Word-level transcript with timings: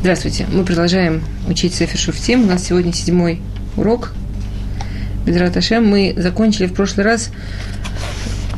Здравствуйте. 0.00 0.46
Мы 0.52 0.64
продолжаем 0.64 1.22
учить 1.48 1.74
Сефер 1.74 1.98
Шуфтим. 1.98 2.44
У 2.44 2.46
нас 2.46 2.64
сегодня 2.64 2.92
седьмой 2.92 3.40
урок. 3.76 4.12
Бедрат 5.24 5.56
Ашем. 5.56 5.86
Мы 5.86 6.14
закончили 6.16 6.66
в 6.66 6.74
прошлый 6.74 7.06
раз 7.06 7.30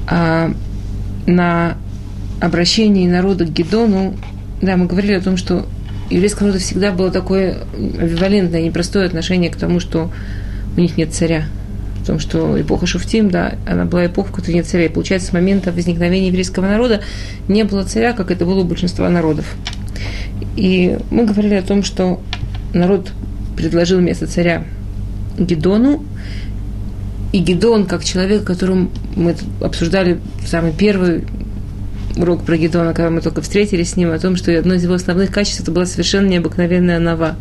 а, 0.08 0.52
на 1.26 1.76
обращении 2.40 3.06
народа 3.06 3.44
к 3.44 3.52
Гедону. 3.52 4.16
Да, 4.60 4.76
мы 4.76 4.86
говорили 4.86 5.14
о 5.14 5.20
том, 5.20 5.36
что 5.36 5.66
еврейскому 6.10 6.48
народу 6.48 6.64
всегда 6.64 6.90
было 6.90 7.10
такое 7.10 7.58
амбивалентное, 7.74 8.62
непростое 8.62 9.06
отношение 9.06 9.50
к 9.50 9.56
тому, 9.56 9.78
что 9.78 10.10
у 10.76 10.80
них 10.80 10.96
нет 10.96 11.14
царя. 11.14 11.44
В 12.02 12.06
том, 12.06 12.18
что 12.18 12.60
эпоха 12.60 12.86
Шуфтим, 12.86 13.30
да, 13.30 13.54
она 13.66 13.84
была 13.84 14.06
эпоха, 14.06 14.30
в 14.30 14.32
которой 14.32 14.54
нет 14.54 14.66
царя. 14.66 14.86
И 14.86 14.88
получается, 14.88 15.28
с 15.28 15.32
момента 15.32 15.72
возникновения 15.72 16.28
еврейского 16.28 16.66
народа 16.66 17.02
не 17.46 17.62
было 17.62 17.84
царя, 17.84 18.12
как 18.12 18.30
это 18.32 18.44
было 18.44 18.60
у 18.60 18.64
большинства 18.64 19.08
народов. 19.08 19.56
И 20.56 20.98
мы 21.10 21.26
говорили 21.26 21.54
о 21.54 21.62
том, 21.62 21.82
что 21.82 22.20
народ 22.72 23.12
предложил 23.56 23.98
вместо 23.98 24.26
царя 24.26 24.64
Гедону, 25.38 26.02
и 27.32 27.38
Гедон, 27.38 27.86
как 27.86 28.04
человек, 28.04 28.44
которым 28.44 28.90
мы 29.14 29.34
обсуждали 29.60 30.18
самый 30.46 30.72
первый 30.72 31.24
урок 32.16 32.44
про 32.44 32.56
Гедона, 32.56 32.94
когда 32.94 33.10
мы 33.10 33.20
только 33.20 33.42
встретились 33.42 33.90
с 33.90 33.96
ним, 33.96 34.10
о 34.10 34.18
том, 34.18 34.36
что 34.36 34.56
одно 34.58 34.74
из 34.74 34.84
его 34.84 34.94
основных 34.94 35.30
качеств 35.30 35.60
это 35.60 35.70
была 35.70 35.84
совершенно 35.84 36.28
необыкновенная 36.28 36.98
нова, 36.98 37.36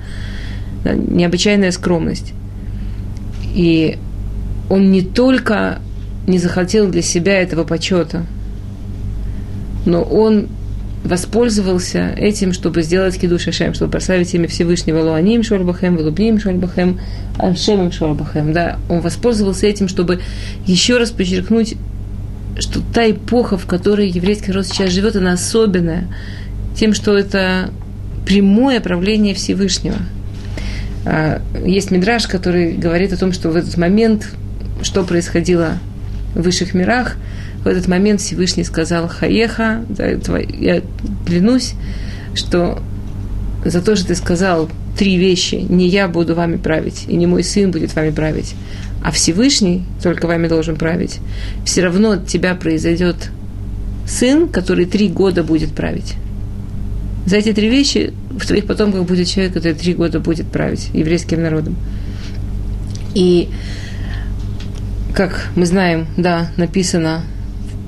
необычайная 0.84 1.72
скромность. 1.72 2.34
И 3.54 3.98
он 4.70 4.92
не 4.92 5.02
только 5.02 5.80
не 6.28 6.40
захотел 6.40 6.90
для 6.90 7.02
себя 7.02 7.42
этого 7.42 7.64
почета, 7.64 8.26
но 9.86 10.02
он 10.02 10.48
воспользовался 11.06 12.10
этим, 12.18 12.52
чтобы 12.52 12.82
сделать 12.82 13.18
киду 13.18 13.38
шашем, 13.38 13.74
чтобы 13.74 13.92
прославить 13.92 14.34
имя 14.34 14.48
Всевышнего 14.48 15.02
Луаним 15.02 15.44
Шольбахем, 15.44 15.96
Велубним 15.96 16.40
Шольбахем, 16.40 17.00
Ашемем 17.38 17.92
Шольбахем. 17.92 18.54
Да, 18.54 18.80
он 18.90 19.02
воспользовался 19.02 19.68
этим, 19.68 19.88
чтобы 19.88 20.22
еще 20.66 20.98
раз 20.98 21.12
подчеркнуть, 21.12 21.76
что 22.58 22.82
та 22.94 23.10
эпоха, 23.12 23.58
в 23.58 23.68
которой 23.68 24.10
еврейский 24.10 24.48
народ 24.48 24.66
сейчас 24.66 24.90
живет, 24.90 25.16
она 25.16 25.34
особенная, 25.34 26.08
тем, 26.76 26.94
что 26.94 27.16
это 27.16 27.70
прямое 28.26 28.82
правление 28.82 29.36
Всевышнего. 29.36 29.98
А, 31.06 31.42
есть 31.64 31.92
мидраж, 31.92 32.26
который 32.26 32.74
говорит 32.74 33.14
о 33.14 33.18
том, 33.18 33.32
что 33.32 33.50
в 33.50 33.56
этот 33.56 33.78
момент, 33.78 34.32
что 34.82 35.04
происходило 35.04 35.78
в 36.34 36.42
высших 36.42 36.74
мирах– 36.74 37.16
в 37.66 37.68
этот 37.68 37.88
момент 37.88 38.22
Всевышний 38.22 38.64
сказал 38.64 39.08
Хаеха, 39.08 39.84
я 39.98 40.82
клянусь, 41.26 41.74
что 42.36 42.80
за 43.66 43.82
то, 43.82 43.96
что 43.96 44.10
ты 44.10 44.16
сказал 44.16 44.70
три 44.96 45.18
вещи, 45.18 45.56
не 45.68 45.88
я 45.88 46.08
буду 46.08 46.36
вами 46.36 46.58
править, 46.58 47.06
и 47.08 47.16
не 47.16 47.26
мой 47.26 47.44
сын 47.44 47.72
будет 47.72 47.96
вами 47.96 48.12
править, 48.12 48.54
а 49.04 49.10
Всевышний 49.10 49.84
только 50.04 50.28
вами 50.28 50.48
должен 50.48 50.76
править, 50.76 51.18
все 51.66 51.82
равно 51.82 52.12
от 52.12 52.28
тебя 52.28 52.54
произойдет 52.54 53.32
сын, 54.08 54.48
который 54.48 54.86
три 54.86 55.10
года 55.10 55.44
будет 55.44 55.72
править. 55.72 56.14
За 57.26 57.38
эти 57.38 57.52
три 57.52 57.68
вещи 57.68 58.14
в 58.30 58.46
твоих 58.46 58.68
потомках 58.68 59.06
будет 59.06 59.28
человек, 59.28 59.54
который 59.54 59.74
три 59.74 59.96
года 59.96 60.20
будет 60.20 60.46
править 60.46 60.92
еврейским 60.94 61.42
народом. 61.42 61.76
И, 63.16 63.50
как 65.16 65.48
мы 65.56 65.66
знаем, 65.66 66.06
да, 66.16 66.52
написано 66.58 67.24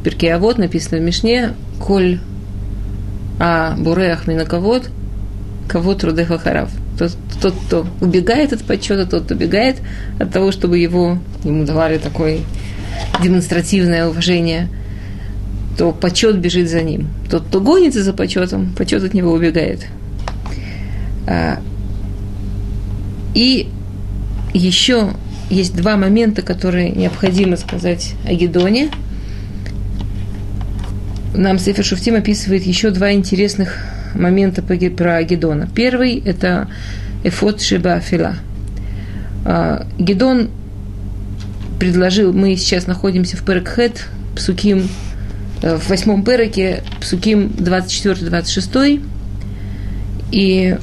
Перке 0.08 0.33
А 0.33 0.39
вот 0.39 0.58
написано 0.58 1.00
в 1.00 1.02
Мишне, 1.02 1.52
коль 1.81 2.19
а 3.41 3.75
буреах 3.75 4.25
минаковод, 4.25 4.89
кого 5.67 5.95
трудеха 5.95 6.38
харав. 6.38 6.69
Тот, 6.97 7.11
тот, 7.41 7.53
кто 7.66 7.86
убегает 8.00 8.53
от 8.53 8.63
почета, 8.63 9.05
тот, 9.05 9.30
убегает 9.30 9.81
от 10.17 10.31
того, 10.31 10.53
чтобы 10.53 10.78
его, 10.78 11.17
ему 11.44 11.66
давали 11.66 11.97
такое 11.97 12.40
демонстративное 13.22 14.07
уважение, 14.07 14.69
то 15.78 15.91
почет 15.91 16.39
бежит 16.39 16.69
за 16.69 16.84
ним. 16.84 17.09
Тот, 17.29 17.44
кто 17.44 17.59
гонится 17.59 18.01
за 18.01 18.13
почетом, 18.13 18.74
почет 18.78 19.03
от 19.03 19.13
него 19.13 19.34
убегает. 19.34 19.88
А, 21.28 21.59
и 23.35 23.68
еще 24.53 25.09
есть 25.50 25.75
два 25.75 25.97
момента, 25.97 26.44
которые 26.44 26.91
необходимо 26.91 27.57
сказать 27.57 28.13
о 28.25 28.34
Гедоне– 28.34 28.89
нам 31.38 31.59
Сефер 31.59 31.86
Шуфтим 31.86 32.16
описывает 32.16 32.64
еще 32.64 32.90
два 32.90 33.14
интересных 33.14 33.78
момента 34.16 34.62
про 34.62 35.24
Гедона. 35.24 35.70
Первый– 35.74 36.20
это 36.25 36.68
Эфот 37.24 37.62
Шиба 37.62 38.00
Фила. 38.00 38.36
А, 39.46 39.86
Гедон 40.00 40.50
предложил, 41.80 42.34
мы 42.34 42.56
сейчас 42.56 42.88
находимся 42.88 43.38
в 43.38 43.44
Перекхет, 43.44 44.08
Псуким, 44.36 44.90
э, 45.62 45.78
в 45.78 45.90
восьмом 45.90 46.24
Переке, 46.24 46.84
Псуким 47.00 47.48
24-26, 47.48 49.04
и 50.31 50.78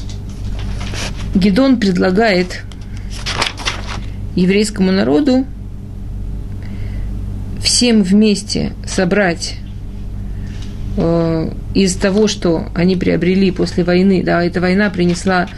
Гедон 1.35 1.81
предлагает 1.81 2.63
еврейскому 4.37 4.93
народу 4.93 5.47
всем 7.61 8.03
вместе 8.05 8.73
собрать 8.87 9.59
из 11.75 11.97
того, 11.97 12.29
что 12.29 12.69
они 12.75 12.97
приобрели 12.97 13.51
после 13.51 13.83
войны, 13.85 14.23
да, 14.25 14.45
эта 14.45 14.61
война 14.61 14.91
принесла 14.91 15.49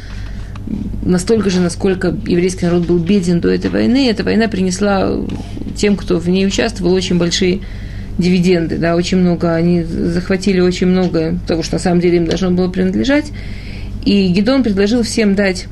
настолько 1.03 1.51
же, 1.51 1.61
насколько 1.61 2.09
еврейский 2.27 2.67
народ 2.67 2.87
был 2.87 2.99
беден 2.99 3.41
до 3.41 3.51
этой 3.51 3.71
войны, 3.71 4.09
эта 4.09 4.25
война 4.25 4.49
принесла 4.49 5.11
тем, 5.77 5.97
кто 5.97 6.19
в 6.19 6.29
ней 6.29 6.47
участвовал, 6.47 6.93
очень 6.93 7.19
большие 7.19 7.61
дивиденды, 8.19 8.79
да, 8.79 8.97
очень 8.97 9.19
много, 9.19 9.55
они 9.55 9.83
захватили 9.83 10.61
очень 10.61 10.87
много 10.87 11.39
того, 11.47 11.63
что 11.63 11.75
на 11.75 11.81
самом 11.81 12.01
деле 12.01 12.17
им 12.17 12.27
должно 12.27 12.51
было 12.51 12.69
принадлежать. 12.69 13.27
И 14.05 14.29
Гедон 14.29 14.63
предложил 14.63 15.03
всем 15.03 15.35
дать 15.35 15.67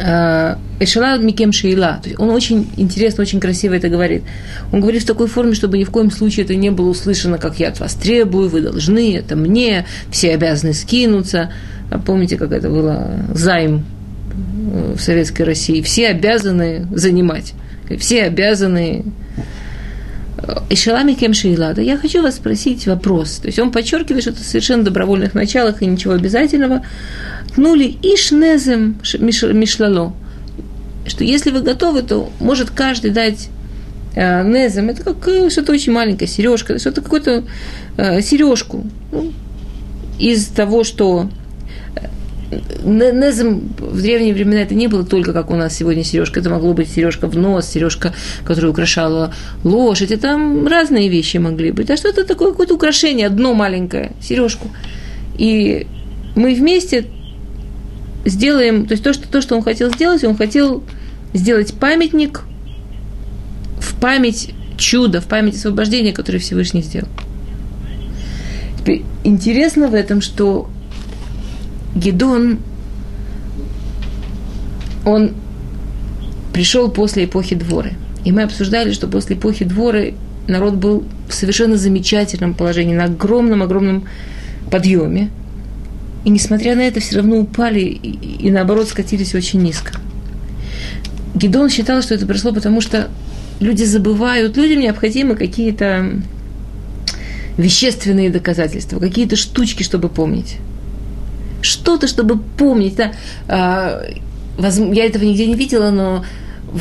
Э, 0.00 0.56
Эшела 0.80 1.18
Микем 1.18 1.52
Шейла. 1.52 2.00
Он 2.18 2.30
очень 2.30 2.68
интересно, 2.76 3.22
очень 3.22 3.40
красиво 3.40 3.74
это 3.74 3.88
говорит. 3.88 4.24
Он 4.72 4.80
говорит 4.80 5.02
в 5.02 5.06
такой 5.06 5.28
форме, 5.28 5.54
чтобы 5.54 5.78
ни 5.78 5.84
в 5.84 5.90
коем 5.90 6.10
случае 6.10 6.44
это 6.44 6.56
не 6.56 6.70
было 6.70 6.88
услышано, 6.88 7.38
как 7.38 7.60
я 7.60 7.68
от 7.68 7.78
вас 7.78 7.94
требую, 7.94 8.48
вы 8.48 8.60
должны, 8.60 9.16
это 9.16 9.36
мне, 9.36 9.86
все 10.10 10.34
обязаны 10.34 10.74
скинуться. 10.74 11.52
А 11.90 11.98
помните, 11.98 12.36
как 12.36 12.50
это 12.50 12.68
было 12.68 13.12
займ 13.32 13.84
э, 14.72 14.94
в 14.96 15.00
Советской 15.00 15.42
России? 15.42 15.80
Все 15.80 16.08
обязаны 16.08 16.88
занимать. 16.92 17.54
Все 17.98 18.24
обязаны 18.24 19.04
Ишелами 20.70 21.14
кем 21.14 21.32
да, 21.56 21.80
я 21.80 21.96
хочу 21.96 22.22
вас 22.22 22.36
спросить 22.36 22.86
вопрос. 22.86 23.36
То 23.36 23.46
есть 23.46 23.58
он 23.58 23.70
подчеркивает, 23.70 24.22
что 24.22 24.32
это 24.32 24.42
совершенно 24.42 24.82
добровольных 24.82 25.34
началах 25.34 25.82
и 25.82 25.86
ничего 25.86 26.14
обязательного. 26.14 26.82
Тнули 27.54 27.96
ишнезем 28.02 29.00
мишлало. 29.20 30.14
Что 31.06 31.24
если 31.24 31.50
вы 31.50 31.60
готовы, 31.60 32.02
то 32.02 32.30
может 32.40 32.70
каждый 32.70 33.10
дать 33.10 33.48
э, 34.14 34.42
незем. 34.42 34.88
Это 34.88 35.02
как 35.02 35.28
э, 35.28 35.50
что-то 35.50 35.72
очень 35.72 35.92
маленькое, 35.92 36.28
сережка, 36.28 36.78
что-то 36.78 37.02
какую-то 37.02 37.44
э, 37.96 38.20
сережку. 38.22 38.84
Ну, 39.12 39.32
из 40.18 40.46
того, 40.46 40.84
что 40.84 41.28
Незом 42.84 43.74
в 43.78 44.00
древние 44.02 44.34
времена 44.34 44.62
это 44.62 44.74
не 44.74 44.86
было 44.86 45.04
только 45.04 45.32
как 45.32 45.50
у 45.50 45.56
нас 45.56 45.74
сегодня 45.74 46.04
сережка. 46.04 46.40
Это 46.40 46.50
могло 46.50 46.72
быть 46.72 46.90
сережка 46.90 47.26
в 47.26 47.36
нос, 47.36 47.68
сережка, 47.68 48.14
которая 48.44 48.70
украшала 48.70 49.34
лошадь. 49.64 50.10
И 50.10 50.16
там 50.16 50.66
разные 50.66 51.08
вещи 51.08 51.38
могли 51.38 51.72
быть. 51.72 51.90
А 51.90 51.96
что-то 51.96 52.24
такое, 52.24 52.50
какое-то 52.50 52.74
украшение, 52.74 53.26
одно 53.26 53.54
маленькое, 53.54 54.12
сережку. 54.20 54.68
И 55.36 55.86
мы 56.36 56.54
вместе 56.54 57.06
сделаем, 58.24 58.86
то 58.86 58.92
есть 58.92 59.04
то, 59.04 59.12
что, 59.12 59.28
то, 59.28 59.40
что 59.40 59.56
он 59.56 59.62
хотел 59.62 59.92
сделать, 59.92 60.24
он 60.24 60.36
хотел 60.36 60.82
сделать 61.32 61.74
памятник 61.74 62.42
в 63.78 63.94
память 64.00 64.54
чуда, 64.76 65.20
в 65.20 65.26
память 65.26 65.56
освобождения, 65.56 66.12
которое 66.12 66.38
Всевышний 66.38 66.82
сделал. 66.82 67.08
Теперь 68.78 69.02
интересно 69.24 69.88
в 69.88 69.94
этом, 69.94 70.20
что 70.20 70.68
Гедон, 71.94 72.58
он 75.04 75.32
пришел 76.52 76.90
после 76.90 77.24
эпохи 77.24 77.54
Дворы. 77.54 77.94
И 78.24 78.32
мы 78.32 78.42
обсуждали, 78.42 78.92
что 78.92 79.06
после 79.06 79.36
эпохи 79.36 79.64
Дворы 79.64 80.14
народ 80.46 80.74
был 80.74 81.04
в 81.28 81.34
совершенно 81.34 81.76
замечательном 81.76 82.54
положении, 82.54 82.94
на 82.94 83.04
огромном-огромном 83.04 84.04
подъеме. 84.70 85.30
И 86.24 86.30
несмотря 86.30 86.74
на 86.74 86.80
это, 86.80 87.00
все 87.00 87.16
равно 87.16 87.36
упали 87.38 87.80
и, 87.80 88.46
и 88.46 88.50
наоборот 88.50 88.88
скатились 88.88 89.34
очень 89.34 89.60
низко. 89.60 89.92
Гедон 91.34 91.68
считал, 91.68 92.00
что 92.02 92.14
это 92.14 92.26
произошло 92.26 92.52
потому, 92.52 92.80
что 92.80 93.08
люди 93.60 93.84
забывают, 93.84 94.56
людям 94.56 94.80
необходимы 94.80 95.36
какие-то 95.36 96.22
вещественные 97.58 98.30
доказательства, 98.30 98.98
какие-то 98.98 99.36
штучки, 99.36 99.82
чтобы 99.82 100.08
помнить 100.08 100.56
что-то, 101.64 102.06
чтобы 102.06 102.38
помнить. 102.38 102.96
Да? 102.96 103.12
А, 103.48 104.02
я 104.58 105.04
этого 105.06 105.24
нигде 105.24 105.46
не 105.46 105.54
видела, 105.54 105.90
но 105.90 106.24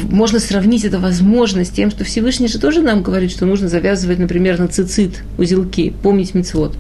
можно 0.09 0.39
сравнить 0.39 0.83
это 0.83 0.99
возможно 0.99 1.63
с 1.63 1.69
тем, 1.69 1.89
что 1.89 2.03
Всевышний 2.03 2.47
же 2.47 2.59
тоже 2.59 2.81
нам 2.81 3.01
говорит, 3.01 3.31
что 3.31 3.45
нужно 3.45 3.69
завязывать, 3.69 4.19
например, 4.19 4.59
на 4.59 4.67
цицит, 4.67 5.23
узелки, 5.37 5.93
помнить 6.03 6.33
мецвод. 6.33 6.75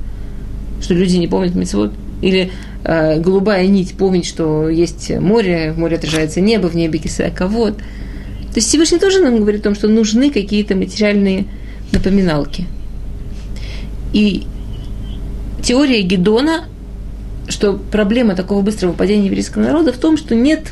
Что 0.81 0.93
люди 0.93 1.15
не 1.15 1.27
помнят 1.27 1.55
мецвод. 1.55 1.93
Или 2.23 2.51
э, 2.83 3.19
голубая 3.19 3.67
нить, 3.67 3.95
помнить, 3.97 4.25
что 4.25 4.69
есть 4.69 5.09
море, 5.11 5.73
в 5.73 5.79
море 5.79 5.97
отражается 5.97 6.41
небо, 6.41 6.67
в 6.67 6.75
небе 6.75 6.99
кисака, 6.99 7.47
вот. 7.47 7.77
То 7.77 8.57
есть 8.57 8.67
Всевышний 8.67 8.99
тоже 8.99 9.19
нам 9.19 9.37
говорит 9.37 9.61
о 9.61 9.63
том, 9.65 9.75
что 9.75 9.87
нужны 9.87 10.29
какие-то 10.29 10.75
материальные 10.75 11.45
напоминалки. 11.91 12.65
И 14.13 14.43
теория 15.61 16.01
Гедона, 16.01 16.65
что 17.49 17.73
проблема 17.73 18.35
такого 18.35 18.61
быстрого 18.61 18.93
падения 18.93 19.25
еврейского 19.25 19.63
народа 19.63 19.91
в 19.91 19.97
том, 19.97 20.17
что 20.17 20.35
нет 20.35 20.71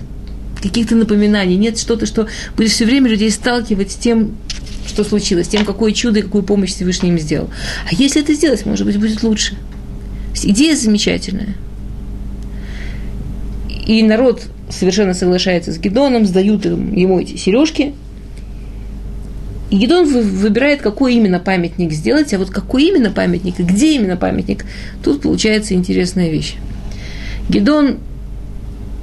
каких-то 0.61 0.95
напоминаний, 0.95 1.57
нет 1.57 1.79
что-то, 1.79 2.05
что 2.05 2.27
будет 2.55 2.69
все 2.69 2.85
время 2.85 3.09
людей 3.09 3.31
сталкивать 3.31 3.91
с 3.91 3.95
тем, 3.95 4.37
что 4.87 5.03
случилось, 5.03 5.47
с 5.47 5.49
тем, 5.49 5.65
какое 5.65 5.91
чудо 5.91 6.19
и 6.19 6.21
какую 6.21 6.43
помощь 6.43 6.71
Всевышний 6.71 7.09
им 7.09 7.19
сделал. 7.19 7.49
А 7.89 7.95
если 7.95 8.21
это 8.21 8.33
сделать, 8.33 8.65
может 8.65 8.85
быть, 8.85 8.99
будет 8.99 9.23
лучше. 9.23 9.55
Идея 10.33 10.75
замечательная. 10.75 11.55
И 13.85 14.03
народ 14.03 14.43
совершенно 14.69 15.13
соглашается 15.13 15.71
с 15.71 15.77
Гедоном, 15.77 16.25
сдают 16.25 16.65
ему 16.65 17.19
эти 17.19 17.35
сережки. 17.35 17.93
И 19.69 19.77
Гедон 19.77 20.05
выбирает, 20.05 20.81
какой 20.81 21.15
именно 21.15 21.39
памятник 21.39 21.93
сделать, 21.93 22.33
а 22.33 22.37
вот 22.37 22.49
какой 22.49 22.83
именно 22.83 23.09
памятник 23.09 23.59
и 23.59 23.63
где 23.63 23.95
именно 23.95 24.17
памятник, 24.17 24.65
тут 25.01 25.21
получается 25.21 25.73
интересная 25.73 26.29
вещь. 26.29 26.55
Гедон 27.47 27.99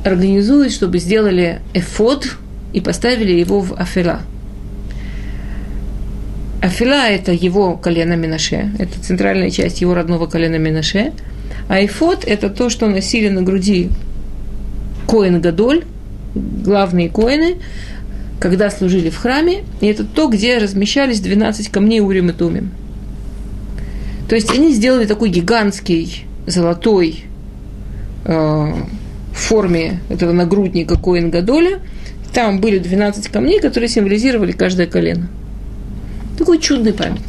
организует, 0.05 0.73
чтобы 0.73 0.99
сделали 0.99 1.61
эфод 1.73 2.37
и 2.73 2.81
поставили 2.81 3.33
его 3.33 3.61
в 3.61 3.75
Афила. 3.75 4.21
Афила– 6.61 7.09
это 7.09 7.33
его 7.33 7.77
колено 7.77 8.15
Минаше, 8.15 8.73
это 8.79 9.01
центральная 9.01 9.51
часть 9.51 9.81
его 9.81 9.95
родного 9.95 10.27
колена 10.27 10.57
Минаше. 10.57 11.13
А 11.69 11.85
эфод– 11.85 12.25
это 12.27 12.51
то, 12.51 12.69
что 12.69 12.89
носили 12.89 13.29
на 13.29 13.43
груди 13.43 13.91
Коин 15.07 15.41
Гадоль, 15.41 15.85
главные 16.35 17.09
коины, 17.11 17.57
когда 18.41 18.71
служили 18.71 19.11
в 19.11 19.17
храме, 19.17 19.65
и 19.81 19.87
это 19.87 20.05
то, 20.05 20.29
где 20.29 20.59
размещались 20.59 21.21
12 21.21 21.69
камней 21.69 22.01
Урим 22.01 22.31
и 22.31 22.33
Тумим. 22.33 22.71
То 24.29 24.35
есть 24.35 24.51
они 24.51 24.73
сделали 24.73 25.07
такой 25.07 25.31
гигантский 25.31 26.25
золотой 26.47 27.25
э, 28.25 28.33
в 28.33 29.35
форме 29.35 30.01
этого 30.09 30.33
нагрудника 30.33 30.99
Коин 30.99 31.31
Гадоля. 31.31 31.81
Там 32.33 32.61
были 32.61 32.79
12 32.79 33.29
камней, 33.29 33.61
которые 33.61 33.89
символизировали 33.89 34.53
каждое 34.53 34.87
колено. 34.87 35.29
Такой 36.39 36.59
чудный 36.59 36.93
памятник. 36.93 37.25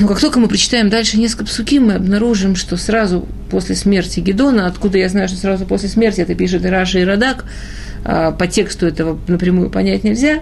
Но 0.00 0.06
как 0.06 0.20
только 0.20 0.38
мы 0.38 0.48
прочитаем 0.48 0.88
дальше 0.88 1.18
несколько 1.18 1.46
псуки, 1.46 1.78
мы 1.78 1.94
обнаружим, 1.94 2.54
что 2.54 2.76
сразу 2.76 3.26
после 3.50 3.74
смерти 3.74 4.20
Гедона, 4.20 4.66
откуда 4.66 4.98
я 4.98 5.08
знаю, 5.08 5.28
что 5.28 5.36
сразу 5.36 5.66
после 5.66 5.88
смерти 5.88 6.20
это 6.20 6.34
пишет 6.34 6.64
и 6.64 6.68
Раша, 6.68 7.00
и 7.00 7.04
Радак, 7.04 7.44
а, 8.04 8.30
по 8.30 8.46
тексту 8.46 8.86
этого 8.86 9.18
напрямую 9.26 9.70
понять 9.70 10.04
нельзя, 10.04 10.40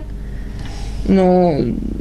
но 1.09 1.59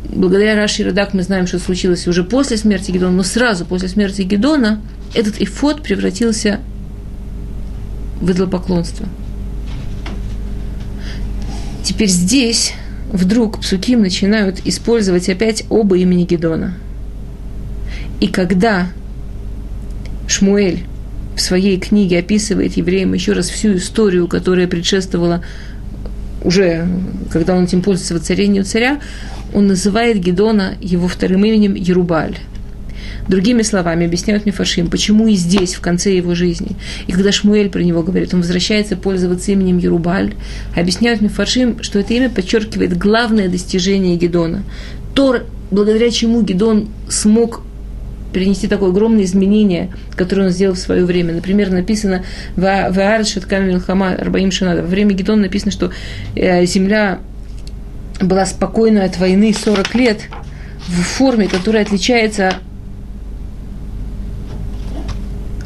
благодаря 0.10 0.56
Раши 0.56 0.82
и 0.82 0.86
Радак 0.86 1.14
мы 1.14 1.24
знаем, 1.24 1.48
что 1.48 1.60
случилось 1.60 2.08
уже 2.08 2.24
после 2.24 2.58
смерти 2.58 2.92
Гедона, 2.92 3.16
но 3.16 3.24
сразу 3.24 3.66
после 3.66 3.88
смерти 3.88 4.24
Гедона 4.24 4.82
этот 5.14 5.42
эфот 5.42 5.82
превратился 5.82 6.60
в 8.20 8.32
идолопоклонство. 8.32 9.08
Теперь 11.84 12.10
здесь 12.10 12.74
вдруг 13.16 13.60
псуким 13.60 14.02
начинают 14.02 14.62
использовать 14.66 15.30
опять 15.30 15.64
оба 15.70 15.98
имени 15.98 16.26
Гедона. 16.26 16.76
И 18.20 18.28
когда 18.28 18.88
Шмуэль 20.28 20.84
в 21.36 21.42
своей 21.42 21.80
книге 21.80 22.20
описывает 22.20 22.78
евреям 22.78 23.14
еще 23.14 23.34
раз 23.34 23.50
всю 23.50 23.76
историю, 23.76 24.28
которая 24.28 24.68
предшествовала 24.68 25.44
уже, 26.44 26.88
когда 27.32 27.56
он 27.56 27.66
этим 27.66 27.82
пользуется 27.82 28.14
воцарению 28.14 28.64
царя, 28.64 29.00
он 29.54 29.68
называет 29.68 30.20
Гедона 30.20 30.76
его 30.80 31.08
вторым 31.08 31.44
именем 31.44 31.76
Ерубаль. 31.76 32.38
Другими 33.28 33.62
словами, 33.62 34.06
объясняют 34.06 34.46
Мифашим, 34.46 34.90
почему 34.90 35.28
и 35.28 35.36
здесь, 35.36 35.76
в 35.76 35.82
конце 35.82 36.16
его 36.16 36.36
жизни, 36.36 36.76
и 37.08 37.12
когда 37.12 37.32
Шмуэль 37.32 37.70
про 37.70 37.82
него 37.82 38.04
говорит, 38.04 38.34
он 38.34 38.42
возвращается 38.42 38.96
пользоваться 38.96 39.52
именем 39.52 39.78
Ерубаль, 39.78 40.34
объясняют 40.76 41.22
Мифашим, 41.22 41.82
что 41.82 42.00
это 42.00 42.14
имя 42.14 42.30
подчеркивает 42.30 42.98
главное 42.98 43.50
достижение 43.50 44.16
Гедона. 44.16 44.64
То, 45.14 45.44
благодаря 45.72 46.12
чему 46.12 46.42
Гедон 46.42 46.90
смог 47.10 47.62
перенести 48.36 48.68
такое 48.68 48.90
огромное 48.90 49.24
изменение, 49.24 49.92
которое 50.18 50.48
он 50.48 50.50
сделал 50.50 50.76
в 50.76 50.80
свое 50.80 51.06
время. 51.06 51.34
Например, 51.34 51.72
написано 51.72 52.26
в 52.58 52.66
Аард 52.66 53.26
Шаткам 53.26 53.66
Милхама 53.66 54.10
Арбаим 54.10 54.52
Шанада. 54.52 54.82
Во 54.82 54.88
время 54.88 55.14
Гедона 55.14 55.44
написано, 55.44 55.72
что 55.72 55.92
э, 56.36 56.66
земля 56.66 57.20
была 58.20 58.46
спокойна 58.46 59.06
от 59.06 59.18
войны 59.18 59.54
40 59.54 59.96
лет 59.96 60.22
в 60.88 61.02
форме, 61.02 61.48
которая 61.48 61.84
отличается 61.84 62.56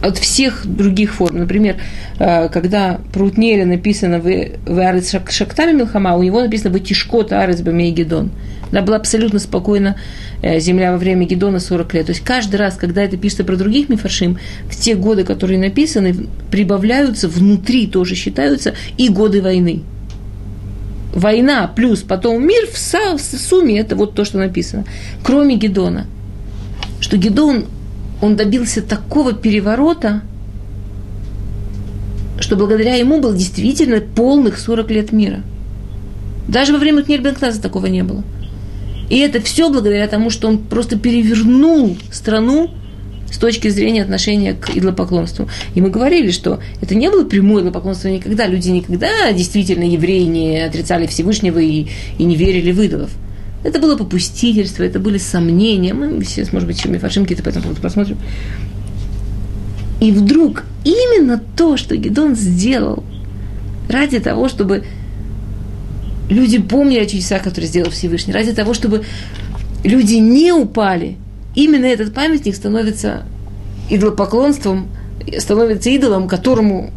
от 0.02 0.18
всех 0.18 0.66
других 0.66 1.14
форм. 1.14 1.40
Например, 1.40 1.76
э, 2.20 2.50
когда 2.50 3.00
про 3.12 3.26
Утнеля 3.26 3.66
написано 3.66 4.20
в 4.20 4.80
Арец 4.80 5.16
Шактами 5.30 5.74
Милхама, 5.74 6.16
у 6.16 6.24
него 6.24 6.42
написано 6.42 6.76
в 6.76 6.80
Тишкот 6.80 7.34
Арец 7.34 7.62
Бамей 7.62 7.92
Гедон. 7.92 8.32
Да, 8.72 8.82
была 8.82 8.98
абсолютно 8.98 9.40
спокойна 9.40 9.96
э, 10.42 10.60
земля 10.60 10.92
во 10.92 10.98
время 10.98 11.26
Гедона 11.26 11.60
40 11.60 11.94
лет. 11.96 12.06
То 12.06 12.12
есть 12.12 12.24
каждый 12.24 12.58
раз, 12.58 12.76
когда 12.76 13.04
это 13.04 13.18
пишется 13.18 13.44
про 13.44 13.56
других 13.56 13.90
мифаршим, 13.90 14.38
в 14.70 14.76
те 14.76 14.96
годы, 14.96 15.24
которые 15.24 15.60
написаны, 15.60 16.28
прибавляются 16.52 17.28
внутри, 17.28 17.88
тоже 17.88 18.16
считаются, 18.16 18.74
и 18.98 19.10
годы 19.10 19.42
войны. 19.42 19.82
Война 21.14 21.68
плюс 21.68 22.02
потом 22.02 22.46
мир 22.46 22.68
в, 22.72 22.78
сумме, 23.20 23.80
это 23.80 23.96
вот 23.96 24.14
то, 24.14 24.24
что 24.24 24.38
написано. 24.38 24.86
Кроме 25.24 25.56
Гедона. 25.56 26.06
Что 27.00 27.18
Гедон 27.18 27.66
он 28.22 28.36
добился 28.36 28.82
такого 28.82 29.34
переворота, 29.34 30.22
что 32.40 32.56
благодаря 32.56 32.96
ему 32.96 33.22
был 33.22 33.34
действительно 33.34 34.02
полных 34.02 34.60
40 34.60 34.92
лет 34.92 35.12
мира. 35.12 35.42
Даже 36.48 36.74
во 36.74 36.80
время 36.80 37.04
Кнельбенкназа 37.04 37.62
такого 37.62 37.86
не 37.86 38.04
было. 38.04 38.24
И 39.10 39.20
это 39.20 39.42
все 39.42 39.70
благодаря 39.70 40.08
тому, 40.08 40.30
что 40.30 40.48
он 40.48 40.60
просто 40.60 40.98
перевернул 40.98 41.98
страну 42.12 42.70
с 43.32 43.38
точки 43.38 43.68
зрения 43.68 44.04
отношения 44.04 44.54
к 44.54 44.76
идолопоклонству. 44.76 45.48
И 45.76 45.82
мы 45.82 45.90
говорили, 45.90 46.32
что 46.32 46.60
это 46.82 46.96
не 46.96 47.10
было 47.10 47.24
прямое 47.24 47.62
идолопоклонство 47.62 48.08
никогда. 48.08 48.48
Люди 48.48 48.70
никогда 48.70 49.32
действительно 49.32 49.84
евреи 49.84 50.24
не 50.24 50.60
отрицали 50.60 51.08
Всевышнего 51.08 51.60
и, 51.60 51.88
и 52.18 52.24
не 52.24 52.36
верили 52.36 52.72
в 52.72 52.82
идолов. 52.82 53.12
Это 53.64 53.80
было 53.80 53.98
попустительство, 53.98 54.84
это 54.84 55.00
были 55.00 55.18
сомнения. 55.18 55.94
Мы 55.94 56.24
сейчас, 56.24 56.54
может 56.54 56.68
быть, 56.68 56.78
еще 56.78 56.90
Мифашим 56.90 57.24
какие-то 57.24 57.44
по 57.44 57.50
этому 57.50 57.64
поводу 57.64 57.82
посмотрим. 57.82 58.18
И 60.00 60.12
вдруг 60.12 60.64
именно 60.86 61.42
то, 61.58 61.76
что 61.76 61.98
Гедон 61.98 62.36
сделал 62.36 63.04
ради 63.90 64.20
того, 64.20 64.48
чтобы 64.48 64.86
люди 66.30 66.58
помнили 66.60 67.00
о 67.00 67.06
чудесах, 67.06 67.44
которые 67.44 67.68
сделал 67.68 67.92
Всевышний, 67.92 68.34
ради 68.34 68.54
того, 68.54 68.74
чтобы 68.74 69.04
люди 69.84 70.16
не 70.16 70.54
упали, 70.54 71.18
именно 71.54 71.86
этот 71.86 72.14
памятник 72.14 72.56
становится 72.56 73.24
идолопоклонством, 73.90 74.88
становится 75.38 75.90
идолом, 75.90 76.30
которому, 76.30 76.92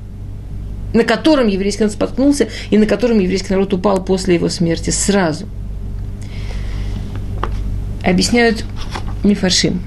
на 0.94 1.02
котором 1.02 1.48
еврейский 1.48 1.80
народ 1.80 1.94
споткнулся 1.94 2.48
и 2.70 2.78
на 2.78 2.86
котором 2.86 3.18
еврейский 3.18 3.52
народ 3.52 3.72
упал 3.72 4.04
после 4.04 4.36
его 4.36 4.48
смерти 4.48 4.90
сразу– 4.90 5.46
объясняют 8.04 8.64
мифаршим. 9.24 9.80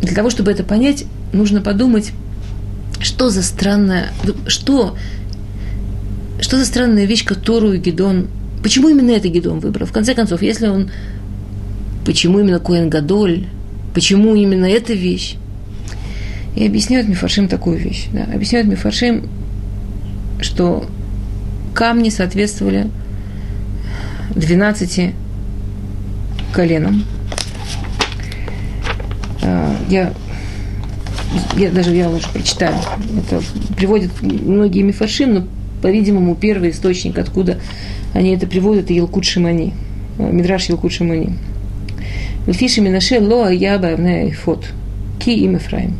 Для 0.00 0.14
того, 0.14 0.30
чтобы 0.30 0.50
это 0.50 0.64
понять, 0.64 1.04
нужно 1.32 1.60
подумать, 1.60 2.12
что 3.00 3.30
за 3.30 3.42
странная, 3.42 4.12
что, 4.46 4.96
что 6.40 6.58
за 6.58 6.66
странная 6.66 7.04
вещь, 7.04 7.24
которую 7.24 7.80
Гедон, 7.80 8.28
почему 8.62 8.88
именно 8.88 9.10
это 9.10 9.28
Гедон 9.28 9.60
выбрал? 9.60 9.86
В 9.86 9.92
конце 9.92 10.14
концов, 10.14 10.42
если 10.42 10.66
он, 10.66 10.90
почему 12.04 12.40
именно 12.40 12.58
Коэн 12.58 12.90
Гадоль, 12.90 13.46
почему 13.94 14.34
именно 14.34 14.66
эта 14.66 14.92
вещь? 14.92 15.36
И 16.56 16.66
объясняют 16.66 17.08
Мифаршим 17.08 17.48
такую 17.48 17.78
вещь. 17.78 18.08
Да? 18.12 18.24
Объясняют 18.24 18.68
Мифаршим, 18.68 19.28
что 20.40 20.86
камни 21.74 22.10
соответствовали 22.10 22.90
12 24.34 25.14
коленам– 26.52 27.04
я 29.88 30.12
я 31.56 31.70
даже 31.70 31.94
я 31.94 32.08
лучше 32.08 32.30
прочитаю. 32.32 32.76
Это 33.16 33.42
приводят 33.76 34.10
многие 34.22 34.82
мифаршим, 34.82 35.34
но, 35.34 35.44
по-видимому, 35.80 36.34
первый 36.34 36.70
источник, 36.70 37.18
откуда 37.18 37.58
они 38.14 38.30
это 38.34 38.46
приводят, 38.46 38.84
это 38.84 38.92
Елкут 38.92 39.24
Шимани. 39.24 39.72
Мидраш 40.18 40.68
Елкут 40.68 40.92
Шимани. 40.92 41.36
Лфиши 42.46 42.80
Минаше 42.80 43.20
Лоа 43.20 43.50
Яба 43.50 43.96
Фот. 44.44 44.66
Ки 45.20 45.30
им 45.30 45.54
Ефраим. 45.54 45.96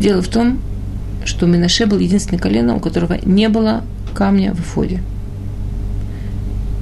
Дело 0.00 0.22
в 0.22 0.28
том, 0.28 0.58
что 1.24 1.46
Минаше 1.46 1.86
был 1.86 1.98
единственным 1.98 2.40
коленом, 2.40 2.76
у 2.76 2.80
которого 2.80 3.18
не 3.24 3.48
было 3.48 3.82
камня 4.14 4.52
в 4.54 4.60
Эфоде. 4.60 5.00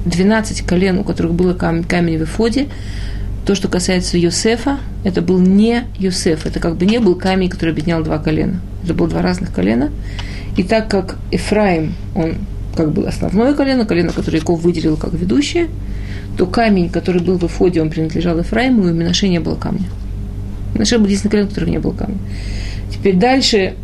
12 0.05 0.67
колен, 0.67 0.99
у 0.99 1.05
которых 1.05 1.33
было 1.33 1.55
камень 1.55 2.19
в 2.19 2.25
Эфоде, 2.25 2.69
то, 3.45 3.55
что 3.55 3.69
касается 3.69 4.17
Йосефа, 4.17 4.79
это 5.05 5.21
был 5.21 5.39
не 5.39 5.85
Йосеф, 5.99 6.47
это 6.47 6.61
как 6.61 6.77
бы 6.77 6.87
не 6.87 6.99
был 6.99 7.15
камень, 7.15 7.51
который 7.51 7.71
объединял 7.71 8.03
два 8.03 8.19
колена. 8.19 8.61
Это 8.83 8.95
было 8.95 9.09
два 9.09 9.23
разных 9.23 9.53
колена. 9.53 9.91
И 10.57 10.63
так 10.63 10.89
как 10.89 11.19
Ефраим, 11.31 11.95
он 12.15 12.37
как 12.77 12.93
бы 12.93 13.07
основное 13.07 13.55
колено, 13.55 13.85
колено, 13.85 14.13
которое 14.13 14.39
Яков 14.39 14.61
выделил 14.61 14.97
как 14.97 15.13
ведущее, 15.13 15.69
то 16.37 16.47
камень, 16.47 16.89
который 16.91 17.21
был 17.21 17.39
в 17.39 17.45
Эфоде, 17.45 17.83
он 17.83 17.91
принадлежал 17.91 18.39
Ефраиму, 18.39 18.89
и 18.89 18.91
у 18.91 18.95
Минаше 18.95 19.29
не 19.29 19.41
было 19.41 19.57
камня. 19.57 19.87
Минаше 20.75 20.99
был 20.99 21.07
единственный 21.07 21.31
колено, 21.31 21.47
у 21.47 21.51
которого 21.51 21.71
не 21.71 21.79
было 21.79 21.93
камня. 21.93 22.19
Теперь 22.91 23.17
дальше, 23.17 23.75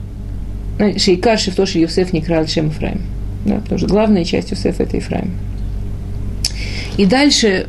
Шейкар 0.96 1.38
Шефтоши 1.38 1.78
Йосеф 1.78 2.12
не 2.12 2.22
крал 2.22 2.46
Шем 2.46 2.68
Ефраим. 2.68 3.02
Да, 3.44 3.56
потому 3.56 3.78
что 3.78 3.88
главная 3.88 4.24
часть 4.24 4.50
Йосефа– 4.50 4.82
это 4.84 4.96
Ефраим. 4.96 5.32
И 6.96 7.06
дальше 7.06 7.68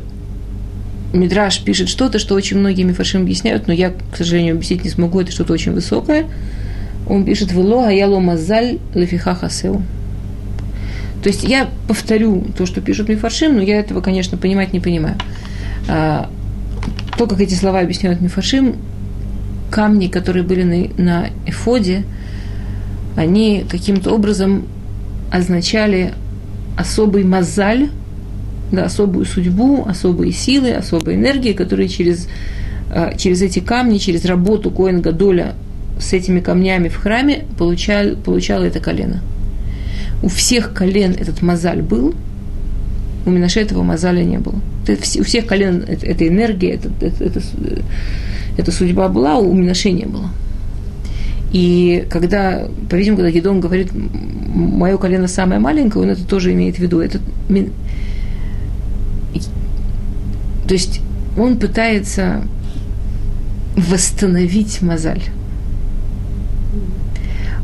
Мидраш 1.12 1.62
пишет 1.62 1.88
что-то, 1.88 2.18
что 2.18 2.34
очень 2.34 2.58
многие 2.58 2.84
мифашим 2.84 3.22
объясняют, 3.22 3.66
но 3.66 3.72
я, 3.72 3.90
к 3.90 4.16
сожалению, 4.16 4.54
объяснить 4.54 4.84
не 4.84 4.90
смогу, 4.90 5.20
это 5.20 5.30
что-то 5.30 5.52
очень 5.52 5.72
высокое. 5.72 6.26
Он 7.06 7.24
пишет 7.24 7.52
«Вело 7.52 7.84
аяло 7.84 8.18
мазаль 8.18 8.78
лефиха 8.94 9.34
хасеу». 9.34 9.82
То 11.22 11.28
есть 11.28 11.44
я 11.44 11.68
повторю 11.86 12.44
то, 12.56 12.66
что 12.66 12.80
пишут 12.80 13.08
мифаршим, 13.08 13.56
но 13.56 13.62
я 13.62 13.78
этого, 13.78 14.00
конечно, 14.00 14.36
понимать 14.36 14.72
не 14.72 14.80
понимаю. 14.80 15.16
А, 15.88 16.30
то, 17.16 17.26
как 17.26 17.40
эти 17.40 17.54
слова 17.54 17.80
объясняют 17.80 18.20
мифаршим, 18.20 18.76
камни, 19.70 20.08
которые 20.08 20.42
были 20.42 20.62
на, 20.62 21.02
на 21.02 21.26
эфоде, 21.46 22.04
они 23.16 23.64
каким-то 23.68 24.12
образом 24.12 24.66
означали 25.30 26.14
особый 26.76 27.24
мазаль, 27.24 27.90
да, 28.72 28.86
особую 28.86 29.26
судьбу, 29.26 29.84
особые 29.86 30.32
силы, 30.32 30.72
особые 30.72 31.16
энергии, 31.16 31.52
которые 31.52 31.88
через, 31.88 32.26
а, 32.90 33.14
через 33.16 33.42
эти 33.42 33.60
камни, 33.60 33.98
через 33.98 34.24
работу 34.24 34.70
Коэн 34.70 35.02
Гадоля 35.02 35.54
с 36.00 36.12
этими 36.14 36.40
камнями 36.40 36.88
в 36.88 36.96
храме 36.96 37.44
получал, 37.58 38.16
получало 38.16 38.64
это 38.64 38.80
колено. 38.80 39.22
У 40.22 40.28
всех 40.28 40.72
колен 40.72 41.12
этот 41.12 41.42
мозаль 41.42 41.82
был, 41.82 42.14
у 43.26 43.30
Минаше 43.30 43.60
этого 43.60 43.82
мозаля 43.82 44.24
не 44.24 44.38
было. 44.38 44.56
У 45.18 45.22
всех 45.22 45.46
колен 45.46 45.84
эта 45.86 46.26
энергия, 46.26 46.72
эта, 46.72 46.88
эта, 47.00 47.40
эта, 48.56 48.72
судьба 48.72 49.08
была, 49.08 49.36
у 49.36 49.52
Минаше 49.52 49.92
не 49.92 50.06
было. 50.06 50.30
И 51.52 52.06
когда, 52.10 52.66
по-видимому, 52.88 53.18
когда 53.18 53.30
Гедон 53.30 53.60
говорит, 53.60 53.90
мое 53.92 54.96
колено 54.96 55.28
самое 55.28 55.60
маленькое, 55.60 56.04
он 56.04 56.10
это 56.10 56.26
тоже 56.26 56.52
имеет 56.52 56.76
в 56.76 56.78
виду. 56.78 57.00
Это, 57.00 57.20
то 60.66 60.74
есть 60.74 61.00
он 61.36 61.58
пытается 61.58 62.42
восстановить 63.76 64.82
мозаль. 64.82 65.22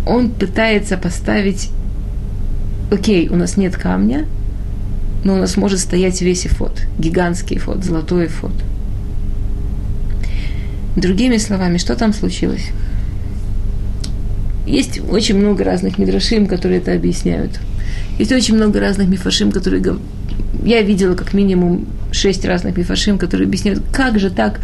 Он 0.06 0.30
пытается 0.30 0.96
поставить, 0.96 1.70
окей, 2.90 3.28
у 3.28 3.36
нас 3.36 3.56
нет 3.56 3.76
камня, 3.76 4.26
но 5.24 5.34
у 5.34 5.36
нас 5.36 5.56
может 5.56 5.80
стоять 5.80 6.22
весь 6.22 6.46
эфот, 6.46 6.82
гигантский 6.98 7.58
эфот, 7.58 7.84
золотой 7.84 8.26
эфот. 8.26 8.52
Другими 10.96 11.36
словами, 11.36 11.78
что 11.78 11.94
там 11.94 12.12
случилось? 12.12 12.70
Есть 14.66 15.00
очень 15.10 15.36
много 15.36 15.64
разных 15.64 15.98
мидрашим, 15.98 16.46
которые 16.46 16.80
это 16.80 16.92
объясняют. 16.92 17.60
Есть 18.18 18.32
очень 18.32 18.56
много 18.56 18.80
разных 18.80 19.08
мифашим, 19.08 19.52
которые 19.52 19.82
я 20.64 20.82
видела 20.82 21.14
как 21.14 21.34
минимум 21.34 21.86
шесть 22.12 22.44
разных 22.44 22.76
мифашим, 22.76 23.18
которые 23.18 23.46
объясняют, 23.46 23.82
как 23.92 24.18
же 24.18 24.30
так 24.30 24.60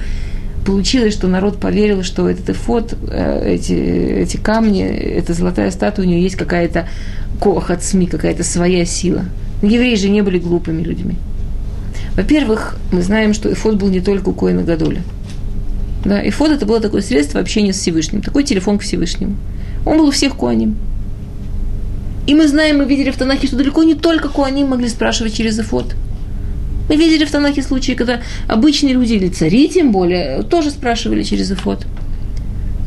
получилось, 0.64 1.14
что 1.14 1.28
народ 1.28 1.60
поверил, 1.60 2.02
что 2.02 2.28
этот 2.28 2.50
эфот, 2.50 2.94
э, 3.08 3.54
эти, 3.54 3.72
эти 3.72 4.36
камни, 4.36 4.82
эта 4.82 5.34
золотая 5.34 5.70
статуя, 5.70 6.06
у 6.06 6.08
нее 6.08 6.22
есть 6.22 6.36
какая-то 6.36 6.88
кох 7.40 7.70
от 7.70 7.84
СМИ, 7.84 8.06
какая-то 8.06 8.44
своя 8.44 8.84
сила. 8.84 9.24
Евреи 9.62 9.94
же 9.96 10.08
не 10.08 10.22
были 10.22 10.38
глупыми 10.38 10.82
людьми. 10.82 11.16
Во-первых, 12.16 12.76
мы 12.92 13.02
знаем, 13.02 13.34
что 13.34 13.52
эфот 13.52 13.76
был 13.76 13.88
не 13.88 14.00
только 14.00 14.28
у 14.28 14.32
Коина 14.32 14.62
Гадоля. 14.62 15.02
Да, 16.04 16.26
эфот 16.26 16.50
это 16.50 16.66
было 16.66 16.80
такое 16.80 17.00
средство 17.00 17.40
общения 17.40 17.72
с 17.72 17.78
Всевышним, 17.78 18.20
такой 18.20 18.44
телефон 18.44 18.78
к 18.78 18.82
Всевышнему. 18.82 19.36
Он 19.86 19.98
был 19.98 20.08
у 20.08 20.10
всех 20.10 20.36
Куаним. 20.36 20.76
И 22.26 22.34
мы 22.34 22.48
знаем, 22.48 22.78
мы 22.78 22.84
видели 22.84 23.10
в 23.10 23.16
Танахе, 23.16 23.46
что 23.46 23.56
далеко 23.56 23.82
не 23.82 23.94
только 23.94 24.28
Куаним 24.28 24.68
могли 24.68 24.88
спрашивать 24.88 25.34
через 25.34 25.58
эфот. 25.58 25.94
Мы 26.88 26.96
видели 26.96 27.24
в 27.24 27.30
Танахе 27.30 27.62
случаи, 27.62 27.92
когда 27.92 28.20
обычные 28.46 28.94
люди, 28.94 29.14
или 29.14 29.28
цари 29.28 29.68
тем 29.68 29.92
более, 29.92 30.42
тоже 30.42 30.70
спрашивали 30.70 31.22
через 31.22 31.50
эфот. 31.50 31.86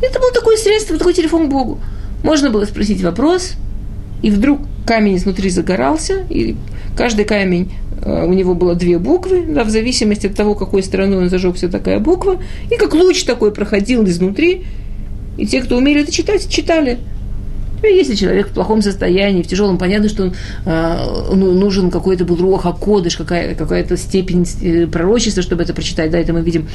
Это 0.00 0.20
было 0.20 0.32
такое 0.32 0.56
средство, 0.56 0.96
такой 0.96 1.14
телефон 1.14 1.48
к 1.48 1.50
Богу. 1.50 1.80
Можно 2.22 2.50
было 2.50 2.64
спросить 2.64 3.02
вопрос, 3.02 3.54
и 4.22 4.30
вдруг 4.30 4.60
камень 4.86 5.16
изнутри 5.16 5.50
загорался, 5.50 6.24
и 6.30 6.56
каждый 6.96 7.24
камень 7.24 7.72
э, 8.02 8.24
у 8.26 8.32
него 8.32 8.54
было 8.54 8.74
две 8.74 8.98
буквы, 8.98 9.44
да, 9.46 9.64
в 9.64 9.70
зависимости 9.70 10.26
от 10.26 10.34
того, 10.34 10.54
какой 10.54 10.82
стороной 10.82 11.18
он 11.18 11.28
зажегся 11.28 11.68
такая 11.68 11.98
буква, 11.98 12.40
и 12.70 12.76
как 12.76 12.94
луч 12.94 13.24
такой 13.24 13.52
проходил 13.52 14.04
изнутри, 14.06 14.64
и 15.36 15.46
те, 15.46 15.60
кто 15.60 15.76
умели 15.76 16.02
это 16.02 16.12
читать, 16.12 16.48
читали. 16.48 16.98
Если 17.82 18.14
человек 18.14 18.48
в 18.48 18.52
плохом 18.52 18.82
состоянии, 18.82 19.42
в 19.42 19.46
тяжелом, 19.46 19.78
понятно, 19.78 20.08
что 20.08 20.24
он, 20.24 20.34
э, 20.64 21.34
ну, 21.34 21.52
нужен 21.52 21.90
какой-то 21.90 22.24
был 22.24 22.36
руха 22.36 22.72
кодыш, 22.72 23.16
какая, 23.16 23.54
какая-то 23.54 23.96
степень 23.96 24.46
э, 24.62 24.86
пророчества, 24.86 25.42
чтобы 25.42 25.62
это 25.62 25.74
прочитать. 25.74 26.10
Да, 26.10 26.18
это 26.18 26.32
мы 26.32 26.42
видим 26.42 26.66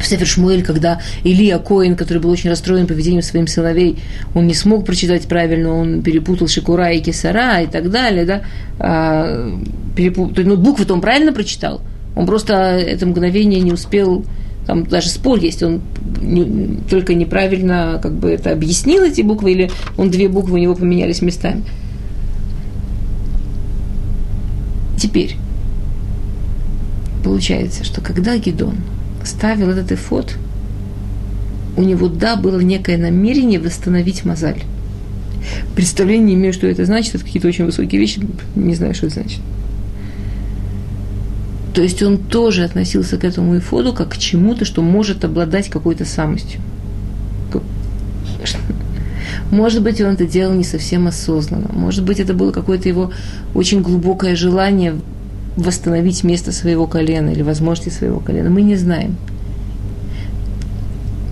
в 0.00 0.06
Сефер 0.06 0.26
Шмуэль, 0.26 0.64
когда 0.64 1.00
Илья 1.24 1.58
Коин, 1.58 1.94
который 1.94 2.18
был 2.18 2.30
очень 2.30 2.48
расстроен 2.48 2.86
поведением 2.86 3.22
своим 3.22 3.46
сыновей, 3.46 3.98
он 4.34 4.46
не 4.46 4.54
смог 4.54 4.86
прочитать 4.86 5.28
правильно, 5.28 5.74
он 5.74 6.02
перепутал 6.02 6.48
Шикура 6.48 6.90
и 6.90 7.00
Кесара 7.00 7.60
и 7.60 7.66
так 7.66 7.90
далее, 7.90 8.24
да, 8.24 8.42
а, 8.78 9.58
перепутал, 9.94 10.44
ну, 10.44 10.56
буквы-то 10.56 10.94
он 10.94 11.02
правильно 11.02 11.32
прочитал, 11.32 11.82
он 12.16 12.26
просто 12.26 12.54
это 12.54 13.06
мгновение 13.06 13.60
не 13.60 13.72
успел 13.72 14.24
там 14.66 14.86
даже 14.86 15.08
спор 15.08 15.38
есть, 15.38 15.62
он 15.62 15.80
не, 16.20 16.78
только 16.88 17.14
неправильно 17.14 17.98
как 18.02 18.12
бы 18.14 18.30
это 18.30 18.52
объяснил 18.52 19.02
эти 19.02 19.22
буквы, 19.22 19.52
или 19.52 19.70
он 19.96 20.10
две 20.10 20.28
буквы 20.28 20.54
у 20.54 20.58
него 20.58 20.74
поменялись 20.74 21.22
местами. 21.22 21.64
Теперь, 24.98 25.36
получается, 27.24 27.84
что 27.84 28.00
когда 28.00 28.36
Гедон 28.36 28.76
ставил 29.24 29.70
этот 29.70 29.92
эфот, 29.92 30.36
у 31.76 31.82
него, 31.82 32.08
да, 32.08 32.36
было 32.36 32.60
некое 32.60 32.98
намерение 32.98 33.58
восстановить 33.58 34.24
мозаль. 34.24 34.62
Представления 35.74 36.26
не 36.26 36.34
имею, 36.34 36.52
что 36.52 36.66
это 36.66 36.84
значит, 36.84 37.14
это 37.14 37.24
какие-то 37.24 37.48
очень 37.48 37.64
высокие 37.64 38.00
вещи, 38.00 38.20
не 38.54 38.74
знаю, 38.74 38.94
что 38.94 39.06
это 39.06 39.20
значит. 39.20 39.40
То 41.74 41.82
есть 41.82 42.02
он 42.02 42.18
тоже 42.18 42.64
относился 42.64 43.16
к 43.16 43.24
этому 43.24 43.58
эфоду 43.58 43.92
как 43.92 44.10
к 44.10 44.18
чему-то, 44.18 44.64
что 44.64 44.82
может 44.82 45.24
обладать 45.24 45.68
какой-то 45.68 46.04
самостью. 46.04 46.60
Может 49.50 49.82
быть, 49.82 50.00
он 50.00 50.14
это 50.14 50.26
делал 50.26 50.54
не 50.54 50.64
совсем 50.64 51.06
осознанно. 51.06 51.70
Может 51.72 52.04
быть, 52.04 52.20
это 52.20 52.34
было 52.34 52.52
какое-то 52.52 52.88
его 52.88 53.12
очень 53.54 53.82
глубокое 53.82 54.36
желание 54.36 54.96
восстановить 55.56 56.24
место 56.24 56.52
своего 56.52 56.86
колена 56.86 57.30
или 57.30 57.42
возможности 57.42 57.90
своего 57.90 58.20
колена. 58.20 58.48
Мы 58.50 58.62
не 58.62 58.76
знаем. 58.76 59.16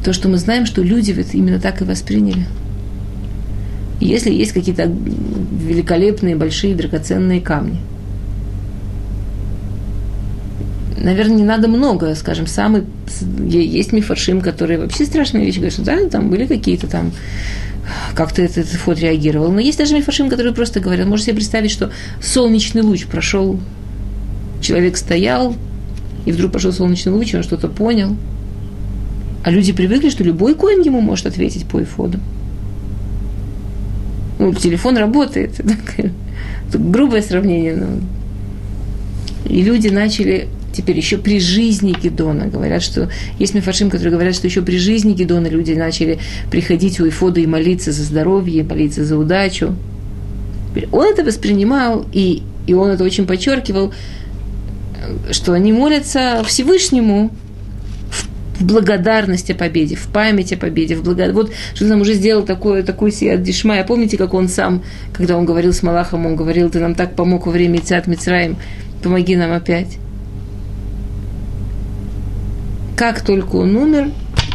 То, 0.05 0.13
что 0.13 0.29
мы 0.29 0.39
знаем, 0.39 0.67
что 0.67 0.83
люди 0.83 1.15
именно 1.33 1.61
так 1.61 1.81
и 1.81 1.85
восприняли. 1.85 2.47
если 4.01 4.33
есть 4.33 4.53
какие-то 4.53 4.85
великолепные, 4.85 6.37
большие, 6.37 6.77
драгоценные 6.77 7.41
камни– 7.41 7.79
наверное, 11.01 11.37
не 11.37 11.45
надо 11.45 11.69
много, 11.69 12.15
скажем, 12.15 12.47
самый, 12.47 12.85
есть 13.49 13.93
мифаршим, 13.93 14.41
которые 14.41 14.79
вообще 14.79 15.05
страшные 15.05 15.45
вещи 15.45 15.57
говорят, 15.57 15.75
что 15.75 15.83
да, 15.83 16.09
там 16.09 16.31
были 16.31 16.47
какие-то 16.47 16.87
там, 16.87 17.13
как-то 18.15 18.43
этот 18.43 18.67
фот 18.67 18.99
реагировал. 18.99 19.51
Но 19.51 19.61
есть 19.61 19.79
даже 19.79 19.95
мифаршим, 19.95 20.29
которые 20.29 20.55
просто 20.55 20.81
говорят, 20.81 21.07
можете 21.07 21.31
себе 21.31 21.37
представить, 21.37 21.71
что 21.71 21.91
солнечный 22.23 22.83
луч 22.83 23.07
прошел, 23.07 23.59
человек 24.61 24.97
стоял, 24.97 25.55
и 26.27 26.33
вдруг 26.33 26.53
пошел 26.53 26.73
солнечный 26.73 27.13
луч, 27.13 27.35
он 27.35 27.43
что-то 27.43 27.69
понял, 27.69 28.17
А 29.45 29.51
люди 29.51 29.73
привыкли, 29.73 30.11
что 30.11 30.25
любой 30.25 30.55
коин 30.55 30.83
ему 30.83 31.01
может 31.01 31.27
ответить 31.27 31.67
по 31.67 31.83
эфоду. 31.83 32.19
Ну, 34.39 34.55
телефон 34.55 34.97
работает. 34.97 35.61
Грубое 36.73 37.23
сравнение. 37.23 37.77
Но... 37.77 37.87
И 39.49 39.63
люди 39.63 39.89
начали 39.89 40.49
теперь 40.73 40.97
еще 40.97 41.19
при 41.19 41.41
жизни 41.41 41.95
Гедона. 42.01 42.47
Говорят, 42.47 42.83
что 42.83 43.11
есть 43.39 43.55
мифашим, 43.55 43.91
которые 43.91 44.13
говорят, 44.13 44.35
что 44.35 44.47
еще 44.47 44.63
при 44.63 44.79
жизни 44.79 45.13
Гедона 45.13 45.47
люди 45.47 45.73
начали 45.73 46.19
приходить 46.51 47.01
у 47.01 47.09
Ифода 47.09 47.41
и 47.41 47.47
молиться 47.47 47.93
за 47.93 48.03
здоровье, 48.03 48.65
молиться 48.65 49.05
за 49.05 49.17
удачу. 49.17 49.75
Он 50.93 51.07
это 51.07 51.25
воспринимал, 51.25 52.07
и, 52.13 52.43
и 52.67 52.75
он 52.75 52.91
это 52.91 53.03
очень 53.03 53.27
подчеркивал, 53.27 53.93
что 55.31 55.53
они 55.53 55.73
молятся 55.73 56.43
Всевышнему 56.47 57.31
в 58.59 58.65
благодарность 58.65 59.51
о 59.51 59.55
победе, 59.55 59.97
в 59.97 60.09
память 60.09 60.53
о 60.53 60.57
победе, 60.57 60.97
в 60.97 61.03
благо... 61.03 61.33
Вот 61.33 61.53
что 61.75 61.87
нам 61.87 62.01
уже 62.01 62.15
сделал 62.15 62.45
такое, 62.45 62.83
такой 62.83 63.13
сиат 63.13 63.43
дишмая. 63.43 63.85
Помните, 63.85 64.17
как 64.17 64.35
он 64.35 64.49
сам, 64.49 64.83
когда 65.13 65.37
он 65.37 65.45
говорил 65.45 65.73
с 65.73 65.83
Малахом, 65.83 66.27
он 66.27 66.37
говорил, 66.37 66.69
ты 66.69 66.81
нам 66.81 66.95
так 66.95 67.15
помог 67.15 67.47
во 67.47 67.53
время 67.53 67.79
Ицат 67.79 68.07
Мицраим, 68.07 68.57
помоги 69.03 69.37
нам 69.37 69.53
опять. 69.53 69.99
Как 72.99 73.21
только 73.21 73.55
он 73.55 73.77
умер, 73.77 74.11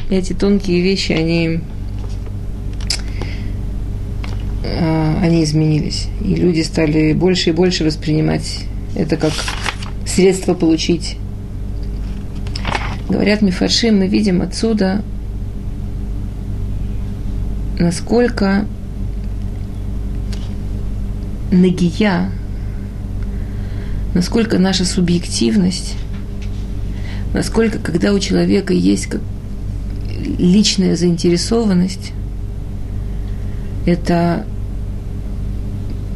эти 0.10 0.34
тонкие 0.34 0.82
вещи, 0.82 1.14
они, 1.14 1.62
а, 4.66 5.18
они 5.24 5.46
изменились. 5.46 6.08
И 6.20 6.36
люди 6.36 6.60
стали 6.60 7.14
больше 7.14 7.52
и 7.52 7.54
больше 7.54 7.86
воспринимать 7.86 8.66
это 8.98 9.16
как 9.16 9.32
средство 10.06 10.56
получить. 10.56 11.16
Говорят 13.08 13.42
Мифарши, 13.42 13.92
мы 13.92 14.08
видим 14.08 14.42
отсюда, 14.42 15.06
насколько 17.80 18.66
нагия, 21.50 22.30
насколько 24.14 24.60
наша 24.60 24.84
субъективность, 24.84 25.96
насколько, 27.34 27.80
когда 27.80 28.14
у 28.14 28.20
человека 28.20 28.74
есть 28.74 29.08
как 29.08 29.22
личная 30.38 30.96
заинтересованность, 30.96 32.14
это 33.86 34.46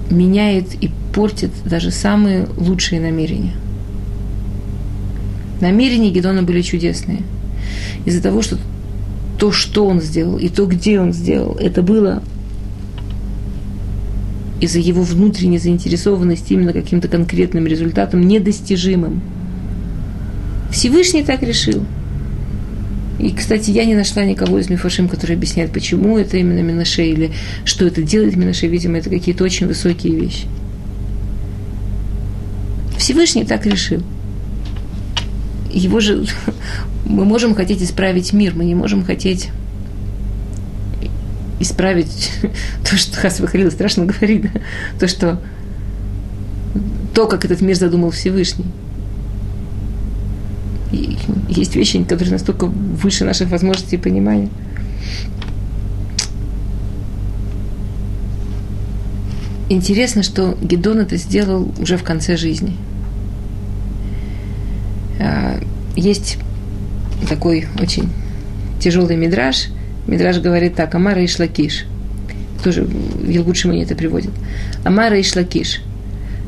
меняет 0.10 0.82
и 0.82 0.90
портит 1.14 1.52
даже 1.66 1.92
самые 1.92 2.48
лучшие 2.58 3.02
намерения– 3.02 3.54
Намерения 5.62 6.12
Гедона 6.12 6.44
были 6.44 6.62
чудесные. 6.62 7.22
Из-за 8.06 8.22
того, 8.22 8.42
что 8.42 8.58
то, 9.40 9.52
что 9.52 9.86
он 9.86 10.02
сделал, 10.02 10.38
и 10.38 10.50
то, 10.50 10.66
где 10.66 11.00
он 11.00 11.14
сделал, 11.14 11.56
это 11.60 11.82
было 11.82 12.22
из-за 14.60 14.80
его 14.80 15.04
внутренней 15.04 15.60
заинтересованности 15.60 16.54
именно 16.54 16.74
каким-то 16.74 17.08
конкретным 17.08 17.68
результатом, 17.68 18.22
недостижимым. 18.22 19.22
Всевышний 20.72 21.24
так 21.24 21.44
решил. 21.44 21.86
И, 23.20 23.32
кстати, 23.32 23.72
я 23.72 23.86
не 23.86 23.96
нашла 23.96 24.24
никого 24.24 24.60
из 24.60 24.70
Мифашим, 24.70 25.10
который 25.10 25.36
объясняет, 25.36 25.72
почему 25.72 26.18
это 26.18 26.38
именно 26.38 26.60
Минаше, 26.60 27.04
или 27.04 27.32
что 27.66 27.88
это 27.88 28.04
делает 28.04 28.36
Минаше. 28.36 28.68
Видимо, 28.68 28.98
это 28.98 29.10
какие-то 29.10 29.44
очень 29.44 29.68
высокие 29.68 30.16
вещи. 30.16 30.46
Всевышний 32.98 33.44
так 33.44 33.66
решил 33.66 34.04
его 35.78 36.00
же 36.00 36.26
мы 37.06 37.26
можем 37.26 37.56
хотеть 37.56 37.82
исправить 37.82 38.34
мир, 38.34 38.54
мы 38.56 38.66
не 38.66 38.76
можем 38.76 39.06
хотеть 39.06 39.50
исправить 41.60 42.32
то, 42.90 42.98
что 42.98 43.18
Хас 43.18 43.40
Михаил 43.40 43.72
страшно 43.72 44.06
говорит, 44.06 44.44
да? 44.54 44.60
то, 45.00 45.08
что 45.08 45.42
то, 47.14 47.28
как 47.28 47.46
этот 47.46 47.62
мир 47.62 47.76
задумал 47.76 48.12
Всевышний. 48.12 48.66
Есть 50.92 51.76
вещи, 51.76 52.04
которые 52.04 52.32
настолько 52.32 52.66
выше 52.66 53.26
наших 53.26 53.50
возможностей 53.50 53.98
и 53.98 54.00
понимания. 54.00 54.50
Интересно, 59.70 60.24
что 60.24 60.58
Гедон 60.62 61.00
это 61.00 61.18
сделал 61.18 61.70
уже 61.80 61.98
в 61.98 62.04
конце 62.04 62.38
жизни– 62.38 62.74
а, 65.20 65.60
есть 65.96 66.38
такой 67.28 67.68
очень 67.80 68.10
тяжелый 68.80 69.16
мидраж. 69.16 69.68
Мидраж 70.08 70.40
говорит 70.40 70.76
так, 70.76 70.94
Амара 70.96 71.22
и 71.22 71.28
Шлакиш. 71.28 71.86
Тоже 72.64 72.88
Елгут 73.26 73.58
это 73.66 73.96
приводит. 73.96 74.32
Амара 74.84 75.18
и 75.18 75.24
Шлакиш. 75.24 75.82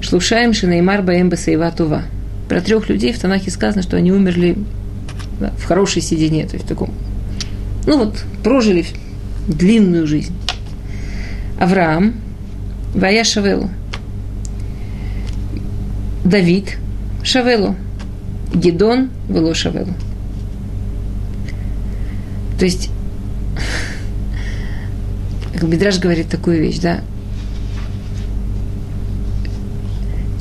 Шлушаем 0.01 0.53
Шинеймар 0.53 1.01
Баэм 1.01 1.29
Басаева 1.29 1.71
Тува. 1.71 2.03
Про 2.49 2.61
трех 2.61 2.89
людей 2.89 3.13
в 3.13 3.19
Танахе 3.19 3.51
сказано, 3.51 3.83
что 3.83 3.95
они 3.95 4.11
умерли 4.11 4.57
да, 5.39 5.51
в 5.57 5.63
хорошей 5.65 6.01
седине, 6.01 6.47
то 6.47 6.55
есть 6.55 6.65
в 6.65 6.67
таком, 6.67 6.91
ну 7.85 7.99
вот, 7.99 8.25
прожили 8.43 8.85
длинную 9.47 10.07
жизнь. 10.07 10.33
Авраам, 11.59 12.15
Вая 12.95 13.23
Шавелу. 13.23 13.69
Давид, 16.25 16.77
Шавелу. 17.23 17.75
Гедон 18.53 19.11
Велошавелу. 19.27 19.93
То 22.57 22.65
есть, 22.65 22.89
как 25.53 25.69
Бидраж 25.69 25.99
говорит 25.99 26.29
такую 26.29 26.59
вещь, 26.59 26.79
да, 26.79 27.01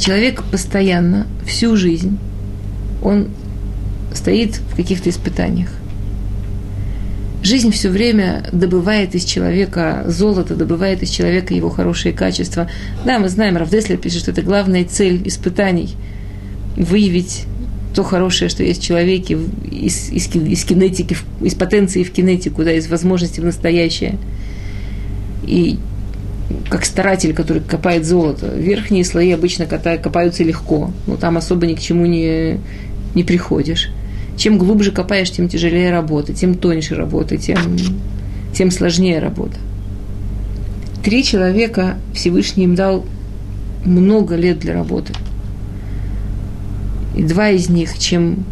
человек 0.09 0.43
постоянно, 0.43 1.27
всю 1.47 1.77
жизнь, 1.77 2.19
он 3.03 3.29
стоит 4.15 4.57
в 4.57 4.75
каких-то 4.75 5.11
испытаниях. 5.11 5.69
Жизнь 7.43 7.71
все 7.73 7.91
время 7.91 8.49
добывает 8.51 9.15
из 9.15 9.25
человека 9.25 10.05
золото, 10.07 10.55
добывает 10.55 11.03
из 11.03 11.11
человека 11.11 11.53
его 11.53 11.69
хорошие 11.69 12.15
качества. 12.15 12.71
Да, 13.05 13.19
мы 13.19 13.29
знаем, 13.29 13.59
Равдеслер 13.59 13.99
пишет, 13.99 14.23
что 14.23 14.31
это 14.31 14.41
главная 14.41 14.87
цель 14.87 15.29
испытаний– 15.29 15.91
выявить 16.79 17.45
то 17.95 18.03
хорошее, 18.03 18.49
что 18.49 18.63
есть 18.63 18.81
в 18.81 18.85
человеке, 18.85 19.37
из, 19.71 20.09
из, 20.11 20.35
из 20.35 20.65
кинетики, 20.65 21.19
из 21.43 21.55
потенции 21.55 22.03
в 22.03 22.13
кинетику, 22.13 22.65
да, 22.65 22.73
из 22.73 22.89
возможности 22.89 23.41
в 23.41 23.45
настоящее. 23.45 24.17
И 25.45 25.79
как 26.69 26.85
старатель, 26.85 27.35
который 27.35 27.63
копает 27.63 28.07
золото. 28.07 28.49
Верхние 28.55 29.05
слои 29.05 29.31
обычно 29.33 29.67
копаются 29.67 30.45
легко, 30.45 30.91
но 31.07 31.17
там 31.17 31.37
особо 31.37 31.67
ни 31.67 31.75
к 31.75 31.81
чему 31.81 32.07
не, 32.07 32.59
не 33.15 33.25
приходишь. 33.25 33.91
Чем 34.37 34.57
глубже 34.59 34.93
копаешь, 34.93 35.31
тем 35.31 35.49
тяжелее 35.49 35.91
работа, 35.91 36.33
тем 36.33 36.55
тоньше 36.55 36.95
работа, 36.95 37.37
тем, 37.37 37.59
тем 38.55 38.71
сложнее 38.71 39.19
работа. 39.19 39.57
Три 41.03 41.25
человека 41.25 41.99
Всевышний 42.15 42.65
им 42.65 42.75
дал 42.75 43.05
много 43.85 44.37
лет 44.37 44.59
для 44.59 44.75
работы– 44.75 45.13
и 47.19 47.23
два 47.25 47.51
из 47.51 47.69
них, 47.69 47.99
чем 47.99 48.45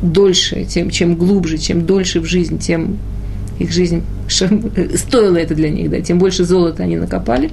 дольше, 0.00 0.64
тем, 0.64 0.88
чем 0.90 1.16
глубже, 1.16 1.58
чем 1.58 1.84
дольше 1.84 2.20
в 2.20 2.24
жизнь, 2.24 2.60
тем 2.60 2.96
их 3.58 3.72
жизнь 3.72 4.04
стоило 4.28 5.36
это 5.36 5.54
для 5.54 5.70
них, 5.70 5.90
да, 5.90 6.00
тем 6.00 6.18
больше 6.18 6.44
золота 6.44 6.82
они 6.82 6.96
накопали. 6.96 7.50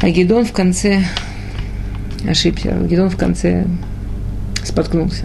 А 0.00 0.10
Гедон 0.10 0.44
в 0.44 0.52
конце 0.52 1.02
ошибся, 2.28 2.76
Гедон 2.88 3.10
в 3.10 3.16
конце 3.16 3.66
споткнулся. 4.64 5.24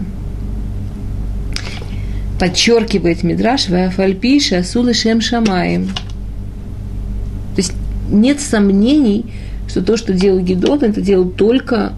Подчеркивает 2.40 3.22
Мидраш, 3.22 3.68
Вафальпиша 3.68 4.58
Асулы 4.58 4.94
Шем 4.94 5.20
Шамаем. 5.20 5.86
То 5.88 7.58
есть 7.58 7.72
нет 8.10 8.40
сомнений, 8.40 9.26
что 9.68 9.82
то, 9.82 9.96
что 9.96 10.12
делал 10.12 10.40
Гедон, 10.40 10.82
это 10.82 11.00
делал 11.00 11.28
только 11.28 11.92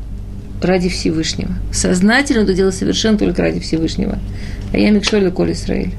ради 0.62 0.89
Всевышнего. 0.89 1.53
Сознательно 1.73 2.43
это 2.43 2.55
делал 2.55 2.73
совершенно 2.73 3.17
только 3.19 3.43
ради 3.43 3.61
Всевышнего. 3.61 4.19
А 4.73 4.79
я 4.79 4.91
Микшоля 4.91 5.31
Коль 5.31 5.53
Исраиль. 5.53 5.93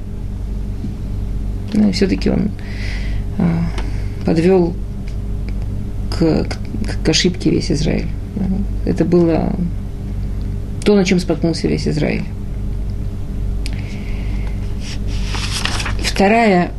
Ну, 1.72 1.92
все-таки 1.92 2.30
он 2.30 2.50
а, 3.38 3.64
подвел 4.24 4.74
к, 6.10 6.44
к, 6.44 7.04
к 7.04 7.08
ошибке 7.08 7.50
весь 7.50 7.70
Израиль. 7.70 8.08
Это 8.86 9.04
было 9.04 9.54
то, 10.84 10.94
на 10.94 11.04
чем 11.04 11.18
споткнулся 11.18 11.68
весь 11.68 11.86
Израиль. 11.86 12.24
Вторая 16.02 16.70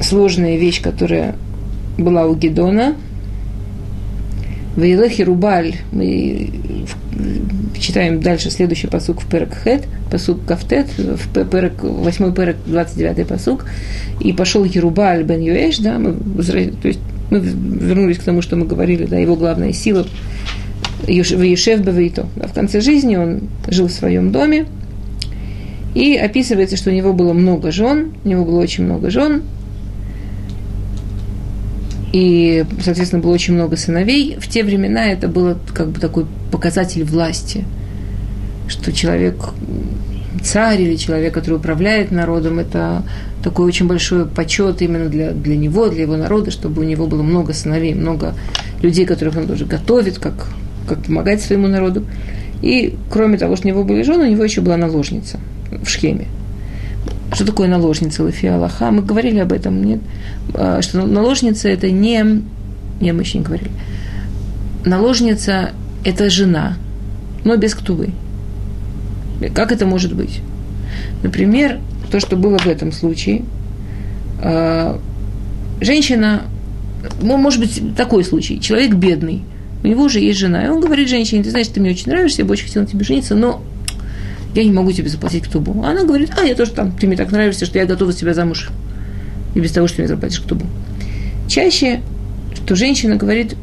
сложная 0.00 0.56
вещь, 0.56 0.80
которая 0.80 1.36
была 1.96 2.26
у 2.26 2.34
Гедона– 2.34 2.96
Вейлехи 4.78 5.22
Рубаль, 5.22 5.74
мы 5.90 6.50
читаем 7.78 8.20
дальше 8.20 8.50
следующий 8.50 8.86
посук 8.86 9.22
в 9.22 9.28
Перек 9.28 9.52
Хет, 9.64 9.86
посук 10.08 10.44
Кафтет, 10.46 10.86
в 10.96 11.28
перек, 11.32 11.82
8 11.82 12.32
Перек, 12.32 12.56
29 12.64 13.26
посук, 13.26 13.66
и 14.20 14.32
пошел 14.32 14.62
Ерубаль 14.62 15.24
бен 15.24 15.40
Юэш, 15.40 15.78
да, 15.78 15.98
мы, 15.98 16.14
то 16.14 16.88
есть 16.88 17.00
мы 17.30 17.40
вернулись 17.40 18.18
к 18.18 18.22
тому, 18.22 18.40
что 18.40 18.54
мы 18.54 18.66
говорили, 18.66 19.04
да, 19.04 19.18
его 19.18 19.34
главная 19.34 19.72
сила, 19.72 20.06
в 21.02 21.10
Ешев 21.10 21.82
Бавейто. 21.82 22.26
В 22.36 22.52
конце 22.52 22.80
жизни 22.80 23.16
он 23.16 23.48
жил 23.66 23.88
в 23.88 23.92
своем 23.92 24.30
доме, 24.30 24.66
и 25.94 26.14
описывается, 26.14 26.76
что 26.76 26.90
у 26.90 26.92
него 26.92 27.12
было 27.12 27.32
много 27.32 27.72
жен, 27.72 28.12
у 28.24 28.28
него 28.28 28.44
было 28.44 28.60
очень 28.60 28.84
много 28.84 29.10
жен, 29.10 29.42
и, 32.12 32.64
соответственно, 32.82 33.22
было 33.22 33.32
очень 33.32 33.54
много 33.54 33.76
сыновей. 33.76 34.36
В 34.40 34.48
те 34.48 34.64
времена 34.64 35.06
это 35.06 35.28
было 35.28 35.58
как 35.74 35.88
бы 35.88 36.00
такой 36.00 36.26
показатель 36.50 37.04
власти, 37.04 37.64
что 38.66 38.92
человек, 38.92 39.50
царь 40.42 40.82
или 40.82 40.96
человек, 40.96 41.34
который 41.34 41.56
управляет 41.56 42.10
народом, 42.10 42.58
это 42.58 43.02
такой 43.42 43.66
очень 43.66 43.86
большой 43.86 44.26
почет 44.26 44.80
именно 44.82 45.08
для, 45.08 45.32
для 45.32 45.56
него, 45.56 45.88
для 45.88 46.02
его 46.02 46.16
народа, 46.16 46.50
чтобы 46.50 46.82
у 46.82 46.84
него 46.84 47.06
было 47.06 47.22
много 47.22 47.52
сыновей, 47.52 47.94
много 47.94 48.34
людей, 48.82 49.04
которых 49.04 49.36
он 49.36 49.46
тоже 49.46 49.66
готовит, 49.66 50.18
как, 50.18 50.48
как 50.88 51.04
помогать 51.04 51.42
своему 51.42 51.68
народу. 51.68 52.04
И 52.62 52.96
кроме 53.10 53.38
того, 53.38 53.54
что 53.56 53.66
у 53.66 53.70
него 53.70 53.84
были 53.84 54.02
жены, 54.02 54.24
у 54.24 54.30
него 54.30 54.44
еще 54.44 54.62
была 54.62 54.76
наложница 54.76 55.38
в 55.70 55.88
Шхеме. 55.88 56.26
Что 57.32 57.44
такое 57.44 57.68
наложница 57.68 58.24
Лафи 58.24 58.46
Аллаха? 58.46 58.90
Мы 58.90 59.02
говорили 59.02 59.38
об 59.38 59.52
этом, 59.52 59.82
нет? 59.82 60.00
А, 60.54 60.80
что 60.82 61.06
наложница 61.06 61.68
это 61.68 61.90
не... 61.90 62.42
Не, 63.00 63.12
мы 63.12 63.22
еще 63.22 63.38
не 63.38 63.44
говорили. 63.44 63.70
Наложница– 64.84 65.72
это 66.04 66.30
жена, 66.30 66.76
но 67.44 67.56
без 67.56 67.74
ктувы. 67.74 68.10
Как 69.54 69.72
это 69.72 69.86
может 69.86 70.14
быть? 70.14 70.40
Например, 71.22 71.78
то, 72.10 72.18
что 72.18 72.36
было 72.36 72.58
в 72.58 72.66
этом 72.66 72.92
случае. 72.92 73.44
А, 74.40 74.98
женщина, 75.80 76.42
ну, 77.20 77.36
может 77.36 77.60
быть, 77.60 77.94
такой 77.96 78.24
случай. 78.24 78.58
Человек 78.60 78.94
бедный, 78.94 79.42
у 79.84 79.86
него 79.86 80.04
уже 80.04 80.20
есть 80.20 80.38
жена, 80.38 80.64
и 80.64 80.68
он 80.68 80.80
говорит 80.80 81.08
женщине, 81.08 81.44
ты 81.44 81.50
знаешь, 81.50 81.68
ты 81.68 81.80
мне 81.80 81.90
очень 81.90 82.10
нравишься, 82.10 82.42
я 82.42 82.46
бы 82.46 82.52
очень 82.52 82.66
хотела 82.66 82.82
на 82.82 82.88
тебе 82.88 83.04
жениться, 83.04 83.34
но 83.34 83.62
я 84.54 84.64
не 84.64 84.72
могу 84.72 84.92
тебе 84.92 85.08
заплатить 85.08 85.44
ктубу. 85.44 85.82
Она 85.82 86.04
говорит, 86.04 86.30
а, 86.36 86.44
я 86.44 86.54
тоже 86.54 86.72
там, 86.72 86.92
ты 86.92 87.06
мне 87.06 87.16
так 87.16 87.30
нравишься, 87.30 87.66
что 87.66 87.78
я 87.78 87.86
готова 87.86 88.12
тебя 88.12 88.34
замуж. 88.34 88.70
И 89.54 89.60
без 89.60 89.72
того, 89.72 89.86
что 89.86 89.96
ты 89.96 90.02
мне 90.02 90.08
заплатишь 90.08 90.40
ктубу. 90.40 90.66
Чаще, 91.48 92.00
что 92.54 92.76
женщина 92.76 93.16
говорит, 93.16 93.56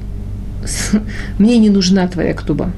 мне 1.40 1.58
не 1.58 1.70
нужна 1.70 2.08
твоя 2.08 2.34
ктуба. 2.34 2.72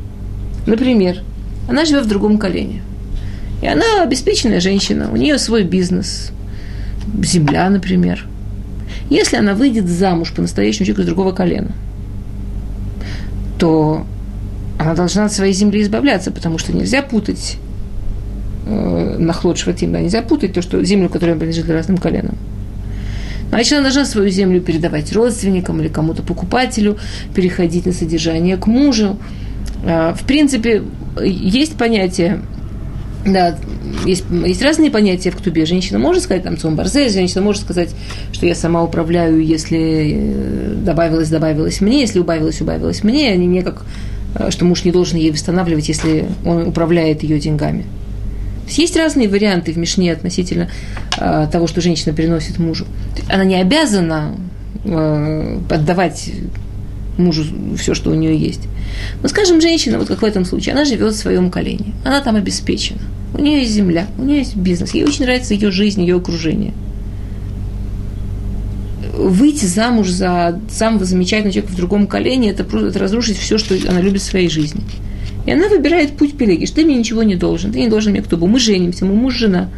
Например, 0.65 1.21
она 1.69 1.85
живет 1.85 2.05
в 2.05 2.09
другом 2.09 2.37
колене. 2.37 2.81
И 3.61 3.67
она 3.67 4.03
обеспеченная 4.03 4.59
женщина, 4.59 5.09
у 5.11 5.15
нее 5.15 5.37
свой 5.37 5.63
бизнес, 5.63 6.31
земля, 7.23 7.69
например. 7.69 8.25
Если 9.09 9.37
она 9.37 9.53
выйдет 9.53 9.87
замуж 9.87 10.31
по-настоящему 10.33 10.85
человеку 10.85 11.01
из 11.01 11.07
другого 11.07 11.31
колена, 11.31 11.71
то 13.57 14.05
она 14.77 14.93
должна 14.93 15.25
от 15.25 15.33
своей 15.33 15.53
земли 15.53 15.81
избавляться, 15.81 16.31
потому 16.31 16.57
что 16.57 16.73
нельзя 16.73 17.01
путать 17.01 17.57
э, 18.67 19.17
нахлод 19.19 19.57
шватим, 19.57 19.91
да, 19.91 19.99
нельзя 19.99 20.21
путать 20.21 20.53
то, 20.53 20.61
что 20.61 20.83
землю, 20.83 21.09
которая 21.09 21.35
принадлежит 21.35 21.69
разным 21.69 21.97
коленам. 21.97 22.35
Значит, 23.49 23.73
она 23.73 23.83
должна 23.83 24.05
свою 24.05 24.29
землю 24.29 24.61
передавать 24.61 25.11
родственникам 25.13 25.79
или 25.81 25.87
кому-то 25.87 26.21
покупателю, 26.21 26.97
переходить 27.33 27.85
на 27.85 27.93
содержание 27.93 28.57
к 28.57 28.67
мужу. 28.67 29.17
А, 29.85 30.13
в 30.13 30.23
принципе, 30.25 30.83
есть 31.23 31.77
понятие, 31.77 32.41
да, 33.25 33.57
есть, 34.05 34.25
есть 34.45 34.61
разные 34.61 34.91
понятия 34.91 35.31
в 35.31 35.37
ктубе. 35.37 35.65
Женщина 35.65 35.99
может 35.99 36.23
сказать, 36.23 36.43
там, 36.43 36.57
цом 36.57 36.75
барзе, 36.75 37.09
женщина 37.09 37.41
может 37.41 37.63
сказать, 37.63 37.89
что 38.31 38.45
я 38.45 38.55
сама 38.55 38.83
управляю, 38.83 39.43
если 39.43 40.13
э, 40.15 40.73
добавилось, 40.83 41.29
добавилось 41.29 41.81
мне, 41.81 42.01
если 42.01 42.19
убавилось, 42.19 42.61
убавилось 42.61 43.03
мне, 43.03 43.31
а 43.31 43.35
не 43.35 43.61
как, 43.61 43.85
э, 44.35 44.51
что 44.51 44.65
муж 44.65 44.83
не 44.83 44.91
должен 44.91 45.17
ей 45.17 45.31
восстанавливать, 45.31 45.87
если 45.87 46.25
он 46.45 46.67
управляет 46.67 47.23
ее 47.23 47.39
деньгами. 47.39 47.85
Есть 48.69 48.97
разные 48.97 49.29
варианты 49.29 49.71
в 49.71 49.77
Мишне 49.77 50.11
относительно 50.11 50.69
э, 51.17 51.47
того, 51.51 51.67
что 51.67 51.81
женщина 51.81 52.13
приносит 52.13 52.59
мужу. 52.59 52.85
Она 53.29 53.45
не 53.45 53.55
обязана 53.55 54.35
э, 54.83 55.59
отдавать 55.69 56.31
мужу 57.17 57.43
все, 57.77 57.93
что 57.93 58.11
у 58.11 58.13
нее 58.13 58.37
есть. 58.37 58.61
Но, 59.21 59.29
скажем, 59.29 59.61
женщина, 59.61 59.99
вот 59.99 60.07
как 60.07 60.21
в 60.21 60.25
этом 60.25 60.45
случае, 60.45 60.73
она 60.73 60.85
живет 60.85 61.13
в 61.13 61.17
своем 61.17 61.49
колене, 61.49 61.93
она 62.05 62.21
там 62.21 62.35
обеспечена, 62.35 63.01
у 63.33 63.41
нее 63.41 63.61
есть 63.61 63.73
земля, 63.73 64.07
у 64.17 64.23
нее 64.23 64.39
есть 64.39 64.55
бизнес, 64.55 64.93
ей 64.93 65.05
очень 65.05 65.23
нравится 65.23 65.53
ее 65.53 65.71
жизнь, 65.71 66.01
ее 66.01 66.17
окружение. 66.17 66.73
Выйти 69.13 69.65
замуж 69.65 70.09
за 70.09 70.59
самого 70.69 71.05
замечательного 71.05 71.53
человека 71.53 71.73
в 71.73 71.77
другом 71.77 72.07
колене, 72.07 72.51
это 72.51 72.63
просто 72.63 72.89
это 72.89 72.99
разрушить 72.99 73.37
все, 73.37 73.57
что 73.57 73.75
она 73.89 73.99
любит 73.99 74.21
в 74.21 74.25
своей 74.25 74.49
жизни. 74.49 74.81
И 75.47 75.51
она 75.51 75.69
выбирает 75.69 76.17
путь 76.17 76.37
Пелеги, 76.37 76.65
что 76.65 76.75
ты 76.75 76.85
мне 76.85 76.95
ничего 76.95 77.23
не 77.23 77.35
должен, 77.35 77.71
ты 77.71 77.79
не 77.79 77.87
должен 77.87 78.11
мне 78.11 78.21
кто 78.21 78.35
бы. 78.35 78.47
Мы 78.47 78.59
женимся, 78.59 79.05
мы 79.05 79.15
муж, 79.15 79.35
жена. 79.35 79.69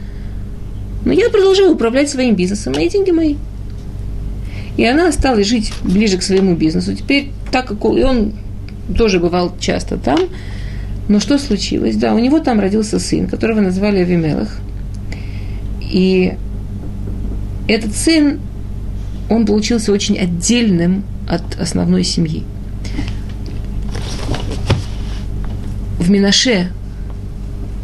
Но 1.06 1.14
я 1.14 1.30
продолжаю 1.30 1.72
управлять 1.74 2.10
своим 2.10 2.36
бизнесом, 2.36 2.74
мои 2.74 2.90
деньги 2.90 3.12
мои. 3.12 3.36
И 4.78 4.84
она 4.84 5.10
осталась 5.10 5.46
жить 5.46 5.72
ближе 5.84 6.18
к 6.18 6.24
своему 6.24 6.56
бизнесу. 6.56 6.96
Теперь, 6.96 7.30
так 7.52 7.68
как 7.68 7.86
он, 7.86 7.98
и 8.00 8.04
он 8.04 8.34
тоже 8.98 9.20
бывал 9.20 9.56
часто 9.60 9.98
там, 9.98 10.22
но 11.08 11.20
что 11.20 11.38
случилось? 11.38 11.96
Да, 11.98 12.16
у 12.16 12.20
него 12.20 12.40
там 12.40 12.60
родился 12.60 12.98
сын, 12.98 13.28
которого 13.28 13.62
назвали 13.62 14.00
Авимелах. 14.00 14.58
И 15.82 16.34
этот 17.68 17.96
сын, 17.96 18.40
он 19.30 19.46
получился 19.46 19.92
очень 19.92 20.18
отдельным 20.18 21.04
от 21.28 21.60
основной 21.60 22.04
семьи. 22.04 22.44
В 26.00 26.10
Минаше 26.10 26.72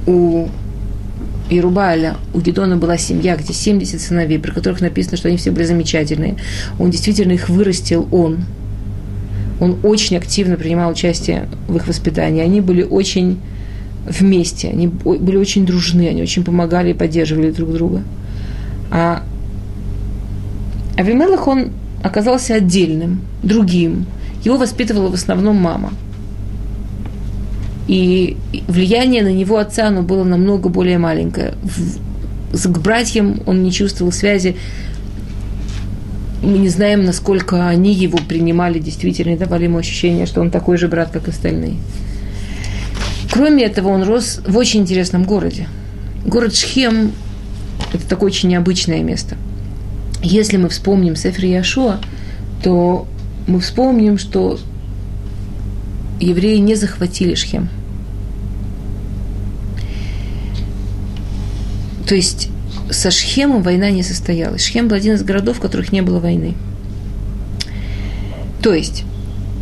у 0.07 0.47
Ирубаля, 1.49 2.15
у 2.33 2.39
Гедона 2.39 2.77
была 2.77 2.97
семья, 2.97 3.35
где 3.35 3.53
70 3.53 4.01
сыновей, 4.01 4.39
про 4.39 4.51
которых 4.51 4.81
написано, 4.81 5.17
что 5.17 5.27
они 5.27 5.37
все 5.37 5.51
были 5.51 5.65
замечательные. 5.65 6.37
Он 6.79 6.89
действительно 6.89 7.33
их 7.33 7.49
вырастил, 7.49 8.07
он. 8.11 8.45
Он 9.59 9.77
очень 9.83 10.17
активно 10.17 10.55
принимал 10.55 10.91
участие 10.91 11.47
в 11.67 11.75
их 11.75 11.87
воспитании. 11.87 12.41
Они 12.41 12.61
были 12.61 12.83
очень 12.83 13.39
вместе, 14.07 14.69
они 14.69 14.87
были 14.87 15.37
очень 15.37 15.65
дружны, 15.65 16.09
они 16.09 16.21
очень 16.21 16.43
помогали 16.43 16.91
и 16.91 16.93
поддерживали 16.93 17.51
друг 17.51 17.71
друга. 17.73 18.03
А 18.91 19.23
Авимелах, 20.97 21.47
он 21.47 21.71
оказался 22.03 22.55
отдельным, 22.55 23.21
другим. 23.43 24.05
Его 24.43 24.57
воспитывала 24.57 25.09
в 25.09 25.13
основном 25.13 25.57
мама– 25.57 25.91
и 27.87 28.37
влияние 28.67 29.23
на 29.23 29.31
него 29.31 29.57
отца, 29.57 29.87
оно 29.87 30.01
было 30.01 30.23
намного 30.23 30.69
более 30.69 30.97
маленькое. 30.97 31.53
В, 32.51 32.71
к 32.71 32.77
братьям 32.79 33.41
он 33.45 33.63
не 33.63 33.71
чувствовал 33.71 34.11
связи. 34.11 34.55
Мы 36.41 36.57
не 36.57 36.69
знаем, 36.69 37.05
насколько 37.05 37.67
они 37.67 37.93
его 37.93 38.17
принимали 38.17 38.79
действительно 38.79 39.33
и 39.33 39.37
давали 39.37 39.65
ему 39.65 39.77
ощущение, 39.77 40.25
что 40.25 40.41
он 40.41 40.51
такой 40.51 40.77
же 40.77 40.87
брат, 40.87 41.09
как 41.11 41.27
остальные. 41.27 41.75
Кроме 43.31 43.65
этого, 43.65 43.89
он 43.89 44.03
рос 44.03 44.41
в 44.47 44.57
очень 44.57 44.81
интересном 44.81 45.23
городе. 45.23 45.67
Город 46.25 46.55
Шхем– 46.55 47.11
это 47.93 48.07
такое 48.07 48.31
очень 48.31 48.49
необычное 48.49 49.03
место. 49.03 49.35
Если 50.21 50.57
мы 50.57 50.69
вспомним 50.69 51.15
Сефер 51.15 51.45
Яшуа, 51.45 51.99
то 52.63 53.07
мы 53.47 53.59
вспомним, 53.59 54.17
что 54.17 54.57
евреи 56.19 56.57
не 56.57 56.75
захватили 56.75 57.35
Шхем. 57.35 57.69
То 62.07 62.15
есть 62.15 62.49
со 62.91 63.11
Шхемом 63.11 63.63
война 63.63 63.89
не 63.89 64.03
состоялась. 64.03 64.63
Шхем 64.63 64.87
был 64.87 64.95
один 64.95 65.15
из 65.15 65.23
городов, 65.23 65.57
в 65.57 65.61
которых 65.61 65.91
не 65.91 66.01
было 66.01 66.19
войны. 66.19 66.53
То 68.61 68.73
есть, 68.73 69.03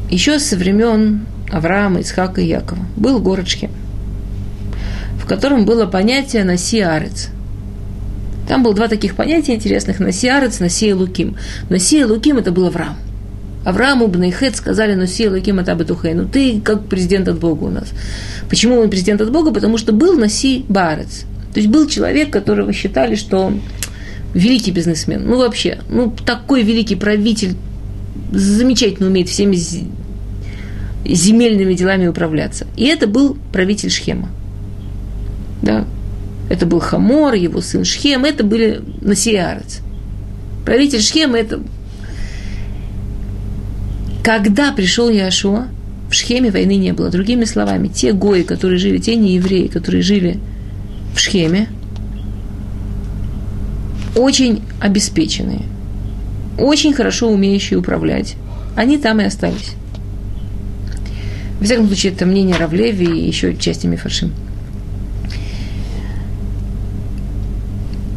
еще 0.10 0.40
со 0.40 0.56
времен 0.58 1.26
Авраама, 1.52 2.02
Исхака 2.02 2.42
и 2.42 2.48
Якова 2.48 2.86
был 2.96 3.20
город 3.20 3.48
Шхем, 3.48 3.72
в 5.22 5.26
котором 5.26 5.66
было 5.66 5.86
понятие 5.86 6.44
«наси-арец». 6.44 7.30
Там 8.48 8.62
было 8.62 8.74
два 8.74 8.90
таких 8.90 9.16
понятия 9.16 9.56
интересных– 9.56 10.00
«наси-арец», 10.00 10.60
«наси 10.60 10.94
луким». 10.94 11.38
«Наси 11.70 12.04
луким»– 12.04 12.38
это 12.40 12.52
был 12.52 12.68
Авраам– 12.68 12.98
Аврааму 13.66 14.08
Бнейхет 14.08 14.56
сказали, 14.56 14.94
ну 14.96 15.04
это 15.04 15.76
бетухей, 15.76 16.14
ну 16.14 16.28
ты 16.28 16.60
как 16.62 16.86
президент 16.88 17.28
от 17.28 17.40
Бога 17.40 17.64
у 17.64 17.70
нас. 17.70 17.90
Почему 18.50 18.80
он 18.80 18.90
президент 18.90 19.22
от 19.22 19.32
Бога? 19.32 19.52
Потому 19.52 19.78
что 19.78 19.94
был 19.94 20.18
Наси 20.18 20.66
Барец. 20.68 21.26
То 21.54 21.60
есть 21.60 21.72
был 21.72 21.88
человек, 21.88 22.32
которого 22.32 22.74
считали, 22.74 23.16
что 23.16 23.54
великий 24.34 24.72
бизнесмен. 24.72 25.24
Ну 25.26 25.38
вообще, 25.38 25.80
ну 25.90 26.14
такой 26.26 26.64
великий 26.64 26.96
правитель, 26.96 27.56
замечательно 28.32 29.08
умеет 29.08 29.30
всеми 29.30 29.58
земельными 31.06 31.74
делами 31.74 32.08
управляться. 32.08 32.68
И 32.76 32.86
это 32.86 33.08
был 33.08 33.38
правитель 33.52 33.90
Шхема. 33.90 34.30
Да. 35.62 35.86
Это 36.50 36.66
был 36.66 36.80
Хамор, 36.80 37.36
его 37.36 37.62
сын 37.62 37.86
Шхем, 37.86 38.26
это 38.26 38.44
были 38.44 38.82
Насиарец. 39.02 39.80
Правитель 40.66 41.02
Шхема 41.02 41.38
это... 41.38 41.62
Когда 44.24 44.72
пришел 44.72 45.10
Яшуа, 45.10 45.68
в 46.10 46.14
Шхеме 46.14 46.50
войны 46.50 46.78
не 46.78 46.94
было. 46.94 47.10
Другими 47.10 47.44
словами, 47.44 47.90
те 47.90 48.14
гои, 48.14 48.44
которые 48.44 48.78
жили, 48.78 48.98
те 48.98 49.16
неевреи, 49.18 49.68
которые 49.68 50.02
жили 50.02 50.40
в 51.14 51.20
Шхеме, 51.20 51.68
очень 54.16 54.62
обеспеченные, 54.80 55.64
очень 56.58 56.94
хорошо 56.94 57.30
умеющие 57.30 57.78
управлять, 57.78 58.36
они 58.76 58.98
там 58.98 59.20
и 59.20 59.26
остались. 59.26 59.74
В 61.60 61.66
всяком 61.66 61.88
случае, 61.88 62.14
это 62.14 62.26
мнение 62.26 62.56
Равлеви 62.56 63.06
и 63.06 63.28
еще 63.28 63.56
части 63.56 63.88
Мифаршим. 63.88 64.32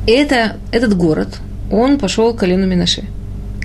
Это, 0.06 0.56
этот 0.70 0.96
город, 0.96 1.38
он 1.70 1.98
пошел 1.98 2.32
к 2.32 2.38
колену 2.38 2.66
Минаше. 2.66 3.04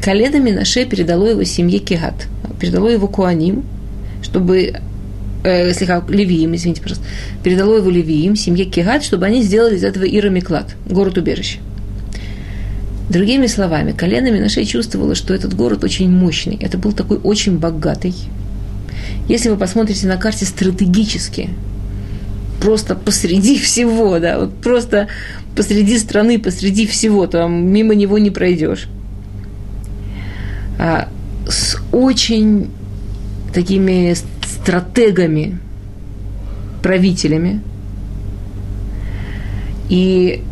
Колено 0.01 0.39
Минаше 0.39 0.85
передало 0.85 1.27
его 1.27 1.43
семье 1.43 1.77
Кигат, 1.77 2.27
передало 2.59 2.89
его 2.89 3.07
Куаним, 3.07 3.63
чтобы 4.23 4.73
э, 5.43 5.73
слегка 5.73 6.03
Левиим, 6.09 6.55
извините, 6.55 6.81
пожалуйста, 6.81 7.07
передало 7.43 7.77
его 7.77 7.89
Левиим, 7.89 8.35
семье 8.35 8.65
Кигат, 8.65 9.03
чтобы 9.03 9.27
они 9.27 9.43
сделали 9.43 9.75
из 9.75 9.83
этого 9.83 10.03
Ира 10.03 10.29
Миклад, 10.29 10.75
город-убежище. 10.87 11.59
Другими 13.11 13.45
словами, 13.45 13.91
колено 13.91 14.31
Минаше 14.31 14.63
чувствовало, 14.63 15.15
что 15.15 15.33
этот 15.33 15.53
город 15.53 15.83
очень 15.83 16.09
мощный. 16.09 16.57
Это 16.61 16.77
был 16.77 16.93
такой 16.93 17.17
очень 17.17 17.59
богатый. 17.59 18.15
Если 19.27 19.49
вы 19.49 19.57
посмотрите 19.57 20.07
на 20.07 20.17
карте 20.17 20.45
стратегически, 20.45 21.49
просто 22.59 22.95
посреди 22.95 23.59
всего, 23.59 24.17
да, 24.17 24.39
вот 24.39 24.55
просто 24.61 25.09
посреди 25.55 25.99
страны, 25.99 26.39
посреди 26.39 26.87
всего, 26.87 27.27
там 27.27 27.67
мимо 27.67 27.93
него 27.93 28.17
не 28.17 28.31
пройдешь. 28.31 28.87
А, 30.84 31.08
с 31.48 31.78
очень 31.91 32.72
такими 33.54 34.15
стратегами, 34.44 35.60
правителями. 36.82 37.62
И 39.89 40.44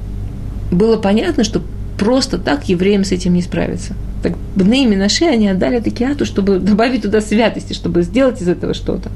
было 0.72 0.98
понятно, 0.98 1.44
что 1.44 1.64
просто 1.98 2.38
так 2.38 2.70
евреям 2.70 3.06
с 3.06 3.12
этим 3.12 3.34
не 3.34 3.42
справиться. 3.42 3.96
Так 4.22 4.34
Бны 4.56 4.84
и 4.84 4.86
Минаши, 4.86 5.26
они 5.26 5.48
отдали 5.48 5.80
Такиату, 5.80 6.26
чтобы 6.26 6.60
добавить 6.60 7.02
туда 7.02 7.22
святости, 7.22 7.74
чтобы 7.74 8.04
сделать 8.04 8.40
из 8.40 8.50
этого 8.50 8.76
что-то. 8.76 9.10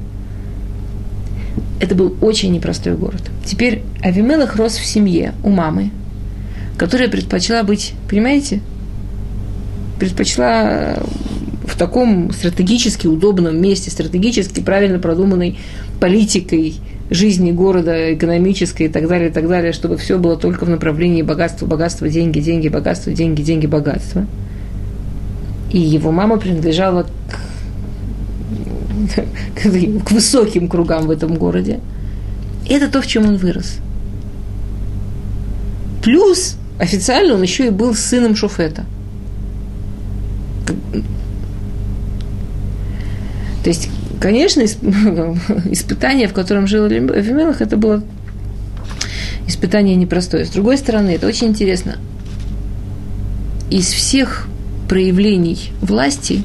Это 1.80 1.94
был 1.94 2.16
очень 2.22 2.50
непростой 2.50 2.96
город. 2.96 3.22
Теперь 3.44 3.82
Авимелах 4.02 4.56
рос 4.56 4.74
в 4.74 4.84
семье 4.84 5.32
у 5.44 5.50
мамы, 5.50 5.92
которая 6.76 7.08
предпочла 7.08 7.62
быть, 7.62 7.92
понимаете, 8.10 8.62
предпочла 10.04 10.98
в 11.66 11.78
таком 11.78 12.30
стратегически 12.30 13.06
удобном 13.06 13.58
месте, 13.58 13.90
стратегически 13.90 14.60
правильно 14.60 14.98
продуманной 14.98 15.58
политикой 15.98 16.74
жизни 17.08 17.52
города, 17.52 18.12
экономической 18.12 18.84
и 18.84 18.88
так 18.90 19.08
далее, 19.08 19.30
и 19.30 19.32
так 19.32 19.48
далее, 19.48 19.72
чтобы 19.72 19.96
все 19.96 20.18
было 20.18 20.36
только 20.36 20.66
в 20.66 20.68
направлении 20.68 21.22
богатства, 21.22 21.64
богатства, 21.64 22.06
деньги, 22.10 22.40
деньги, 22.40 22.68
богатства, 22.68 23.14
деньги, 23.14 23.40
деньги, 23.40 23.66
богатства. 23.66 24.26
И 25.72 25.80
его 25.80 26.12
мама 26.12 26.36
принадлежала 26.36 27.06
к, 29.16 29.24
к, 30.04 30.10
высоким 30.10 30.68
кругам 30.68 31.06
в 31.06 31.10
этом 31.10 31.34
городе. 31.36 31.80
Это 32.68 32.88
то, 32.88 33.00
в 33.00 33.06
чем 33.06 33.26
он 33.26 33.36
вырос. 33.36 33.78
Плюс 36.02 36.56
официально 36.78 37.34
он 37.34 37.42
еще 37.42 37.68
и 37.68 37.70
был 37.70 37.94
сыном 37.94 38.36
Шуфета. 38.36 38.84
То 43.62 43.70
есть, 43.70 43.88
конечно, 44.20 44.62
испытание, 45.70 46.28
в 46.28 46.32
котором 46.32 46.66
жил 46.66 46.84
Авимелах, 46.84 47.62
это 47.62 47.76
было 47.76 48.02
испытание 49.46 49.96
непростое. 49.96 50.44
С 50.44 50.50
другой 50.50 50.78
стороны, 50.78 51.10
это 51.10 51.26
очень 51.26 51.48
интересно. 51.48 51.96
Из 53.70 53.86
всех 53.86 54.46
проявлений 54.88 55.72
власти 55.80 56.42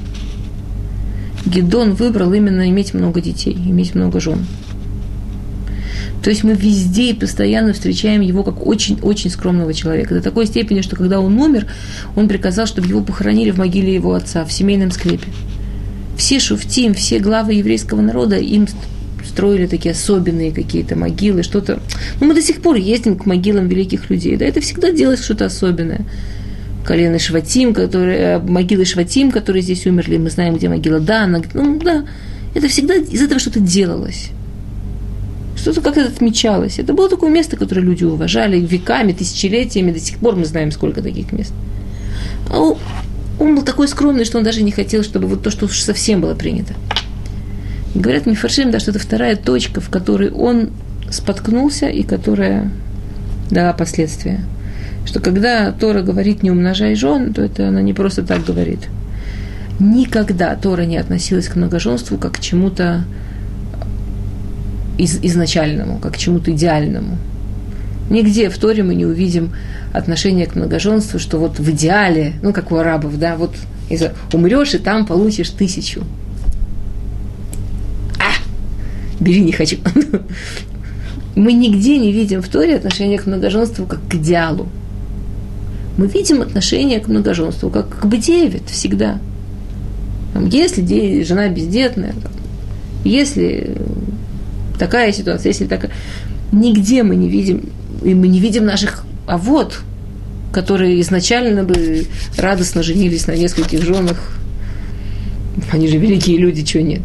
Гедон 1.45 1.93
выбрал 1.93 2.33
именно 2.33 2.69
иметь 2.69 2.93
много 2.93 3.21
детей, 3.21 3.53
иметь 3.53 3.95
много 3.95 4.19
жен. 4.19 4.45
То 6.23 6.29
есть 6.29 6.43
мы 6.43 6.53
везде 6.53 7.11
и 7.11 7.13
постоянно 7.13 7.73
встречаем 7.73 8.21
его 8.21 8.43
как 8.43 8.65
очень-очень 8.65 9.29
скромного 9.29 9.73
человека. 9.73 10.15
До 10.15 10.21
такой 10.21 10.47
степени, 10.47 10.81
что 10.81 10.95
когда 10.95 11.19
он 11.19 11.39
умер, 11.39 11.67
он 12.15 12.27
приказал, 12.27 12.65
чтобы 12.65 12.87
его 12.87 13.01
похоронили 13.01 13.51
в 13.51 13.57
могиле 13.57 13.93
его 13.93 14.13
отца, 14.13 14.43
в 14.43 14.51
семейном 14.51 14.91
склепе. 14.91 15.27
Все 16.17 16.39
шуфтим, 16.39 16.93
все 16.93 17.19
главы 17.19 17.53
еврейского 17.53 18.01
народа, 18.01 18.35
им 18.35 18.67
строили 19.25 19.67
такие 19.67 19.93
особенные 19.93 20.51
какие-то 20.51 20.97
могилы, 20.97 21.43
что-то. 21.43 21.79
Ну, 22.19 22.27
мы 22.27 22.33
до 22.33 22.41
сих 22.41 22.61
пор 22.61 22.75
ездим 22.75 23.17
к 23.17 23.25
могилам 23.25 23.69
великих 23.69 24.09
людей. 24.09 24.35
Да, 24.35 24.45
это 24.45 24.59
всегда 24.59 24.91
делать 24.91 25.23
что-то 25.23 25.45
особенное. 25.45 26.01
Колено 26.83 27.19
Шватим, 27.19 27.73
которые, 27.73 28.19
э, 28.19 28.39
могилы 28.39 28.83
Шватим, 28.83 29.31
которые 29.31 29.61
здесь 29.61 29.85
умерли, 29.85 30.17
мы 30.17 30.29
знаем, 30.29 30.57
где 30.57 30.67
могила 30.67 30.99
Дана. 30.99 31.41
Ну, 31.53 31.79
да, 31.79 32.03
это 32.55 32.67
всегда 32.67 32.95
из 32.95 33.21
этого 33.21 33.39
что-то 33.39 33.61
делалось 33.61 34.31
что-то 35.59 35.81
как 35.81 35.97
это 35.97 36.09
отмечалось. 36.09 36.79
Это 36.79 36.93
было 36.93 37.09
такое 37.09 37.29
место, 37.29 37.57
которое 37.57 37.81
люди 37.81 38.03
уважали 38.03 38.59
веками, 38.59 39.11
тысячелетиями, 39.11 39.91
до 39.91 39.99
сих 39.99 40.17
пор 40.17 40.35
мы 40.35 40.45
знаем, 40.45 40.71
сколько 40.71 41.01
таких 41.01 41.31
мест. 41.31 41.53
А 42.49 42.59
он, 43.39 43.55
был 43.55 43.63
такой 43.63 43.87
скромный, 43.87 44.25
что 44.25 44.37
он 44.37 44.43
даже 44.43 44.63
не 44.63 44.71
хотел, 44.71 45.03
чтобы 45.03 45.27
вот 45.27 45.43
то, 45.43 45.51
что 45.51 45.65
уж 45.65 45.79
совсем 45.81 46.21
было 46.21 46.33
принято. 46.33 46.73
Говорят 47.93 48.25
Мифаршим, 48.25 48.71
да, 48.71 48.79
что 48.79 48.91
это 48.91 48.99
вторая 48.99 49.35
точка, 49.35 49.81
в 49.81 49.89
которой 49.89 50.31
он 50.31 50.69
споткнулся 51.11 51.87
и 51.87 52.03
которая 52.03 52.71
дала 53.49 53.73
последствия. 53.73 54.41
Что 55.05 55.19
когда 55.19 55.71
Тора 55.71 56.01
говорит 56.01 56.43
«не 56.43 56.51
умножай 56.51 56.95
жен», 56.95 57.33
то 57.33 57.41
это 57.41 57.67
она 57.67 57.81
не 57.81 57.93
просто 57.93 58.21
так 58.21 58.45
говорит. 58.45 58.79
Никогда 59.79 60.55
Тора 60.55 60.83
не 60.83 60.97
относилась 60.97 61.47
к 61.47 61.55
многоженству 61.55 62.17
как 62.17 62.33
к 62.33 62.39
чему-то 62.39 63.05
из, 64.99 65.17
изначальному, 65.23 65.97
как 65.97 66.13
к 66.13 66.17
чему-то 66.17 66.51
идеальному. 66.51 67.17
Нигде 68.09 68.49
в 68.49 68.57
Торе 68.57 68.83
мы 68.83 68.95
не 68.95 69.05
увидим 69.05 69.53
отношение 69.93 70.45
к 70.45 70.55
многоженству, 70.55 71.19
что 71.19 71.37
вот 71.37 71.59
в 71.59 71.69
идеале, 71.71 72.33
ну, 72.41 72.53
как 72.53 72.71
у 72.71 72.75
арабов, 72.75 73.17
да, 73.17 73.35
вот 73.35 73.55
умрешь, 74.33 74.73
и 74.73 74.77
там 74.77 75.05
получишь 75.05 75.49
тысячу. 75.49 76.03
А! 78.19 78.33
Бери, 79.19 79.41
не 79.41 79.51
хочу. 79.51 79.77
Мы 81.35 81.53
нигде 81.53 81.97
не 81.97 82.11
видим 82.11 82.41
в 82.41 82.49
Торе 82.49 82.75
отношение 82.75 83.17
к 83.17 83.25
многоженству 83.25 83.85
как 83.85 83.99
к 84.07 84.15
идеалу. 84.15 84.67
Мы 85.97 86.07
видим 86.07 86.41
отношение 86.41 86.99
к 86.99 87.07
многоженству 87.07 87.69
как 87.69 87.99
к 87.99 88.05
бдевит 88.05 88.63
всегда. 88.67 89.19
Если 90.51 91.23
жена 91.23 91.47
бездетная, 91.47 92.13
если 93.03 93.77
такая 94.79 95.11
ситуация, 95.11 95.49
если 95.49 95.65
такая... 95.65 95.91
Нигде 96.51 97.03
мы 97.03 97.15
не 97.15 97.29
видим, 97.29 97.69
и 98.03 98.15
мы 98.15 98.27
не 98.27 98.39
видим 98.39 98.65
наших... 98.65 99.03
А 99.27 99.37
вот, 99.37 99.81
которые 100.51 100.99
изначально 101.01 101.63
бы 101.63 102.07
радостно 102.37 102.81
женились 102.81 103.27
на 103.27 103.35
нескольких 103.35 103.83
женах. 103.83 104.17
Они 105.71 105.87
же 105.87 105.97
великие 105.97 106.37
люди, 106.37 106.63
чего 106.63 106.83
нет. 106.83 107.01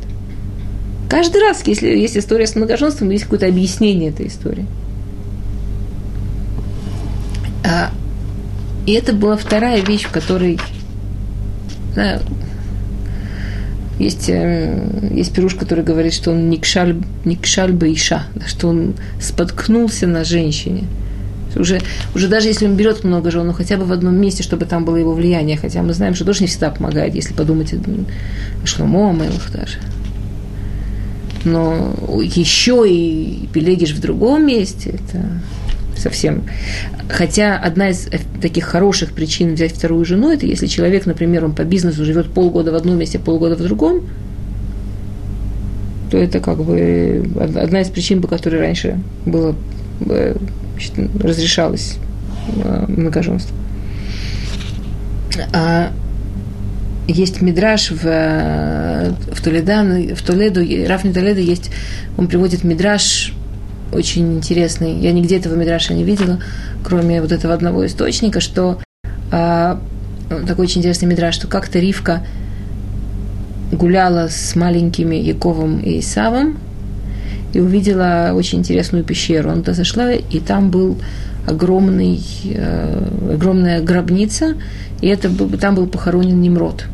Каждый 1.11 1.43
раз, 1.43 1.63
если 1.67 1.89
есть 1.89 2.17
история 2.17 2.47
с 2.47 2.57
многоженством, 2.57 3.11
есть 3.11 3.25
какое-то 3.25 3.47
объяснение 3.47 4.11
этой 4.11 4.29
истории. 4.29 4.67
А, 7.65 7.91
и 8.87 8.93
это 8.93 9.13
была 9.13 9.37
вторая 9.37 9.81
вещь, 9.81 10.05
в 10.05 10.11
которой 10.11 10.59
есть, 13.99 14.29
э, 14.29 15.11
есть 15.13 15.33
пируш, 15.33 15.55
который 15.55 15.85
говорит, 15.85 16.13
что 16.13 16.31
он 16.33 16.51
никшаль, 16.51 16.97
никшаль 17.25 17.73
бейша, 17.73 18.25
что 18.47 18.69
он 18.69 18.95
споткнулся 19.21 20.07
на 20.07 20.25
женщине. 20.25 20.85
Уже, 21.57 21.81
уже 22.15 22.29
даже 22.29 22.49
если 22.49 22.67
он 22.67 22.75
берет 22.75 23.05
много 23.05 23.31
жен, 23.31 23.47
ну 23.47 23.53
хотя 23.53 23.77
бы 23.77 23.85
в 23.85 23.93
одном 23.93 24.17
месте, 24.17 24.43
чтобы 24.43 24.65
там 24.67 24.85
было 24.85 24.97
его 24.97 25.13
влияние, 25.13 25.57
хотя 25.57 25.83
мы 25.83 25.95
знаем, 25.95 26.15
что 26.15 26.25
тоже 26.25 26.41
не 26.41 26.47
всегда 26.49 26.71
помогает, 26.71 27.15
если 27.15 27.33
подумать 27.33 27.73
о 27.73 28.67
Шломо, 28.67 29.11
о 29.11 29.13
Мелах 29.13 29.53
даже. 29.53 29.79
Но 31.45 31.95
еще 32.23 32.85
и 32.89 33.49
Пелегиш 33.53 33.93
в 33.93 34.01
другом 34.01 34.47
месте, 34.47 34.99
это 34.99 35.41
совсем. 36.05 36.43
Хотя 37.09 37.59
одна 37.59 37.89
из 37.89 38.09
таких 38.41 38.65
хороших 38.65 39.13
причин 39.13 39.55
взять 39.55 39.73
вторую 39.73 40.05
жену, 40.05 40.31
это 40.31 40.47
если 40.47 40.67
человек, 40.67 41.07
например, 41.07 41.45
он 41.45 41.55
по 41.55 41.65
бизнесу 41.65 42.05
живет 42.05 42.31
полгода 42.31 42.71
в 42.73 42.75
одном 42.75 42.99
месте, 42.99 43.19
полгода 43.19 43.57
в 43.57 43.63
другом, 43.63 44.03
то 46.11 46.19
это 46.19 46.41
как 46.41 46.63
бы 46.63 47.27
одна 47.37 47.81
из 47.81 47.89
причин, 47.89 48.21
по 48.23 48.29
которой 48.29 48.61
раньше 48.61 48.99
было 49.27 49.57
значит, 50.01 50.93
разрешалось 51.23 51.97
многоженство. 52.89 53.57
А 55.53 55.91
есть 57.09 57.41
мидраж 57.41 57.91
в, 57.91 58.03
в, 58.03 59.43
Толедан, 59.43 60.15
в 60.15 60.23
Толеду, 60.23 60.61
Рафни 60.89 61.13
Толеду 61.13 61.41
есть, 61.41 61.71
он 62.17 62.29
приводит 62.29 62.65
мидраж 62.65 63.33
очень 63.95 64.35
интересный. 64.35 64.99
Я 64.99 65.13
нигде 65.13 65.39
этого 65.39 65.55
мидраша 65.55 65.95
не 65.95 66.05
видела, 66.05 66.41
кроме 66.83 67.21
вот 67.21 67.33
этого 67.33 67.55
одного 67.55 67.87
источника, 67.87 68.41
что 68.41 68.79
а, 69.31 69.81
такой 70.47 70.67
очень 70.67 70.81
интересный 70.81 71.09
мидраж, 71.09 71.35
что 71.35 71.49
как-то 71.49 71.79
Ривка 71.79 72.23
гуляла 73.73 74.29
с 74.29 74.55
маленькими 74.55 75.17
Яковом 75.17 75.81
и 75.81 76.01
Исавом 76.01 76.59
и 77.53 77.61
увидела 77.61 78.33
очень 78.35 78.61
интересную 78.61 79.05
пещеру. 79.05 79.51
Он 79.51 79.61
туда 79.61 79.75
зашла, 79.75 80.13
и 80.13 80.41
там 80.41 80.71
был 80.71 80.99
огромный, 81.47 82.21
э, 82.45 83.35
огромная 83.35 83.83
гробница, 83.83 84.55
и 85.01 85.09
это, 85.09 85.31
там 85.59 85.75
был 85.75 85.87
похоронен 85.87 86.41
Немрод. 86.41 86.87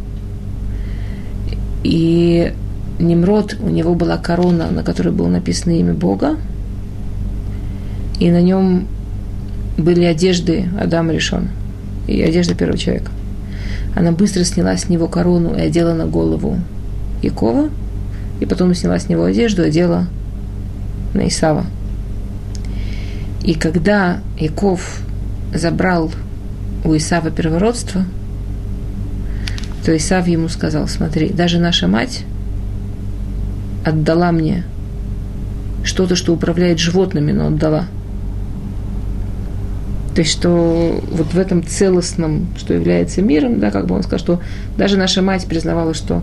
И 1.82 2.52
Немрод, 2.98 3.56
у 3.60 3.68
него 3.68 3.94
была 3.94 4.18
корона, 4.18 4.70
на 4.70 4.82
которой 4.82 5.10
было 5.12 5.28
написано 5.28 5.78
имя 5.78 5.94
Бога, 5.94 6.36
и 8.20 8.30
на 8.30 8.40
нем 8.40 8.86
были 9.76 10.04
одежды 10.04 10.68
Адама 10.78 11.12
Решон, 11.12 11.48
и 12.06 12.22
одежда 12.22 12.54
первого 12.54 12.78
человека. 12.78 13.10
Она 13.96 14.12
быстро 14.12 14.44
сняла 14.44 14.76
с 14.76 14.88
него 14.88 15.08
корону 15.08 15.56
и 15.56 15.60
одела 15.60 15.94
на 15.94 16.06
голову 16.06 16.58
Якова, 17.22 17.70
и 18.40 18.46
потом 18.46 18.74
сняла 18.74 18.98
с 18.98 19.08
него 19.08 19.24
одежду 19.24 19.62
одела 19.62 20.06
на 21.14 21.26
Исава. 21.26 21.64
И 23.42 23.54
когда 23.54 24.20
Яков 24.38 25.00
забрал 25.54 26.12
у 26.84 26.94
Исава 26.94 27.30
первородство, 27.30 28.04
то 29.84 29.96
Исав 29.96 30.28
ему 30.28 30.48
сказал, 30.48 30.86
смотри, 30.88 31.30
даже 31.30 31.58
наша 31.58 31.88
мать 31.88 32.24
отдала 33.84 34.30
мне 34.30 34.64
что-то, 35.84 36.16
что 36.16 36.34
управляет 36.34 36.78
животными, 36.78 37.32
но 37.32 37.46
отдала. 37.46 37.86
То 40.14 40.22
есть, 40.22 40.32
что 40.32 41.00
вот 41.10 41.32
в 41.32 41.38
этом 41.38 41.64
целостном, 41.64 42.48
что 42.56 42.74
является 42.74 43.22
миром, 43.22 43.60
да, 43.60 43.70
как 43.70 43.86
бы 43.86 43.94
он 43.94 44.02
сказал, 44.02 44.18
что 44.18 44.40
даже 44.76 44.96
наша 44.96 45.22
мать 45.22 45.46
признавала, 45.46 45.94
что 45.94 46.22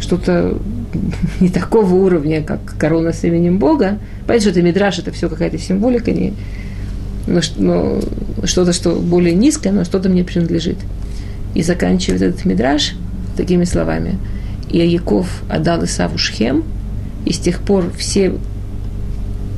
что-то 0.00 0.58
не 1.40 1.50
такого 1.50 1.94
уровня, 1.94 2.42
как 2.42 2.60
корона 2.78 3.12
с 3.12 3.22
именем 3.24 3.58
Бога. 3.58 3.98
Понятно, 4.26 4.40
что 4.40 4.50
это 4.50 4.62
мидраж, 4.62 4.98
это 4.98 5.12
все 5.12 5.28
какая-то 5.28 5.58
символика, 5.58 6.10
не, 6.10 6.34
но, 7.28 7.40
но 7.56 8.00
что-то, 8.44 8.72
что 8.72 8.96
более 8.96 9.34
низкое, 9.34 9.72
но 9.72 9.84
что-то 9.84 10.08
мне 10.08 10.24
принадлежит. 10.24 10.78
И 11.54 11.62
заканчивает 11.62 12.22
этот 12.22 12.44
мидраж 12.44 12.94
такими 13.36 13.64
словами. 13.64 14.18
И 14.70 14.78
Яков 14.78 15.42
отдал 15.48 15.84
Исаву 15.84 16.18
Шхем, 16.18 16.64
и 17.24 17.32
с 17.32 17.38
тех 17.38 17.60
пор 17.60 17.90
все 17.96 18.32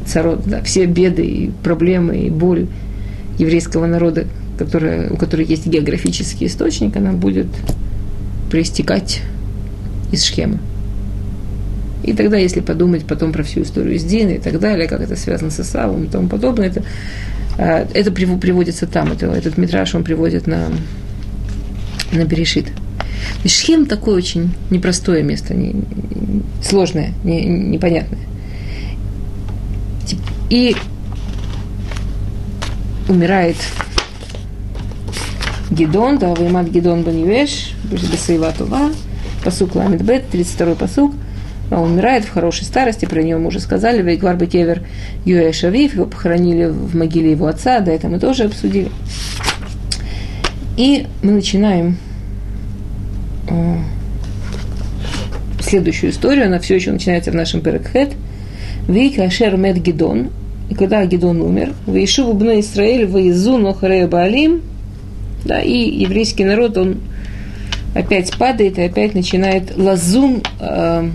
царот, 0.07 0.43
да, 0.47 0.63
все 0.63 0.87
беды 0.87 1.25
и 1.25 1.51
проблемы 1.63 2.19
и 2.19 2.31
боль 2.31 2.67
еврейского 3.41 3.87
народа, 3.87 4.27
которая, 4.59 5.11
у 5.11 5.17
которой 5.17 5.47
есть 5.47 5.67
географический 5.67 6.47
источник, 6.47 6.97
она 6.97 7.13
будет 7.13 7.47
проистекать 8.51 9.23
из 10.13 10.25
Шхема. 10.25 10.59
И 12.03 12.13
тогда, 12.13 12.37
если 12.37 12.61
подумать 12.61 13.05
потом 13.05 13.33
про 13.33 13.43
всю 13.43 13.63
историю 13.63 13.99
с 13.99 14.05
Диной 14.05 14.37
и 14.37 14.39
так 14.39 14.59
далее, 14.59 14.89
как 14.89 15.01
это 15.01 15.17
связано 15.17 15.51
с 15.51 15.61
Исавом 15.61 16.05
и 16.05 16.09
тому 16.09 16.29
подобное, 16.29 16.69
это, 16.69 16.83
а, 17.59 17.87
это 17.93 18.11
приводится 18.11 18.87
там, 18.87 19.13
это, 19.13 19.27
этот 19.27 19.59
метраж 19.59 19.95
он 19.95 20.05
приводит 20.05 20.47
на, 20.47 20.69
на 22.13 22.25
Берешит. 22.25 22.67
Шхем 23.45 23.87
такое 23.87 24.17
очень 24.17 24.55
непростое 24.71 25.23
место, 25.23 25.55
не, 25.55 25.83
сложное, 26.63 27.13
не, 27.23 27.45
непонятное. 27.45 28.21
И 30.49 30.75
умирает 33.11 33.57
Гидон, 35.71 36.19
да, 36.19 36.35
Ваймат 36.35 36.71
Гидон 36.71 37.03
Банивеш, 37.03 37.75
Бесаева 37.85 38.53
Това, 38.57 38.91
посук 39.45 39.75
Ламидбет, 39.75 40.25
32-й 40.33 40.77
посук– 40.77 41.13
а 41.71 41.81
умирает 41.81 42.25
в 42.25 42.31
хорошей 42.33 42.65
старости, 42.65 43.07
про 43.07 43.23
него 43.23 43.39
мы 43.39 43.47
уже 43.47 43.61
сказали, 43.61 44.03
Вейгвар 44.03 44.37
Бекевер 44.37 44.83
Юэ 45.25 45.53
Шавив, 45.53 45.95
его 45.95 46.07
похоронили 46.07 46.67
в 46.67 46.97
могиле 46.97 47.31
его 47.31 47.47
отца, 47.47 47.81
да, 47.81 47.93
это 47.93 48.09
мы 48.09 48.19
тоже 48.19 48.45
обсудили. 48.45 48.91
И 50.77 51.07
мы 51.23 51.33
начинаем 51.33 51.97
э, 53.49 53.77
следующую 55.61 56.11
историю, 56.11 56.47
она 56.47 56.59
все 56.59 56.75
еще 56.75 56.91
начинается 56.91 57.31
в 57.31 57.35
нашем 57.35 57.61
Перекхет. 57.61 58.15
Вик 58.89 59.19
Ашер 59.21 59.57
Мед 59.57 59.81
Гидон, 59.81 60.31
и 60.71 60.75
когда 60.75 61.05
Гидон 61.05 61.43
умер, 61.43 61.75
в 61.85 61.97
Израиль, 62.61 63.05
Ваизу 63.05 63.59
Нохарея 63.59 64.07
Баалим, 64.07 64.63
да, 65.45 65.61
и 65.61 65.77
еврейский 66.03 66.45
народ, 66.45 66.79
он 66.79 66.99
опять 67.93 68.33
падает 68.39 68.79
и 68.79 68.83
опять 68.83 69.15
начинает 69.15 69.77
лазун 69.77 70.43
э, 70.61 71.11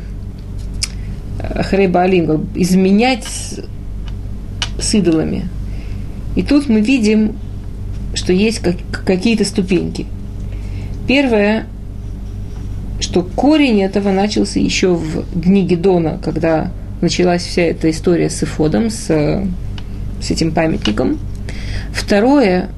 изменять 2.53 3.23
с, 3.23 4.93
идолами. 4.93 5.47
И 6.35 6.43
тут 6.43 6.67
мы 6.67 6.81
видим, 6.81 7.37
что 8.13 8.33
есть 8.33 8.59
как, 8.59 8.75
какие-то 9.05 9.45
ступеньки. 9.45 10.05
Первое, 11.07 11.65
что 12.99 13.23
корень 13.23 13.81
этого 13.81 14.11
начался 14.11 14.59
еще 14.59 14.95
в 14.95 15.23
дни 15.33 15.65
Гедона, 15.65 16.19
когда 16.21 16.71
началась 17.01 17.43
вся 17.43 17.63
эта 17.63 17.89
история 17.89 18.29
с 18.29 18.43
Эфодом, 18.43 18.89
с, 18.89 19.07
с 20.21 20.31
этим 20.31 20.51
памятником. 20.51 21.19
Второе, 21.91 22.69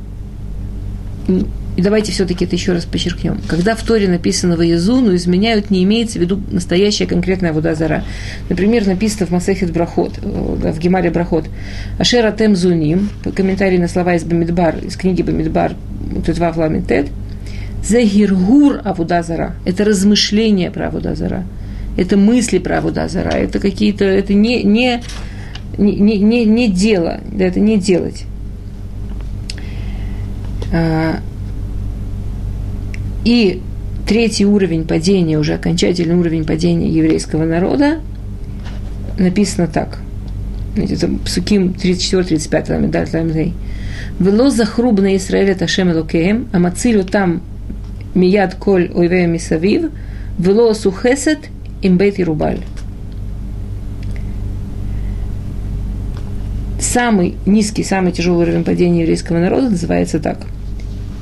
и 1.78 1.82
давайте 1.82 2.12
все-таки 2.12 2.46
это 2.46 2.56
еще 2.56 2.74
раз 2.74 2.86
подчеркнем. 2.86 3.40
Когда 3.48 3.76
в 3.76 3.84
Торе 3.84 4.08
написано 4.08 4.58
«Ваязуну», 4.58 5.16
изменяют, 5.16 5.70
не 5.70 5.84
имеется 5.84 6.18
в 6.18 6.22
виду 6.22 6.42
настоящая 6.52 7.06
конкретная 7.06 7.54
вода 7.54 7.76
зара. 7.76 8.04
Например, 8.50 8.88
написано 8.88 9.28
в 9.28 9.30
Масехет 9.30 9.72
Брахот, 9.72 10.18
э, 10.18 10.72
в 10.72 10.80
Гемаре 10.80 11.12
Брахот, 11.12 11.46
«Ашера 12.00 12.32
тем 12.32 12.56
зуним», 12.56 13.10
комментарий 13.36 13.78
на 13.78 13.88
слова 13.88 14.16
из 14.16 14.24
Бамидбар, 14.24 14.78
из 14.80 14.98
книги 14.98 15.22
Бамидбар, 15.22 15.74
Тетва 16.26 16.52
Фламентет, 16.52 17.10
«Загиргур 17.84 18.82
Авуда 18.84 19.22
Зара». 19.22 19.54
Это 19.64 19.86
размышления 19.86 20.72
про 20.72 20.88
Авуда 20.88 21.14
Зара. 21.14 21.46
Это 21.98 22.16
мысли 22.16 22.60
про 22.60 22.78
Авуда 22.78 23.08
Зара. 23.08 23.32
Это 23.32 23.60
какие-то, 23.60 24.06
это 24.06 24.34
не, 24.34 24.64
не, 24.64 25.02
не, 25.78 26.20
не, 26.20 26.46
не 26.46 26.70
дело, 26.70 27.20
да, 27.32 27.46
это 27.46 27.60
не 27.60 27.78
делать. 27.78 28.26
А, 30.72 31.20
и 33.26 33.62
третий 34.08 34.46
уровень 34.46 34.86
падения, 34.86 35.40
уже 35.40 35.56
окончательный 35.56 36.16
уровень 36.16 36.46
падения 36.46 36.90
еврейского 36.90 37.46
народа, 37.46 38.00
написано 39.18 39.68
так. 39.68 40.00
Это 40.76 41.10
Псуким 41.26 41.70
34-35 41.70 42.70
Ламедаль 42.70 43.08
Ламдей. 43.12 43.54
Вело 44.20 44.50
захруб 44.52 45.00
на 45.00 45.16
Исраэле 45.18 45.56
Ташем 45.56 45.92
Элокеем, 45.92 46.48
а 46.54 46.60
мацилю 46.60 47.04
там 47.04 47.42
мияд 48.14 48.56
коль 48.56 48.92
ойвея 48.94 49.28
мисавив, 49.28 49.92
вело 50.38 50.74
сухесет 50.74 51.50
имбейт 51.82 52.20
и 52.20 52.24
рубаль. 52.24 52.60
Самый 56.80 57.36
низкий, 57.46 57.84
самый 57.84 58.12
тяжелый 58.12 58.44
уровень 58.44 58.64
падения 58.64 59.02
еврейского 59.02 59.40
народа 59.40 59.70
называется 59.70 60.20
так. 60.20 60.40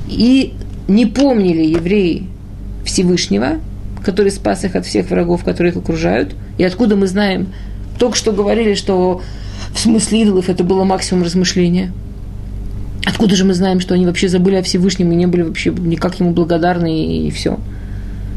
И 0.08 0.54
не 0.88 1.06
помнили 1.06 1.64
евреи 1.64 2.26
Всевышнего, 2.84 3.58
который 4.04 4.30
спас 4.30 4.64
их 4.64 4.76
от 4.76 4.86
всех 4.86 5.10
врагов, 5.10 5.44
которые 5.44 5.72
их 5.72 5.78
окружают. 5.78 6.34
И 6.58 6.64
откуда 6.64 6.96
мы 6.96 7.06
знаем, 7.06 7.48
только 7.98 8.16
что 8.16 8.32
говорили, 8.32 8.74
что 8.74 9.22
в 9.74 9.78
смысле 9.78 10.22
идолов 10.22 10.48
это 10.48 10.62
было 10.62 10.84
максимум 10.84 11.24
размышления. 11.24 11.92
Откуда 13.04 13.34
же 13.36 13.44
мы 13.44 13.54
знаем, 13.54 13.80
что 13.80 13.94
они 13.94 14.06
вообще 14.06 14.28
забыли 14.28 14.56
о 14.56 14.62
Всевышнем 14.62 15.10
и 15.12 15.16
не 15.16 15.26
были 15.26 15.42
вообще 15.42 15.70
никак 15.70 16.20
ему 16.20 16.32
благодарны 16.32 17.26
и 17.26 17.30
все? 17.30 17.58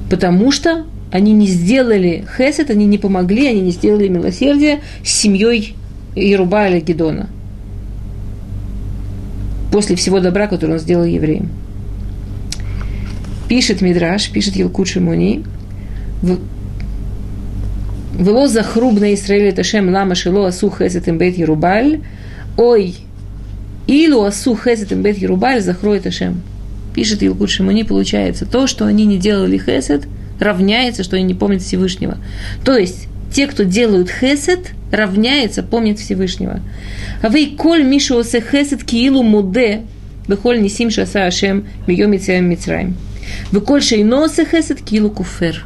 Потому 0.10 0.52
что 0.52 0.86
они 1.12 1.34
не 1.34 1.48
сделали 1.48 2.26
хесед, 2.38 2.70
они 2.70 2.86
не 2.86 2.98
помогли, 2.98 3.48
они 3.48 3.62
не 3.62 3.72
сделали 3.72 4.08
милосердие 4.08 4.82
с 5.04 5.10
семьей 5.10 5.76
Ируба 6.16 6.68
или 6.68 6.80
Гедона. 6.80 7.30
После 9.72 9.96
всего 9.96 10.20
добра, 10.20 10.48
которое 10.48 10.74
он 10.74 10.80
сделал 10.80 11.06
евреям. 11.06 11.50
Пишет 13.48 13.82
Мидраш, 13.82 14.30
пишет 14.30 14.56
Елкут 14.56 14.88
Шимони, 14.88 15.44
Вело 18.20 18.48
захруб 18.48 19.00
на 19.00 19.14
Исраиле 19.14 19.54
Ташем 19.54 19.94
лама 19.94 20.14
шило 20.14 20.48
асу 20.48 20.70
хесет 20.70 21.08
им 21.08 21.18
бет 21.18 21.38
Ерубаль. 21.38 22.02
Ой, 22.58 22.96
илу 23.88 24.26
асу 24.26 24.58
хесет 24.58 24.92
им 24.92 25.02
бет 25.02 25.18
Ерубаль 25.18 25.62
захроет 25.62 26.04
Ташем. 26.04 26.42
Пишет 26.94 27.24
Илкут 27.24 27.50
Шимони, 27.50 27.84
получается, 27.84 28.46
то, 28.46 28.68
что 28.68 28.86
они 28.86 29.06
не 29.06 29.18
делали 29.18 29.58
хесед, 29.58 30.04
равняется, 30.40 31.04
что 31.04 31.16
они 31.16 31.26
не 31.26 31.34
помнят 31.34 31.62
Всевышнего. 31.62 32.18
То 32.64 32.78
есть, 32.78 33.08
те, 33.32 33.48
кто 33.48 33.64
делают 33.64 34.10
хесед, 34.10 34.72
равняется, 34.92 35.64
помнит 35.64 36.00
Всевышнего. 36.00 36.62
А 37.22 37.30
вы 37.30 37.54
коль 37.58 37.84
мишу 37.84 38.24
хесед 38.24 38.84
киилу 38.84 39.24
муде, 39.24 39.82
бехоль 40.28 40.62
нисим 40.62 40.90
шаса 40.90 41.26
ашем 41.26 41.68
мием 41.88 42.12
мицраем. 42.12 42.96
Вы 43.52 43.62
коль 43.62 43.82
хесед 43.82 44.82
киилу 44.82 45.10
куфер 45.10 45.66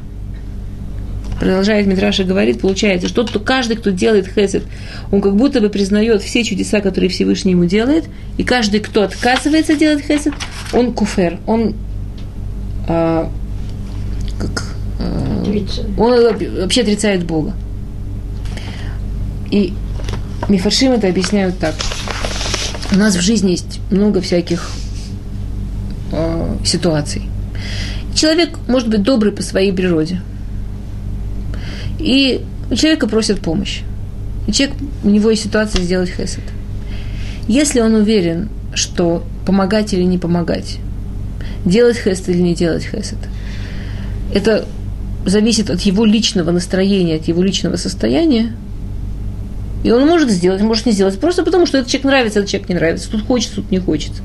продолжает 1.43 1.87
Митраша 1.87 2.23
говорит, 2.23 2.61
получается, 2.61 3.09
что 3.09 3.23
то 3.23 3.37
каждый, 3.37 3.75
кто 3.75 3.89
делает 3.89 4.27
хесед, 4.27 4.63
он 5.11 5.19
как 5.19 5.35
будто 5.35 5.59
бы 5.59 5.69
признает 5.69 6.21
все 6.21 6.43
чудеса, 6.43 6.79
которые 6.79 7.09
Всевышний 7.09 7.51
ему 7.51 7.65
делает, 7.65 8.05
и 8.37 8.43
каждый, 8.43 8.79
кто 8.79 9.03
отказывается 9.03 9.75
делать 9.75 10.05
хесед, 10.05 10.33
он 10.71 10.93
куфер, 10.93 11.39
он 11.45 11.75
а, 12.87 13.29
как, 14.47 14.63
а, 14.99 15.43
он 15.97 16.61
вообще 16.61 16.81
отрицает 16.81 17.25
Бога. 17.25 17.53
И 19.51 19.73
Мифаршим 20.49 20.93
это 20.93 21.07
объясняют 21.07 21.57
так. 21.59 21.75
У 22.91 22.95
нас 22.95 23.15
в 23.15 23.21
жизни 23.21 23.51
есть 23.51 23.79
много 23.91 24.21
всяких 24.21 24.69
э, 26.11 26.55
ситуаций. 26.65 27.23
Человек 28.13 28.57
может 28.67 28.89
быть 28.89 29.03
добрый 29.03 29.31
по 29.31 29.41
своей 29.41 29.71
природе– 29.71 30.21
и 32.03 32.41
у 32.69 32.75
человека 32.75 33.07
просят 33.07 33.39
помощь. 33.39 33.81
И 34.45 34.51
человек, 34.51 34.75
у 35.03 35.09
него 35.09 35.29
есть 35.29 35.43
ситуация 35.43 35.81
сделать 35.81 36.09
хесед. 36.09 36.43
Если 37.47 37.79
он 37.79 37.95
уверен, 37.95 38.49
что 38.73 39.23
помогать 39.45 39.93
или 39.93 40.03
не 40.03 40.17
помогать, 40.17 40.79
делать 41.65 41.97
хесед 41.97 42.29
или 42.29 42.41
не 42.41 42.55
делать 42.55 42.83
хесед, 42.83 43.17
это 44.33 44.65
зависит 45.25 45.69
от 45.69 45.81
его 45.81 46.05
личного 46.05 46.51
настроения, 46.51 47.15
от 47.15 47.27
его 47.27 47.41
личного 47.41 47.75
состояния, 47.75 48.53
и 49.83 49.91
он 49.91 50.05
может 50.07 50.29
сделать, 50.29 50.61
может 50.61 50.85
не 50.85 50.91
сделать, 50.91 51.19
просто 51.19 51.43
потому 51.43 51.65
что 51.65 51.77
этот 51.77 51.89
человек 51.89 52.05
нравится, 52.05 52.39
этот 52.39 52.51
человек 52.51 52.69
не 52.69 52.75
нравится, 52.75 53.11
тут 53.11 53.25
хочется, 53.25 53.57
тут 53.57 53.71
не 53.71 53.79
хочется. 53.79 54.21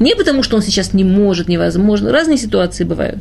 Не 0.00 0.14
потому, 0.16 0.42
что 0.42 0.56
он 0.56 0.62
сейчас 0.62 0.92
не 0.92 1.04
может, 1.04 1.48
невозможно. 1.48 2.10
Разные 2.10 2.38
ситуации 2.38 2.84
бывают. 2.84 3.18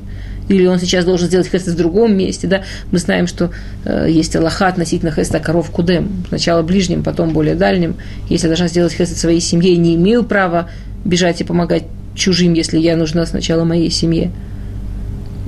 Или 0.50 0.66
он 0.66 0.80
сейчас 0.80 1.06
должен 1.06 1.28
сделать 1.28 1.48
хесед 1.48 1.68
в 1.68 1.78
другом 1.78 2.18
месте, 2.18 2.48
да, 2.48 2.64
мы 2.92 2.98
знаем, 2.98 3.28
что 3.28 3.52
э, 3.86 4.08
есть 4.10 4.36
Аллаха 4.36 4.68
относительно 4.68 5.12
хеста 5.12 5.40
коров 5.40 5.70
кудем, 5.72 6.26
сначала 6.28 6.64
ближним, 6.64 7.02
потом 7.02 7.32
более 7.32 7.56
дальним, 7.56 7.96
если 8.30 8.48
я 8.48 8.50
должна 8.50 8.68
сделать 8.68 8.92
хесед 8.92 9.18
своей 9.18 9.40
семье, 9.40 9.76
не 9.78 9.96
имею 9.96 10.24
права 10.24 10.70
бежать 11.06 11.40
и 11.40 11.46
помогать 11.46 11.84
чужим, 12.14 12.54
если 12.54 12.78
я 12.78 12.98
нужна 12.98 13.26
сначала 13.26 13.64
моей 13.64 13.90
семье. 13.90 14.32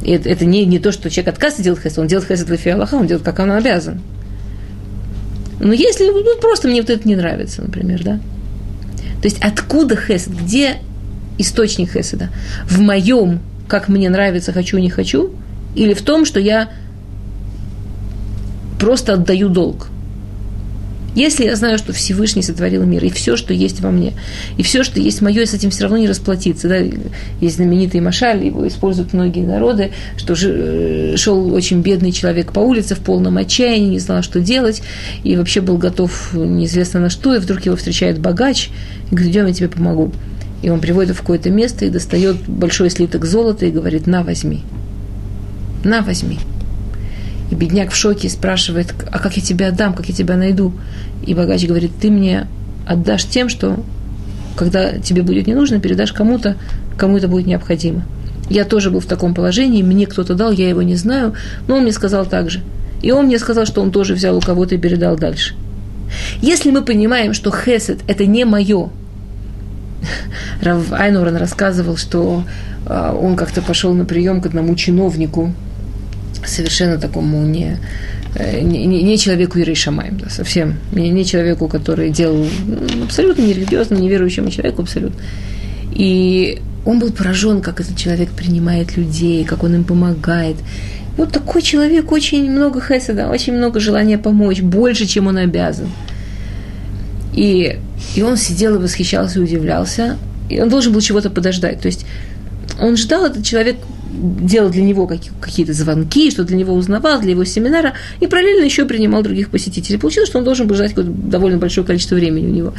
Это, 0.05 0.45
не, 0.45 0.65
не 0.65 0.79
то, 0.79 0.91
что 0.91 1.09
человек 1.09 1.33
отказывается 1.33 1.63
делать 1.63 1.81
хесед, 1.81 1.99
он 1.99 2.07
делает 2.07 2.27
хесед 2.27 2.47
в 2.47 2.67
Аллаха, 2.67 2.95
он 2.95 3.07
делает, 3.07 3.25
как 3.25 3.39
он 3.39 3.51
обязан. 3.51 4.01
Но 5.59 5.73
если 5.73 6.05
ну, 6.05 6.39
просто 6.39 6.67
мне 6.67 6.81
вот 6.81 6.89
это 6.89 7.07
не 7.07 7.15
нравится, 7.15 7.61
например, 7.61 8.03
да. 8.03 8.19
То 9.21 9.27
есть 9.27 9.39
откуда 9.41 9.95
хесед? 9.95 10.33
Где 10.33 10.77
источник 11.37 11.91
хеседа? 11.91 12.29
В 12.65 12.79
моем 12.79 13.39
как 13.67 13.87
мне 13.87 14.09
нравится, 14.09 14.53
хочу, 14.53 14.77
не 14.77 14.89
хочу, 14.89 15.31
или 15.75 15.93
в 15.93 16.01
том, 16.01 16.25
что 16.25 16.39
я 16.39 16.69
просто 18.79 19.13
отдаю 19.13 19.49
долг. 19.49 19.87
Если 21.15 21.45
я 21.45 21.55
знаю, 21.55 21.77
что 21.77 21.93
Всевышний 21.93 22.41
сотворил 22.41 22.83
мир, 22.83 23.03
и 23.03 23.09
все, 23.09 23.37
что 23.37 23.53
есть 23.53 23.79
во 23.79 23.89
мне, 23.89 24.13
и 24.57 24.63
все, 24.63 24.83
что 24.83 24.99
есть 24.99 25.21
мое, 25.21 25.45
с 25.45 25.53
этим 25.53 25.69
все 25.69 25.83
равно 25.83 25.97
не 25.97 26.07
расплатиться. 26.07 26.67
Да? 26.67 26.77
Есть 27.39 27.55
знаменитый 27.55 28.01
Машаль, 28.01 28.45
его 28.45 28.67
используют 28.67 29.13
многие 29.13 29.45
народы, 29.45 29.91
что 30.17 30.35
э, 30.37 31.15
шел 31.17 31.53
очень 31.53 31.81
бедный 31.81 32.11
человек 32.11 32.51
по 32.51 32.59
улице 32.59 32.95
в 32.95 32.99
полном 32.99 33.37
отчаянии, 33.37 33.91
не 33.91 33.99
знал, 33.99 34.23
что 34.23 34.41
делать, 34.41 34.81
и 35.23 35.37
вообще 35.37 35.61
был 35.61 35.77
готов 35.77 36.33
неизвестно 36.33 36.99
на 36.99 37.09
что, 37.09 37.33
и 37.33 37.39
вдруг 37.39 37.65
его 37.65 37.77
встречает 37.77 38.19
богач, 38.19 38.69
и 39.09 39.15
говорит, 39.15 39.31
идем, 39.31 39.47
я 39.47 39.53
тебе 39.53 39.69
помогу. 39.69 40.11
И 40.61 40.69
он 40.69 40.81
приводит 40.81 41.15
в 41.15 41.19
какое-то 41.19 41.49
место 41.49 41.85
и 41.85 41.89
достает 41.89 42.37
большой 42.47 42.89
слиток 42.89 43.23
золота 43.25 43.65
и 43.65 43.71
говорит, 43.71 44.05
на, 44.05 44.23
возьми. 44.23 44.63
На, 45.83 46.01
возьми. 46.01 46.39
И 47.51 47.55
бедняк 47.55 47.91
в 47.91 47.95
шоке 47.95 48.29
спрашивает, 48.29 48.93
а 49.11 49.19
как 49.19 49.37
я 49.37 49.43
тебя 49.43 49.67
отдам, 49.67 49.93
как 49.93 50.07
я 50.07 50.15
тебя 50.15 50.35
найду? 50.35 50.73
И 51.25 51.33
богач 51.33 51.65
говорит, 51.65 51.91
ты 52.01 52.09
мне 52.09 52.47
отдашь 52.85 53.25
тем, 53.25 53.49
что 53.49 53.83
когда 54.55 54.97
тебе 54.99 55.21
будет 55.21 55.47
не 55.47 55.53
нужно, 55.53 55.79
передашь 55.79 56.13
кому-то, 56.13 56.55
кому 56.97 57.17
это 57.17 57.27
будет 57.27 57.45
необходимо. 57.45 58.03
Я 58.49 58.63
тоже 58.63 58.91
был 58.91 58.99
в 58.99 59.05
таком 59.05 59.33
положении, 59.33 59.83
мне 59.83 60.05
кто-то 60.05 60.35
дал, 60.35 60.51
я 60.51 60.69
его 60.69 60.81
не 60.81 60.95
знаю, 60.95 61.33
но 61.67 61.75
он 61.75 61.83
мне 61.83 61.91
сказал 61.91 62.25
так 62.25 62.49
же. 62.49 62.61
И 63.01 63.11
он 63.11 63.25
мне 63.25 63.39
сказал, 63.39 63.65
что 63.65 63.81
он 63.81 63.91
тоже 63.91 64.13
взял 64.13 64.37
у 64.37 64.41
кого-то 64.41 64.75
и 64.75 64.77
передал 64.77 65.17
дальше. 65.17 65.55
Если 66.41 66.71
мы 66.71 66.83
понимаем, 66.83 67.33
что 67.33 67.51
хесед– 67.51 67.99
это 68.07 68.25
не 68.25 68.45
мое, 68.45 68.89
Рав 70.61 70.91
Айнуран 70.91 71.35
рассказывал, 71.35 71.97
что 71.97 72.43
а, 72.85 73.13
он 73.13 73.35
как-то 73.35 73.61
пошел 73.61 73.93
на 73.93 74.05
прием 74.05 74.41
к 74.41 74.45
одному 74.45 74.75
чиновнику, 74.75 75.53
совершенно 76.47 76.97
такому 76.97 77.43
не, 77.45 77.77
э, 78.35 78.61
не, 78.61 78.85
не 78.85 79.17
человеку 79.17 79.59
Ирей 79.59 79.75
Шамаем, 79.75 80.17
да, 80.17 80.29
совсем, 80.29 80.75
не, 80.91 81.09
не 81.09 81.25
человеку, 81.25 81.67
который 81.67 82.09
делал 82.09 82.45
ну, 82.67 83.05
абсолютно 83.05 83.41
нерелигиозному, 83.41 84.01
неверующему 84.01 84.49
человеку 84.49 84.81
абсолютно. 84.81 85.19
И 85.93 86.61
он 86.85 86.99
был 86.99 87.11
поражен, 87.11 87.61
как 87.61 87.81
этот 87.81 87.97
человек 87.97 88.29
принимает 88.29 88.97
людей, 88.97 89.43
как 89.43 89.63
он 89.63 89.75
им 89.75 89.83
помогает. 89.83 90.57
Вот 91.17 91.31
такой 91.31 91.61
человек 91.61 92.11
очень 92.11 92.51
много 92.51 92.81
хеседа, 92.81 93.29
очень 93.29 93.53
много 93.53 93.79
желания 93.79 94.17
помочь, 94.17 94.61
больше, 94.61 95.05
чем 95.05 95.27
он 95.27 95.37
обязан. 95.37 95.89
И, 97.33 97.79
и 98.15 98.21
он 98.21 98.37
сидел 98.37 98.75
и 98.75 98.77
восхищался, 98.77 99.39
и 99.39 99.43
удивлялся. 99.43 100.17
И 100.49 100.59
он 100.61 100.69
должен 100.69 100.93
был 100.93 101.01
чего-то 101.01 101.29
подождать. 101.29 101.81
То 101.81 101.87
есть 101.87 102.05
он 102.79 102.97
ждал, 102.97 103.25
этот 103.25 103.45
человек 103.45 103.77
делал 104.15 104.69
для 104.69 104.83
него 104.83 105.07
какие-то 105.07 105.73
звонки, 105.73 106.31
что 106.31 106.43
для 106.43 106.57
него 106.57 106.73
узнавал, 106.73 107.19
для 107.21 107.31
его 107.31 107.43
семинара, 107.43 107.93
и 108.19 108.27
параллельно 108.27 108.63
еще 108.63 108.85
принимал 108.85 109.23
других 109.23 109.49
посетителей. 109.49 109.97
Получилось, 109.97 110.29
что 110.29 110.39
он 110.39 110.45
должен 110.45 110.67
был 110.67 110.75
ждать 110.75 110.93
довольно 110.95 111.57
большое 111.57 111.85
количество 111.85 112.15
времени 112.15 112.47
у 112.47 112.53
него. 112.53 112.73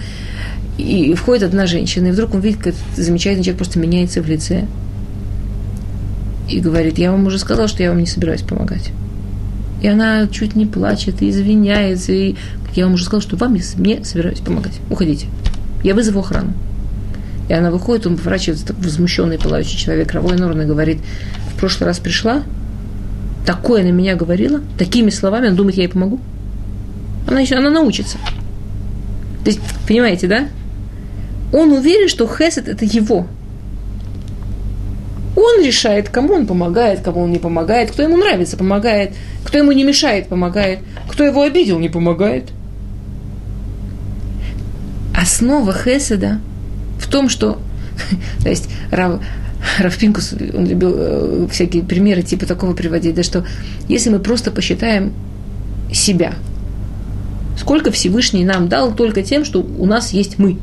И 0.79 1.15
входит 1.15 1.45
одна 1.45 1.67
женщина, 1.67 2.09
и 2.09 2.11
вдруг 2.11 2.35
он 2.35 2.41
видит, 2.41 2.63
как 2.63 2.75
замечательный 2.97 3.45
человек 3.45 3.59
просто 3.59 3.79
меняется 3.79 4.23
в 4.23 4.29
лице. 4.29 4.67
И 6.51 6.61
говорит, 6.61 6.99
я 6.99 7.13
вам 7.13 7.27
уже 7.27 7.39
сказал, 7.39 7.67
что 7.67 7.83
я 7.83 7.91
вам 7.91 7.99
не 7.99 8.07
собираюсь 8.07 8.43
помогать. 8.43 8.91
И 9.83 9.89
она 9.89 10.27
чуть 10.29 10.55
не 10.55 10.67
плачет, 10.67 11.23
и 11.23 11.31
извиняется, 11.31 12.13
и 12.13 12.37
я 12.75 12.85
вам 12.85 12.95
уже 12.95 13.05
сказала, 13.05 13.23
что 13.23 13.37
вам 13.37 13.55
я 13.55 13.63
мне 13.79 14.05
собираюсь 14.05 14.41
помогать. 14.41 14.75
Уходите. 14.91 15.27
Я 15.83 15.95
вызову 15.95 16.21
охрану. 16.21 16.53
И 17.49 17.53
она 17.53 17.71
выходит, 17.71 18.07
он 18.07 18.17
поворачивается, 18.17 18.75
возмущенный, 18.79 19.39
пылающий 19.39 19.79
человек, 19.79 20.13
Равой 20.13 20.37
Норн, 20.37 20.63
и 20.63 20.65
говорит, 20.65 20.99
в 21.55 21.61
прошлый 21.61 21.87
раз 21.87 21.99
пришла, 21.99 22.43
такое 23.45 23.85
на 23.85 23.93
меня 23.93 24.17
говорила, 24.17 24.61
такими 24.79 25.11
словами, 25.11 25.49
он 25.49 25.57
думает, 25.57 25.77
я 25.77 25.85
ей 25.85 25.89
помогу. 25.89 26.19
Она 27.29 27.41
еще, 27.41 27.57
она 27.57 27.71
научится. 27.71 28.19
То 29.45 29.51
есть, 29.51 29.61
понимаете, 29.87 30.27
да? 30.27 30.49
Он 31.53 31.73
уверен, 31.73 32.09
что 32.09 32.27
Хесед– 32.27 32.69
это 32.69 32.85
его. 32.85 33.27
Он 35.37 35.65
решает, 35.65 36.09
кому 36.09 36.35
он 36.35 36.47
помогает, 36.47 37.01
кому 37.01 37.23
он 37.23 37.31
не 37.31 37.39
помогает, 37.39 37.91
кто 37.91 38.03
ему 38.03 38.17
нравится, 38.17 38.57
помогает, 38.57 39.13
кто 39.45 39.59
ему 39.59 39.71
не 39.73 39.85
мешает, 39.85 40.29
помогает, 40.29 40.81
кто 41.09 41.25
его 41.25 41.43
обидел, 41.43 41.79
не 41.79 41.89
помогает 41.89 42.51
основа 45.15 45.73
Хеседа 45.73 46.41
в 47.07 47.09
том, 47.09 47.29
что, 47.29 47.59
то 48.43 48.49
есть 48.49 48.69
Рав, 48.91 49.21
Рав 49.79 49.97
Пинкус, 49.97 50.35
он 50.55 50.67
любил 50.67 50.95
э, 50.95 51.47
всякие 51.51 51.83
примеры 51.83 52.23
типа 52.23 52.47
такого 52.47 52.75
приводить, 52.75 53.15
да, 53.15 53.23
что 53.23 53.47
если 53.89 54.11
мы 54.11 54.19
просто 54.19 54.51
посчитаем 54.51 55.13
себя, 55.93 56.35
сколько 57.59 57.91
Всевышний 57.91 58.45
нам 58.45 58.69
дал 58.69 58.95
только 58.95 59.23
тем, 59.23 59.45
что 59.45 59.61
у 59.61 59.87
нас 59.87 60.13
есть 60.13 60.39
мы. 60.39 60.59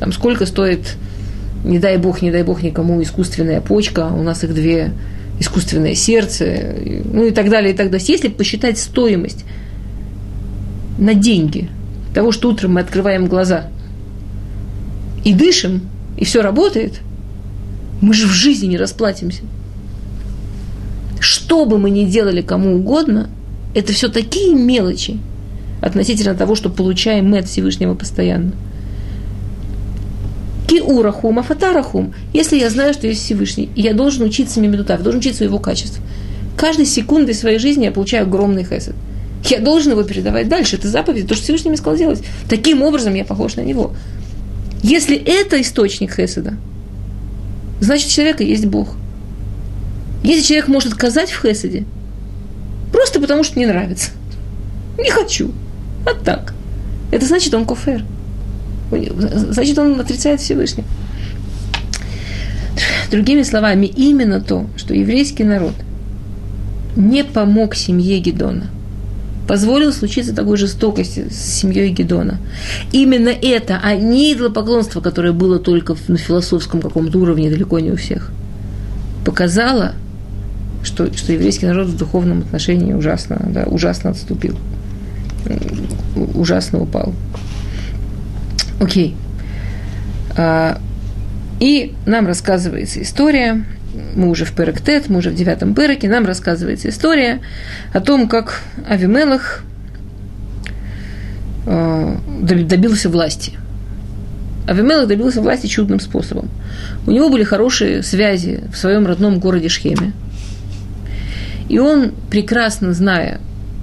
Там 0.00 0.12
сколько 0.12 0.46
стоит, 0.46 0.96
не 1.64 1.78
дай 1.78 1.96
бог, 1.96 2.22
не 2.22 2.30
дай 2.30 2.42
бог 2.42 2.62
никому, 2.62 3.02
искусственная 3.02 3.60
почка, 3.60 4.08
у 4.08 4.22
нас 4.22 4.42
их 4.42 4.54
две, 4.54 4.92
искусственное 5.38 5.94
сердце, 5.94 6.74
ну 7.04 7.24
и 7.26 7.30
так 7.30 7.50
далее, 7.50 7.72
и 7.72 7.76
так 7.76 7.90
далее. 7.90 8.06
Если 8.08 8.28
посчитать 8.28 8.78
стоимость 8.78 9.44
на 10.98 11.14
деньги– 11.14 11.68
того, 12.16 12.32
что 12.32 12.48
утром 12.48 12.72
мы 12.72 12.80
открываем 12.80 13.26
глаза 13.26 13.66
и 15.26 15.34
дышим, 15.34 15.80
и 16.16 16.24
все 16.24 16.40
работает, 16.40 17.00
мы 18.00 18.14
же 18.14 18.28
в 18.28 18.30
жизни 18.30 18.68
не 18.68 18.76
расплатимся. 18.76 19.42
Что 21.18 21.66
бы 21.66 21.78
мы 21.78 21.90
ни 21.90 22.04
делали 22.04 22.42
кому 22.42 22.76
угодно, 22.76 23.28
Это 23.74 23.92
все 23.92 24.08
такие 24.08 24.54
мелочи 24.54 25.18
относительно 25.82 26.34
того, 26.34 26.54
что 26.54 26.70
получаем 26.70 27.28
мы 27.28 27.38
от 27.38 27.46
Всевышнего 27.46 27.94
постоянно. 27.94 28.52
Киурахум, 30.68 31.40
афатарахум. 31.40 32.14
Если 32.32 32.58
я 32.58 32.70
знаю, 32.70 32.94
что 32.94 33.06
есть 33.06 33.22
Всевышний, 33.22 33.68
я 33.74 33.92
должен 33.92 34.24
учиться 34.24 34.60
мимедутав, 34.60 35.02
должен 35.02 35.18
учиться 35.18 35.44
его 35.44 35.58
качеств. 35.58 36.00
Каждой 36.56 36.86
секундой 36.86 37.34
своей 37.34 37.58
жизни 37.58 37.84
я 37.84 37.90
получаю 37.90 38.22
огромный 38.22 38.64
хесед. 38.64 38.94
Я 39.44 39.60
должен 39.60 39.92
его 39.92 40.04
передавать 40.04 40.48
дальше. 40.48 40.76
Это 40.76 40.88
заповедь, 40.88 41.28
то, 41.28 41.34
что 41.34 41.44
Всевышний 41.44 41.70
мне 41.70 41.78
сказал 41.78 41.98
делать. 41.98 42.22
Таким 42.48 42.82
образом 42.82 43.12
я 43.14 43.24
похож 43.24 43.56
на 43.56 43.62
него. 43.62 43.92
Если 44.86 45.16
это 45.16 45.60
источник 45.60 46.14
хеседа, 46.14 46.54
значит, 47.80 48.06
у 48.06 48.10
человека 48.12 48.44
есть 48.44 48.66
Бог. 48.66 48.94
Если 50.22 50.46
человек 50.46 50.68
может 50.68 50.92
отказать 50.92 51.28
в 51.28 51.42
хеседе, 51.42 51.84
просто 52.92 53.18
потому 53.18 53.42
что 53.42 53.58
не 53.58 53.66
нравится, 53.66 54.12
не 54.98 55.10
хочу, 55.10 55.50
а 56.06 56.14
так, 56.14 56.54
это 57.10 57.26
значит, 57.26 57.52
он 57.52 57.64
кофер. 57.64 58.04
Значит, 58.92 59.76
он 59.76 59.98
отрицает 59.98 60.40
Всевышнего. 60.40 60.86
Другими 63.10 63.42
словами, 63.42 63.86
именно 63.86 64.40
то, 64.40 64.66
что 64.76 64.94
еврейский 64.94 65.42
народ 65.42 65.74
не 66.94 67.24
помог 67.24 67.74
семье 67.74 68.20
Гедона, 68.20 68.70
позволил 69.46 69.92
случиться 69.92 70.34
такой 70.34 70.56
жестокости 70.56 71.28
с 71.30 71.60
семьей 71.60 71.90
Гедона. 71.90 72.38
Именно 72.92 73.28
это, 73.28 73.80
а 73.82 73.94
не 73.94 74.32
идолопоклонство, 74.32 75.00
которое 75.00 75.32
было 75.32 75.58
только 75.58 75.96
на 76.08 76.16
философском 76.16 76.80
каком-то 76.80 77.18
уровне, 77.18 77.50
далеко 77.50 77.78
не 77.78 77.90
у 77.90 77.96
всех, 77.96 78.30
показало, 79.24 79.94
что, 80.82 81.12
что 81.16 81.32
еврейский 81.32 81.66
народ 81.66 81.88
в 81.88 81.96
духовном 81.96 82.40
отношении 82.40 82.92
ужасно, 82.92 83.40
да, 83.50 83.64
ужасно 83.64 84.10
отступил, 84.10 84.56
ужасно 86.34 86.80
упал. 86.80 87.12
Окей. 88.80 89.16
А, 90.36 90.80
и 91.60 91.94
нам 92.04 92.26
рассказывается 92.26 93.00
история, 93.02 93.64
мы 94.14 94.28
уже 94.28 94.44
в 94.44 94.52
Перектет, 94.52 95.08
мы 95.08 95.18
уже 95.18 95.30
в 95.30 95.34
девятом 95.34 95.74
Переке, 95.74 96.08
нам 96.08 96.26
рассказывается 96.26 96.88
история 96.88 97.40
о 97.92 98.00
том, 98.00 98.28
как 98.28 98.60
Авимелах 98.88 99.62
э, 101.66 102.16
добился 102.42 103.08
власти. 103.08 103.52
Авимелах 104.66 105.06
добился 105.06 105.40
власти 105.40 105.66
чудным 105.66 106.00
способом. 106.00 106.48
У 107.06 107.10
него 107.10 107.28
были 107.28 107.44
хорошие 107.44 108.02
связи 108.02 108.64
в 108.72 108.76
своем 108.76 109.06
родном 109.06 109.38
городе 109.38 109.68
Шхеме. 109.68 110.12
И 111.68 111.78
он, 111.78 112.12
прекрасно 112.30 112.92
зная, 112.92 113.40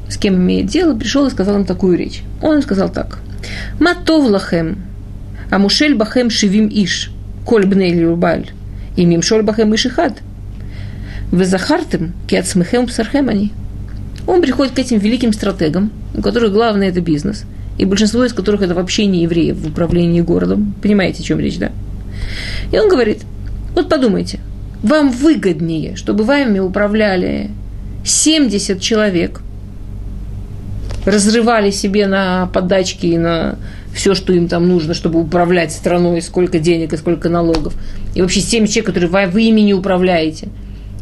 с 0.10 0.18
кем 0.18 0.36
имеет 0.36 0.68
дело, 0.68 0.96
пришел 0.96 1.26
и 1.26 1.32
сказал 1.32 1.56
им 1.56 1.66
такую 1.66 1.98
речь. 1.98 2.24
Он 2.42 2.62
сказал 2.62 2.90
так. 2.90 3.20
Матов 3.80 4.30
лахем, 4.30 4.84
амушель 5.50 5.96
бахем 5.96 6.30
шивим 6.30 6.68
иш, 6.68 7.12
коль 7.46 7.66
бней 7.66 7.94
лирубаль, 7.94 8.52
и 8.96 9.06
мимшоль 9.06 9.44
бахем 9.44 9.74
ишихад. 9.74 10.22
Вы 11.32 11.46
захартем, 11.46 12.14
киацмехем 12.28 12.86
псархем 12.88 13.30
они. 13.30 13.52
Он 14.28 14.42
приходит 14.42 14.74
к 14.74 14.80
этим 14.80 15.00
великим 15.00 15.34
стратегам, 15.34 15.92
у 16.16 16.22
которых 16.22 16.54
главное 16.54 16.90
это 16.90 17.02
бизнес, 17.02 17.46
и 17.78 17.86
большинство 17.86 18.24
из 18.24 18.34
которых 18.34 18.62
это 18.62 18.76
вообще 18.76 19.06
не 19.06 19.24
евреи 19.24 19.52
в 19.52 19.68
управлении 19.68 20.22
городом. 20.22 20.76
Понимаете, 20.82 21.24
о 21.24 21.26
чем 21.26 21.40
речь, 21.40 21.58
да? 21.58 21.72
И 22.72 22.78
он 22.78 22.88
говорит, 22.88 23.24
вот 23.74 23.90
подумайте, 23.90 24.40
вам 24.82 25.10
выгоднее, 25.10 25.96
чтобы 25.96 26.24
вами 26.24 26.60
управляли 26.60 27.50
70 28.06 28.80
человек, 28.80 29.42
разрывали 31.06 31.72
себе 31.72 32.08
на 32.08 32.48
подачки 32.48 33.08
и 33.08 33.18
на 33.18 33.58
все, 33.94 34.16
что 34.16 34.34
им 34.34 34.48
там 34.48 34.68
нужно, 34.68 34.94
чтобы 34.94 35.20
управлять 35.22 35.72
страной, 35.72 36.22
сколько 36.22 36.60
денег 36.60 36.94
и 36.94 36.98
сколько 36.98 37.30
налогов. 37.30 37.76
И 38.16 38.22
вообще 38.22 38.42
7 38.42 38.66
человек, 38.66 38.88
которые 38.88 39.10
вы, 39.10 39.32
вы 39.32 39.44
ими 39.44 39.62
не 39.62 39.74
управляете. 39.74 40.50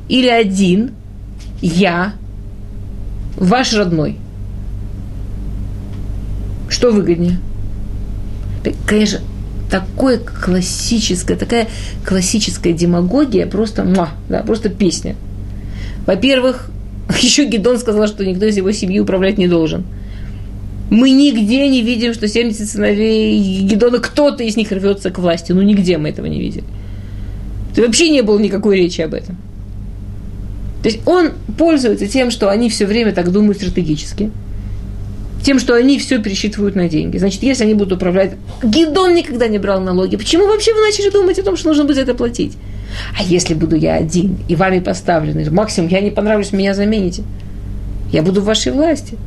Или 0.09 0.27
один, 0.27 0.91
я, 1.61 2.13
ваш 3.37 3.73
родной. 3.73 4.17
Что 6.69 6.91
выгоднее? 6.91 7.39
Конечно, 8.85 9.19
такое 9.69 10.19
классическое, 10.19 11.37
такая 11.37 11.67
классическая 12.05 12.73
демагогия, 12.73 13.47
просто, 13.47 13.83
муа, 13.83 14.09
да, 14.27 14.43
просто 14.43 14.69
песня. 14.69 15.15
Во-первых, 16.05 16.69
еще 17.21 17.45
Гедон 17.45 17.79
сказал, 17.79 18.07
что 18.07 18.25
никто 18.25 18.45
из 18.45 18.57
его 18.57 18.71
семьи 18.71 18.99
управлять 18.99 19.37
не 19.37 19.47
должен– 19.47 19.85
мы 20.91 21.11
нигде 21.11 21.69
не 21.69 21.81
видим, 21.81 22.13
что 22.13 22.27
70 22.27 22.69
сыновей 22.69 23.61
Гедона, 23.61 23.99
кто-то 23.99 24.43
из 24.43 24.57
них 24.57 24.71
рвется 24.73 25.09
к 25.09 25.19
власти. 25.19 25.53
Ну, 25.53 25.61
нигде 25.61 25.97
мы 25.97 26.09
этого 26.09 26.25
не 26.25 26.37
видели. 26.37 26.65
То 27.73 27.81
вообще 27.83 28.09
не 28.09 28.21
было 28.21 28.37
никакой 28.37 28.75
речи 28.75 28.99
об 28.99 29.13
этом. 29.13 29.37
То 30.83 30.89
есть 30.89 30.99
он 31.05 31.31
пользуется 31.57 32.07
тем, 32.07 32.29
что 32.29 32.49
они 32.49 32.69
все 32.69 32.85
время 32.85 33.13
так 33.13 33.31
думают 33.31 33.57
стратегически, 33.57 34.31
тем, 35.41 35.59
что 35.59 35.75
они 35.75 35.97
все 35.97 36.21
пересчитывают 36.21 36.75
на 36.75 36.89
деньги. 36.89 37.17
Значит, 37.17 37.41
если 37.41 37.63
они 37.63 37.73
будут 37.73 37.93
управлять... 37.93 38.33
Гидон 38.61 39.15
никогда 39.15 39.47
не 39.47 39.59
брал 39.59 39.79
налоги. 39.79 40.17
Почему 40.17 40.45
вообще 40.45 40.73
вы 40.73 40.81
начали 40.81 41.09
думать 41.09 41.39
о 41.39 41.43
том, 41.43 41.55
что 41.55 41.69
нужно 41.69 41.85
будет 41.85 41.99
это 41.99 42.13
платить? 42.15 42.57
А 43.17 43.23
если 43.23 43.53
буду 43.53 43.77
я 43.77 43.95
один 43.95 44.39
и 44.49 44.57
вами 44.57 44.79
поставленный, 44.79 45.49
максимум 45.49 45.89
я 45.89 46.01
не 46.01 46.11
понравлюсь, 46.11 46.51
меня 46.51 46.73
замените. 46.73 47.23
Я 48.11 48.23
буду 48.23 48.41
в 48.41 48.43
вашей 48.43 48.73
власти. 48.73 49.17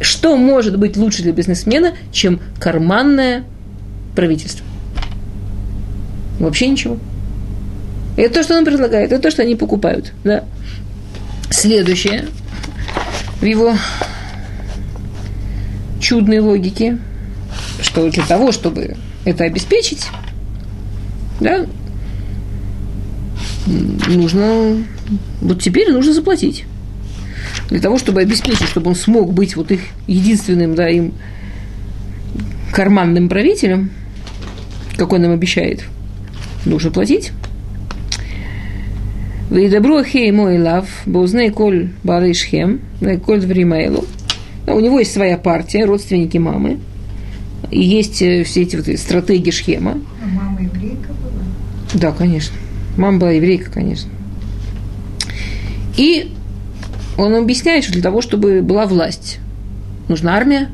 Что 0.00 0.36
может 0.36 0.78
быть 0.78 0.96
лучше 0.96 1.22
для 1.22 1.32
бизнесмена, 1.32 1.92
чем 2.12 2.40
карманное 2.58 3.44
правительство? 4.14 4.64
Вообще 6.38 6.68
ничего. 6.68 6.98
Это 8.16 8.34
то, 8.34 8.42
что 8.42 8.58
он 8.58 8.64
предлагает, 8.64 9.12
это 9.12 9.22
то, 9.22 9.30
что 9.30 9.42
они 9.42 9.56
покупают. 9.56 10.12
Да. 10.24 10.44
Следующее 11.50 12.26
в 13.40 13.44
его 13.44 13.74
чудной 16.00 16.40
логике, 16.40 16.98
что 17.80 18.10
для 18.10 18.24
того, 18.24 18.52
чтобы 18.52 18.96
это 19.24 19.44
обеспечить, 19.44 20.06
да, 21.40 21.66
нужно, 23.66 24.84
вот 25.40 25.62
теперь 25.62 25.92
нужно 25.92 26.12
заплатить 26.12 26.64
для 27.70 27.80
того, 27.80 27.98
чтобы 27.98 28.20
обеспечить, 28.20 28.68
чтобы 28.68 28.90
он 28.90 28.94
смог 28.94 29.32
быть 29.32 29.56
вот 29.56 29.70
их 29.70 29.80
единственным, 30.06 30.74
да, 30.74 30.88
им 30.88 31.12
карманным 32.72 33.28
правителем, 33.28 33.90
как 34.96 35.12
он 35.12 35.24
им 35.24 35.32
обещает, 35.32 35.84
нужно 36.64 36.90
платить. 36.90 37.32
Вейдабру 39.50 40.02
хей 40.02 40.30
мой 40.32 40.58
лав, 40.58 40.88
боузней 41.06 41.50
коль 41.50 41.90
барышхем, 42.02 42.80
коль 43.24 43.40
дворимайлу. 43.40 44.04
У 44.66 44.80
него 44.80 44.98
есть 44.98 45.12
своя 45.12 45.38
партия, 45.38 45.84
родственники 45.84 46.38
мамы. 46.38 46.80
И 47.70 47.80
есть 47.80 48.20
э, 48.22 48.42
все 48.44 48.62
эти 48.62 48.76
вот 48.76 48.86
стратегии 48.98 49.50
схема. 49.50 50.00
А 50.22 50.26
мама 50.26 50.60
еврейка 50.60 51.08
была? 51.08 51.42
Да, 51.94 52.12
конечно. 52.12 52.56
Мама 52.96 53.18
была 53.18 53.30
еврейка, 53.30 53.70
конечно. 53.70 54.10
И 55.96 56.32
он 57.16 57.34
объясняет, 57.34 57.84
что 57.84 57.92
для 57.92 58.02
того, 58.02 58.20
чтобы 58.20 58.62
была 58.62 58.86
власть, 58.86 59.38
нужна 60.08 60.36
армия. 60.36 60.68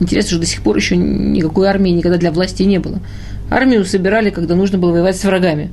Интересно, 0.00 0.30
что 0.30 0.40
до 0.40 0.46
сих 0.46 0.62
пор 0.62 0.76
еще 0.76 0.96
никакой 0.96 1.68
армии 1.68 1.90
никогда 1.90 2.18
для 2.18 2.32
власти 2.32 2.62
не 2.62 2.78
было. 2.78 3.00
Армию 3.50 3.84
собирали, 3.84 4.30
когда 4.30 4.54
нужно 4.54 4.78
было 4.78 4.92
воевать 4.92 5.16
с 5.16 5.24
врагами. 5.24 5.70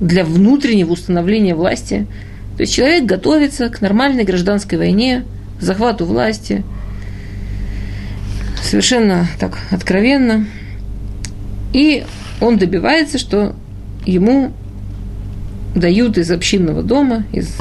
Для 0.00 0.24
внутреннего 0.24 0.92
установления 0.92 1.54
власти. 1.54 2.06
То 2.56 2.62
есть 2.62 2.74
человек 2.74 3.04
готовится 3.04 3.68
к 3.68 3.80
нормальной 3.80 4.24
гражданской 4.24 4.78
войне, 4.78 5.24
к 5.60 5.62
захвату 5.62 6.06
власти. 6.06 6.64
Совершенно 8.62 9.26
так 9.38 9.58
откровенно. 9.70 10.46
И 11.72 12.04
он 12.40 12.58
добивается, 12.58 13.18
что 13.18 13.54
ему 14.06 14.52
дают 15.74 16.18
из 16.18 16.30
общинного 16.30 16.82
дома, 16.82 17.24
из 17.32 17.56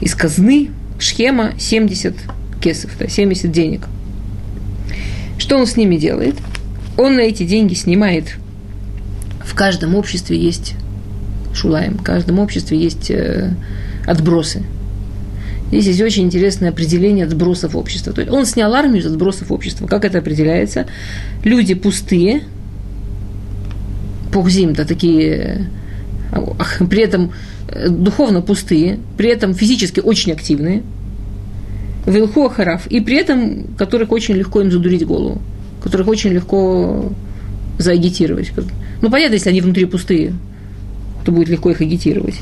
из 0.00 0.14
казны 0.14 0.70
Шхема 0.98 1.52
70 1.58 2.14
кесов, 2.60 2.90
да, 2.98 3.08
70 3.08 3.50
денег. 3.50 3.86
Что 5.38 5.56
он 5.56 5.66
с 5.66 5.76
ними 5.76 5.96
делает? 5.96 6.36
Он 6.96 7.16
на 7.16 7.20
эти 7.20 7.44
деньги 7.44 7.74
снимает. 7.74 8.36
В 9.44 9.54
каждом 9.54 9.94
обществе 9.94 10.38
есть 10.38 10.74
шулаем, 11.52 11.98
в 11.98 12.02
каждом 12.02 12.38
обществе 12.38 12.78
есть 12.78 13.10
э, 13.10 13.54
отбросы. 14.06 14.62
Здесь 15.68 15.86
есть 15.86 16.00
очень 16.00 16.24
интересное 16.24 16.70
определение 16.70 17.26
отбросов 17.26 17.74
общества. 17.74 18.12
То 18.12 18.20
есть 18.20 18.32
он 18.32 18.46
снял 18.46 18.72
армию 18.74 19.02
из 19.02 19.06
отбросов 19.06 19.50
общества. 19.50 19.86
Как 19.86 20.04
это 20.04 20.18
определяется? 20.18 20.86
Люди 21.42 21.74
пустые, 21.74 22.42
пухзим, 24.32 24.74
да, 24.74 24.84
такие, 24.84 25.68
при 26.88 27.02
этом 27.02 27.32
духовно 27.88 28.42
пустые, 28.42 28.98
при 29.16 29.30
этом 29.30 29.54
физически 29.54 30.00
очень 30.00 30.32
активные, 30.32 30.82
Вилху 32.06 32.44
Ахараф, 32.44 32.86
и 32.86 33.00
при 33.00 33.16
этом 33.16 33.74
которых 33.76 34.12
очень 34.12 34.34
легко 34.34 34.60
им 34.60 34.70
задурить 34.70 35.04
голову, 35.04 35.40
которых 35.82 36.06
очень 36.06 36.30
легко 36.30 37.12
заагитировать. 37.78 38.52
Ну, 39.02 39.10
понятно, 39.10 39.34
если 39.34 39.50
они 39.50 39.60
внутри 39.60 39.86
пустые, 39.86 40.32
то 41.24 41.32
будет 41.32 41.48
легко 41.48 41.70
их 41.70 41.80
агитировать. 41.80 42.36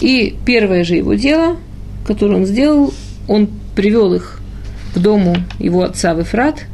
И 0.00 0.36
первое 0.44 0.84
же 0.84 0.96
его 0.96 1.14
дело, 1.14 1.56
которое 2.04 2.36
он 2.36 2.46
сделал, 2.46 2.92
он 3.28 3.48
привел 3.74 4.12
их 4.12 4.40
к 4.94 4.98
дому 4.98 5.36
его 5.58 5.82
отца 5.82 6.14
в 6.14 6.22
Эфрат 6.22 6.64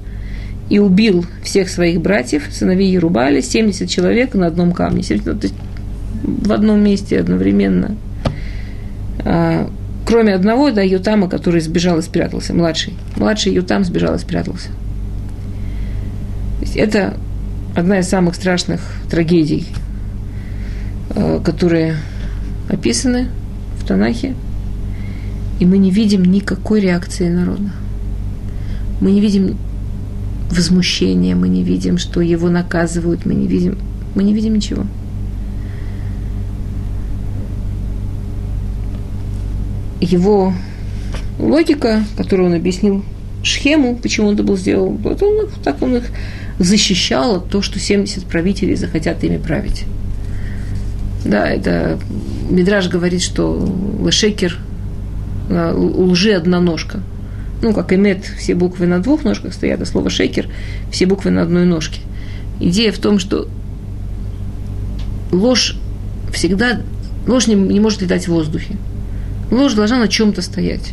и 0.70 0.78
убил 0.78 1.24
всех 1.44 1.68
своих 1.68 2.00
братьев, 2.00 2.44
сыновей 2.50 2.90
Ерубали, 2.90 3.42
70 3.42 3.88
человек 3.88 4.34
на 4.34 4.46
одном 4.46 4.72
камне, 4.72 5.02
в 6.22 6.52
одном 6.52 6.82
месте 6.82 7.18
одновременно. 7.18 7.96
А, 9.24 9.70
кроме 10.06 10.34
одного, 10.34 10.70
да, 10.70 10.82
Ютама, 10.82 11.28
который 11.28 11.60
сбежал 11.60 11.98
и 11.98 12.02
спрятался, 12.02 12.54
младший. 12.54 12.94
Младший 13.16 13.52
Ютам 13.52 13.84
сбежал 13.84 14.14
и 14.14 14.18
спрятался. 14.18 14.68
Это 16.74 17.14
одна 17.74 17.98
из 17.98 18.08
самых 18.08 18.34
страшных 18.34 18.80
трагедий, 19.10 19.66
э, 21.10 21.40
которые 21.44 21.96
описаны 22.68 23.28
в 23.78 23.86
Танахе, 23.86 24.34
и 25.60 25.66
мы 25.66 25.78
не 25.78 25.90
видим 25.90 26.24
никакой 26.24 26.80
реакции 26.80 27.28
народа. 27.28 27.70
Мы 29.00 29.12
не 29.12 29.20
видим 29.20 29.56
возмущения, 30.50 31.34
мы 31.34 31.48
не 31.48 31.62
видим, 31.62 31.98
что 31.98 32.20
его 32.20 32.48
наказывают, 32.48 33.26
мы 33.26 33.34
не 33.34 33.46
видим, 33.46 33.78
мы 34.14 34.22
не 34.22 34.34
видим 34.34 34.54
ничего. 34.54 34.86
Его 40.02 40.52
логика, 41.38 42.02
которую 42.16 42.48
он 42.48 42.54
объяснил 42.54 43.04
Шхему, 43.44 43.96
почему 43.96 44.28
он 44.28 44.34
это 44.34 44.42
был 44.42 44.56
сделал, 44.56 44.90
вот 44.90 45.22
он, 45.22 45.48
так 45.62 45.80
он 45.80 45.96
их 45.96 46.04
защищало 46.58 47.40
то, 47.40 47.62
что 47.62 47.78
70 47.78 48.24
правителей 48.24 48.74
захотят 48.74 49.22
ими 49.22 49.36
править. 49.36 49.84
Да, 51.24 51.48
это 51.48 52.00
Мидраж 52.50 52.88
говорит, 52.88 53.22
что 53.22 53.64
лешекер, 54.04 54.58
э, 55.48 55.72
лжи 55.72 56.32
одна 56.32 56.60
ножка. 56.60 57.00
Ну, 57.62 57.72
как 57.72 57.92
эмет, 57.92 58.24
все 58.24 58.56
буквы 58.56 58.86
на 58.86 59.00
двух 59.00 59.22
ножках 59.22 59.54
стоят, 59.54 59.80
а 59.82 59.86
слово 59.86 60.10
шекер, 60.10 60.48
все 60.90 61.06
буквы 61.06 61.30
на 61.30 61.42
одной 61.42 61.64
ножке. 61.64 62.00
Идея 62.58 62.90
в 62.90 62.98
том, 62.98 63.20
что 63.20 63.46
ложь 65.30 65.76
всегда, 66.32 66.80
ложь 67.28 67.46
не, 67.46 67.54
не 67.54 67.78
может 67.78 68.02
летать 68.02 68.26
в 68.26 68.32
воздухе. 68.32 68.76
Ложь 69.52 69.74
должна 69.74 69.98
на 69.98 70.08
чем-то 70.08 70.42
стоять. 70.42 70.92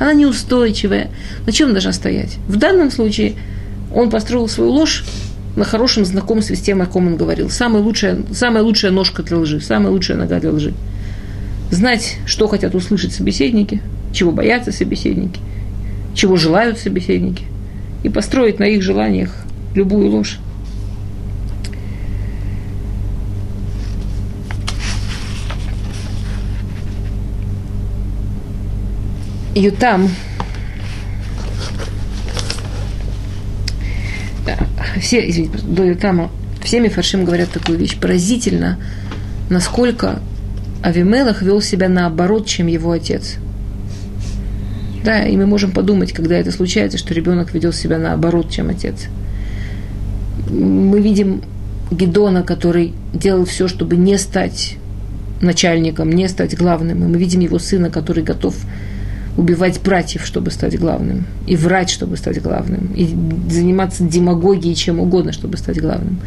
Она 0.00 0.14
неустойчивая. 0.14 1.10
На 1.46 1.52
чем 1.52 1.70
должна 1.70 1.92
стоять? 1.92 2.38
В 2.48 2.56
данном 2.56 2.90
случае– 2.90 3.34
он 3.94 4.10
построил 4.10 4.48
свою 4.48 4.70
ложь 4.70 5.04
на 5.56 5.64
хорошем 5.64 6.04
знакомстве 6.04 6.56
с 6.56 6.60
тем, 6.60 6.80
о 6.80 6.86
ком 6.86 7.06
он 7.06 7.16
говорил. 7.16 7.50
Самая 7.50 7.82
лучшая, 7.82 8.18
самая 8.32 8.62
лучшая 8.62 8.90
ножка 8.90 9.22
для 9.22 9.38
лжи, 9.38 9.60
самая 9.60 9.92
лучшая 9.92 10.16
нога 10.16 10.40
для 10.40 10.50
лжи. 10.50 10.72
Знать, 11.70 12.16
что 12.26 12.48
хотят 12.48 12.74
услышать 12.74 13.12
собеседники, 13.12 13.82
чего 14.12 14.32
боятся 14.32 14.72
собеседники, 14.72 15.40
чего 16.14 16.36
желают 16.36 16.78
собеседники, 16.78 17.44
и 18.02 18.08
построить 18.08 18.58
на 18.58 18.64
их 18.64 18.82
желаниях 18.82 19.34
любую 19.74 20.10
ложь. 20.10 20.38
Ютам 29.54 30.08
все, 35.00 35.28
извините, 35.28 35.58
до 35.66 35.84
Ютама, 35.84 36.30
все 36.62 36.80
мифаршим 36.80 37.24
говорят 37.24 37.50
такую 37.50 37.78
вещь. 37.78 37.98
Поразительно, 37.98 38.78
насколько 39.50 40.20
Авимелах 40.82 41.42
вел 41.42 41.60
себя 41.60 41.88
наоборот, 41.88 42.46
чем 42.46 42.66
его 42.66 42.92
отец. 42.92 43.36
Да, 45.04 45.24
и 45.24 45.36
мы 45.36 45.46
можем 45.46 45.72
подумать, 45.72 46.12
когда 46.12 46.36
это 46.36 46.52
случается, 46.52 46.96
что 46.96 47.12
ребенок 47.14 47.52
ведет 47.52 47.74
себя 47.74 47.98
наоборот, 47.98 48.50
чем 48.50 48.70
отец. 48.70 49.06
Мы 50.48 51.00
видим 51.00 51.42
Гедона, 51.90 52.42
который 52.42 52.94
делал 53.12 53.44
все, 53.44 53.66
чтобы 53.66 53.96
не 53.96 54.16
стать 54.16 54.76
начальником, 55.40 56.10
не 56.10 56.28
стать 56.28 56.56
главным. 56.56 57.02
И 57.02 57.06
мы 57.08 57.18
видим 57.18 57.40
его 57.40 57.58
сына, 57.58 57.90
который 57.90 58.22
готов 58.22 58.54
убивать 59.36 59.80
братьев, 59.80 60.26
чтобы 60.26 60.50
стать 60.50 60.78
главным, 60.78 61.24
и 61.46 61.56
врать, 61.56 61.88
чтобы 61.88 62.16
стать 62.16 62.42
главным, 62.42 62.92
и 62.94 63.06
заниматься 63.50 64.04
демагогией 64.04 64.74
чем 64.74 65.00
угодно, 65.00 65.32
чтобы 65.32 65.56
стать 65.56 65.80
главным. 65.80 66.20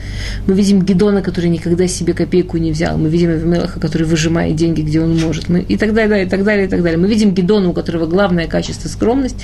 Мы 0.47 0.55
видим 0.55 0.81
Гедона, 0.81 1.21
который 1.21 1.49
никогда 1.49 1.87
себе 1.87 2.13
копейку 2.13 2.57
не 2.57 2.71
взял. 2.71 2.97
Мы 2.97 3.09
видим 3.09 3.29
Эвмелаха, 3.29 3.79
который 3.79 4.07
выжимает 4.07 4.55
деньги, 4.55 4.81
где 4.81 5.01
он 5.01 5.19
может. 5.19 5.49
Мы, 5.49 5.61
и 5.61 5.77
так 5.77 5.93
далее, 5.93 6.25
и 6.25 6.29
так 6.29 6.43
далее, 6.43 6.65
и 6.65 6.69
так 6.69 6.81
далее. 6.81 6.97
Мы 6.97 7.07
видим 7.07 7.31
Гедона, 7.31 7.69
у 7.69 7.73
которого 7.73 8.07
главное 8.07 8.47
качество– 8.47 8.87
скромность, 8.89 9.37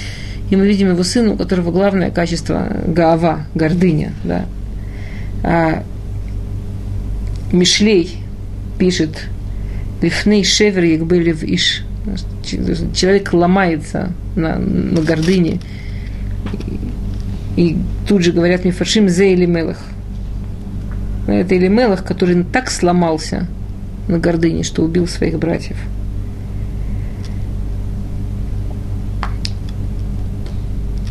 и 0.50 0.56
мы 0.56 0.68
видим 0.68 0.90
его 0.90 1.04
сына, 1.04 1.34
у 1.34 1.38
которого 1.38 1.72
главное 1.72 2.10
качество– 2.10 2.68
гаава, 2.88 3.46
гордыня. 3.54 4.14
Да. 4.24 4.46
А 5.44 5.84
Мишлей 7.52 8.18
пишет 8.80 9.28
«Лифней 10.02 10.44
шевер 10.44 10.84
ягбели 10.84 11.32
в 11.32 11.44
иш» 11.44 11.84
человек 12.44 13.34
ломается 13.34 14.12
на, 14.36 14.58
на 14.58 15.02
гордыне. 15.02 15.60
И, 17.56 17.62
и 17.62 17.78
тут 18.08 18.24
же 18.24 18.32
говорят 18.32 18.64
мне 18.64 18.74
фаршим 18.74 19.08
зе 19.10 19.34
или 19.34 19.46
мелах. 19.46 19.78
Это 21.28 21.56
или 21.56 21.68
мелах, 21.68 22.04
который 22.04 22.44
так 22.44 22.70
сломался 22.72 23.48
на 24.08 24.18
гордыне, 24.18 24.64
что 24.64 24.84
убил 24.84 25.08
своих 25.08 25.38
братьев. 25.38 25.78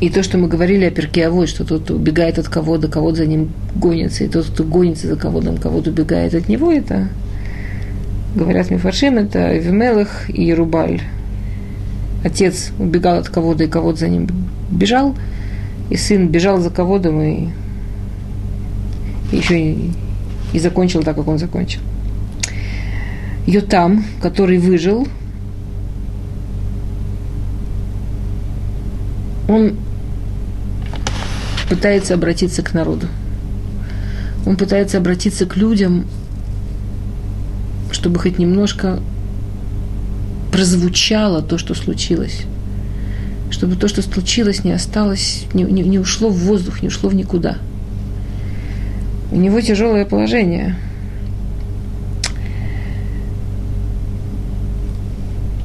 И 0.00 0.08
то, 0.08 0.22
что 0.22 0.38
мы 0.38 0.48
говорили 0.48 0.86
о 0.86 0.90
Перкеавой, 0.90 1.46
что 1.46 1.64
тот 1.64 1.90
убегает 1.90 2.38
от 2.38 2.48
кого-то, 2.48 2.88
кого-то 2.88 3.18
за 3.18 3.26
ним 3.26 3.50
гонится, 3.74 4.24
и 4.24 4.28
тот, 4.28 4.46
кто 4.46 4.64
гонится 4.64 5.08
за 5.08 5.16
кого-то, 5.16 5.54
кого-то 5.56 5.90
убегает 5.90 6.34
от 6.34 6.48
него, 6.48 6.72
это 6.72 7.08
говорят 8.34 8.70
Мифаршим, 8.70 9.18
это 9.18 9.56
Вимелах 9.56 10.28
и 10.30 10.44
Ерубаль. 10.44 11.00
Отец 12.24 12.70
убегал 12.78 13.18
от 13.18 13.28
кого-то, 13.28 13.64
и 13.64 13.68
кого-то 13.68 14.00
за 14.00 14.08
ним 14.08 14.28
бежал, 14.70 15.16
и 15.88 15.96
сын 15.96 16.28
бежал 16.28 16.60
за 16.60 16.70
кого-то, 16.70 17.10
и 17.10 17.48
еще 19.32 19.60
и, 19.60 19.90
и 20.52 20.58
закончил 20.58 21.02
так, 21.02 21.16
как 21.16 21.26
он 21.28 21.38
закончил. 21.38 21.80
Йотам, 23.46 24.04
который 24.20 24.58
выжил, 24.58 25.08
он 29.48 29.76
пытается 31.68 32.14
обратиться 32.14 32.62
к 32.62 32.74
народу. 32.74 33.06
Он 34.46 34.56
пытается 34.56 34.98
обратиться 34.98 35.46
к 35.46 35.56
людям, 35.56 36.06
чтобы 37.92 38.18
хоть 38.18 38.38
немножко 38.38 39.00
прозвучало 40.52 41.42
то, 41.42 41.58
что 41.58 41.74
случилось. 41.74 42.42
Чтобы 43.50 43.76
то, 43.76 43.88
что 43.88 44.02
случилось, 44.02 44.64
не 44.64 44.72
осталось, 44.72 45.44
не, 45.54 45.64
не, 45.64 45.82
не 45.82 45.98
ушло 45.98 46.28
в 46.28 46.38
воздух, 46.38 46.82
не 46.82 46.88
ушло 46.88 47.08
в 47.08 47.14
никуда. 47.14 47.58
У 49.32 49.36
него 49.36 49.60
тяжелое 49.60 50.04
положение. 50.04 50.76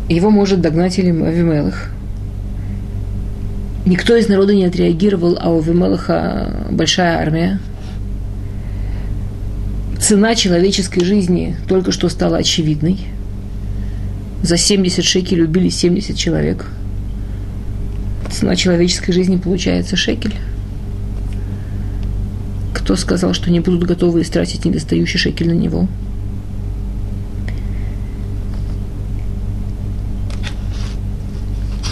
Его 0.09 0.29
может 0.29 0.61
догнать 0.61 0.99
или 0.99 1.09
Авимелых. 1.09 1.91
Никто 3.85 4.15
из 4.15 4.27
народа 4.27 4.53
не 4.53 4.65
отреагировал, 4.65 5.37
а 5.39 5.49
у 5.51 5.59
Авимелаха 5.59 6.67
большая 6.71 7.17
армия– 7.19 7.59
цена 10.05 10.35
человеческой 10.35 11.03
жизни 11.03 11.57
только 11.67 11.91
что 11.91 12.09
стала 12.09 12.37
очевидной. 12.37 12.99
За 14.43 14.55
70 14.55 15.03
шекелей 15.03 15.45
убили 15.45 15.69
70 15.69 16.15
человек. 16.15 16.67
Цена 18.29 18.55
человеческой 18.55 19.13
жизни 19.13 19.37
получается 19.37 19.95
шекель. 19.95 20.35
Кто 22.75 22.95
сказал, 22.95 23.33
что 23.33 23.49
не 23.49 23.61
будут 23.61 23.85
готовы 23.85 24.21
истратить 24.21 24.63
недостающий 24.63 25.17
шекель 25.17 25.47
на 25.47 25.53
него? 25.53 25.87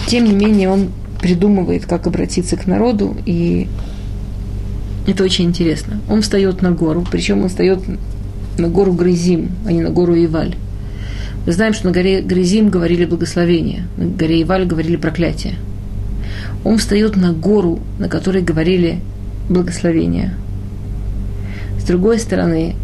Тем 0.06 0.26
не 0.26 0.34
менее, 0.34 0.68
он 0.68 0.90
придумывает, 1.20 1.86
как 1.86 2.06
обратиться 2.06 2.56
к 2.56 2.68
народу, 2.68 3.16
и 3.26 3.66
это 5.06 5.24
очень 5.24 5.46
интересно. 5.46 6.00
Он 6.08 6.22
встает 6.22 6.62
на 6.62 6.70
гору, 6.70 7.04
причем 7.10 7.42
он 7.42 7.48
встает 7.48 7.80
на 8.58 8.68
гору 8.68 8.92
Грызим, 8.92 9.50
а 9.66 9.72
не 9.72 9.82
на 9.82 9.90
гору 9.90 10.14
Иваль. 10.14 10.56
Мы 11.46 11.52
знаем, 11.52 11.74
что 11.74 11.86
на 11.86 11.92
горе 11.92 12.22
Грязим 12.22 12.70
говорили 12.70 13.04
благословение, 13.04 13.86
на 13.98 14.06
горе 14.06 14.42
Иваль 14.42 14.64
говорили 14.64 14.96
проклятие. 14.96 15.56
Он 16.64 16.78
встает 16.78 17.16
на 17.16 17.34
гору, 17.34 17.80
на 17.98 18.08
которой 18.08 18.42
говорили 18.42 19.00
благословение. 19.50 20.34
С 21.78 21.84
другой 21.84 22.18
стороны, 22.18 22.76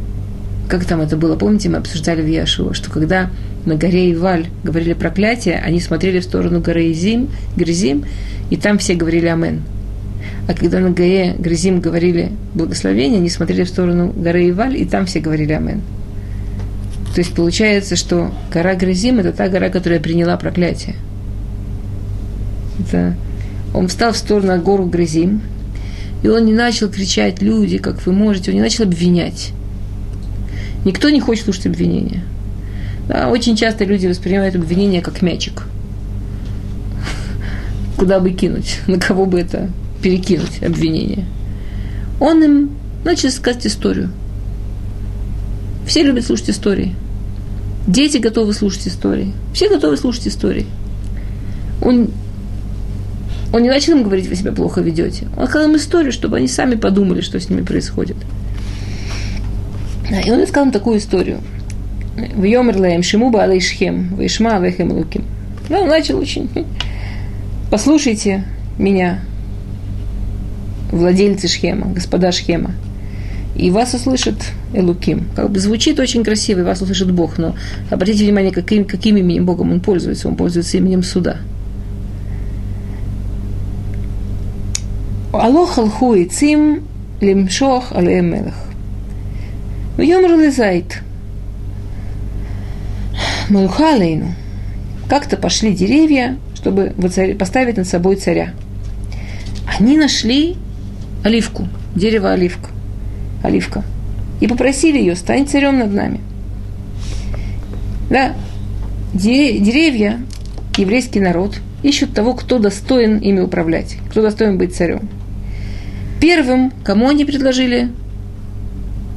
как 0.68 0.84
там 0.84 1.00
это 1.00 1.16
было, 1.16 1.36
помните, 1.36 1.70
мы 1.70 1.78
обсуждали 1.78 2.20
в 2.20 2.26
Яшуа, 2.26 2.74
что 2.74 2.90
когда 2.90 3.30
на 3.64 3.76
горе 3.76 4.12
Иваль 4.12 4.48
говорили 4.62 4.92
проклятие, 4.92 5.58
они 5.58 5.80
смотрели 5.80 6.20
в 6.20 6.24
сторону 6.24 6.60
горы 6.60 6.92
Изим, 6.92 7.30
Грязим, 7.56 8.04
и 8.50 8.56
там 8.56 8.76
все 8.76 8.94
говорили 8.94 9.26
Амен. 9.26 9.62
А 10.48 10.54
когда 10.54 10.80
на 10.80 10.90
горе 10.90 11.34
Грязим 11.38 11.80
говорили 11.80 12.32
благословение, 12.54 13.18
они 13.18 13.28
смотрели 13.28 13.64
в 13.64 13.68
сторону 13.68 14.12
горы 14.14 14.50
Иваль, 14.50 14.76
и 14.76 14.84
там 14.84 15.06
все 15.06 15.20
говорили 15.20 15.52
Амен. 15.52 15.82
То 17.14 17.20
есть 17.20 17.34
получается, 17.34 17.96
что 17.96 18.32
гора 18.52 18.74
Грызим– 18.74 19.18
это 19.20 19.32
та 19.32 19.48
гора, 19.48 19.68
которая 19.68 20.00
приняла 20.00 20.36
проклятие. 20.36 20.96
Это... 22.80 23.14
Он 23.72 23.86
встал 23.86 24.12
в 24.12 24.16
сторону 24.16 24.52
от 24.52 24.64
гору 24.64 24.86
Грызим, 24.86 25.42
и 26.24 26.28
он 26.28 26.44
не 26.44 26.52
начал 26.52 26.88
кричать 26.88 27.40
«люди, 27.40 27.78
как 27.78 28.04
вы 28.04 28.12
можете», 28.12 28.50
он 28.50 28.56
не 28.56 28.62
начал 28.62 28.84
обвинять. 28.84 29.52
Никто 30.84 31.10
не 31.10 31.20
хочет 31.20 31.44
слушать 31.44 31.66
обвинения. 31.66 32.24
Да, 33.06 33.28
очень 33.28 33.54
часто 33.54 33.84
люди 33.84 34.06
воспринимают 34.06 34.56
обвинения 34.56 35.02
как 35.02 35.22
мячик. 35.22 35.62
Куда 37.96 38.18
бы 38.18 38.32
кинуть, 38.32 38.80
на 38.86 38.98
кого 38.98 39.26
бы 39.26 39.40
это 39.40 39.70
перекинуть 40.02 40.62
обвинение. 40.62 41.26
Он 42.20 42.42
им 42.42 42.70
начал 43.04 43.30
сказать 43.30 43.66
историю. 43.66 44.10
Все 45.86 46.02
любят 46.02 46.26
слушать 46.26 46.50
истории. 46.50 46.94
Дети 47.86 48.18
готовы 48.18 48.52
слушать 48.52 48.86
истории. 48.86 49.32
Все 49.54 49.68
готовы 49.68 49.96
слушать 49.96 50.28
истории. 50.28 50.66
Он, 51.82 52.10
он 53.52 53.62
не 53.62 53.68
начал 53.68 53.94
им 53.94 54.02
говорить, 54.02 54.28
вы 54.28 54.36
себя 54.36 54.52
плохо 54.52 54.80
ведете. 54.80 55.28
Он 55.36 55.46
сказал 55.46 55.68
им 55.68 55.76
историю, 55.76 56.12
чтобы 56.12 56.36
они 56.36 56.46
сами 56.46 56.74
подумали, 56.74 57.20
что 57.22 57.40
с 57.40 57.48
ними 57.48 57.62
происходит. 57.62 58.16
И 60.24 60.30
он 60.30 60.46
сказал 60.46 60.66
им 60.66 60.72
такую 60.72 60.98
историю. 60.98 61.40
В 62.34 62.44
Йомерлаем 62.44 63.02
Шимуба 63.02 63.42
Алейшхем, 63.44 64.16
Вишма 64.16 64.58
Вехем 64.60 64.92
Луким. 64.92 65.24
Он 65.70 65.88
начал 65.88 66.18
очень. 66.18 66.50
Послушайте 67.70 68.44
меня, 68.78 69.20
владельцы 70.90 71.48
Шхема, 71.48 71.92
господа 71.92 72.32
Шхема 72.32 72.74
и 73.60 73.70
вас 73.70 73.94
услышит 73.94 74.36
Элуким. 74.72 75.28
Как 75.34 75.50
бы 75.50 75.58
звучит 75.58 75.98
очень 75.98 76.24
красиво, 76.24 76.60
и 76.60 76.62
вас 76.62 76.80
услышит 76.80 77.10
Бог, 77.12 77.36
но 77.38 77.54
обратите 77.90 78.24
внимание, 78.24 78.52
каким, 78.52 78.84
каким 78.84 79.16
именем 79.16 79.44
Богом 79.44 79.72
он 79.72 79.80
пользуется. 79.80 80.28
Он 80.28 80.36
пользуется 80.36 80.78
именем 80.78 81.02
суда. 81.02 81.36
Алох 85.32 85.78
алху 85.78 86.14
и 86.14 86.24
цим 86.24 86.84
лимшох 87.20 87.92
алеем 87.92 88.32
мелах. 88.32 88.54
Вьемр 89.96 90.40
лизайт. 90.40 91.02
Малуха. 93.48 93.96
Как-то 95.08 95.36
пошли 95.36 95.74
деревья, 95.74 96.38
чтобы 96.54 96.94
поставить 97.38 97.76
над 97.76 97.86
собой 97.86 98.16
царя. 98.16 98.54
Они 99.66 99.98
нашли 99.98 100.56
оливку, 101.24 101.68
дерево 101.94 102.32
оливка 102.32 102.70
оливка, 103.42 103.82
и 104.40 104.46
попросили 104.46 104.98
ее, 104.98 105.16
стань 105.16 105.46
царем 105.46 105.78
над 105.78 105.92
нами. 105.92 106.20
Да, 108.10 108.34
деревья, 109.14 110.20
еврейский 110.76 111.20
народ, 111.20 111.58
икут 111.82 112.14
того, 112.14 112.34
кто 112.34 112.58
достоин 112.58 113.18
ими 113.18 113.40
управлять, 113.40 113.96
кто 114.10 114.22
достоин 114.22 114.58
быть 114.58 114.74
царем. 114.74 115.08
Первым, 116.20 116.72
кому 116.84 117.08
они 117.08 117.24
предложили 117.24 117.90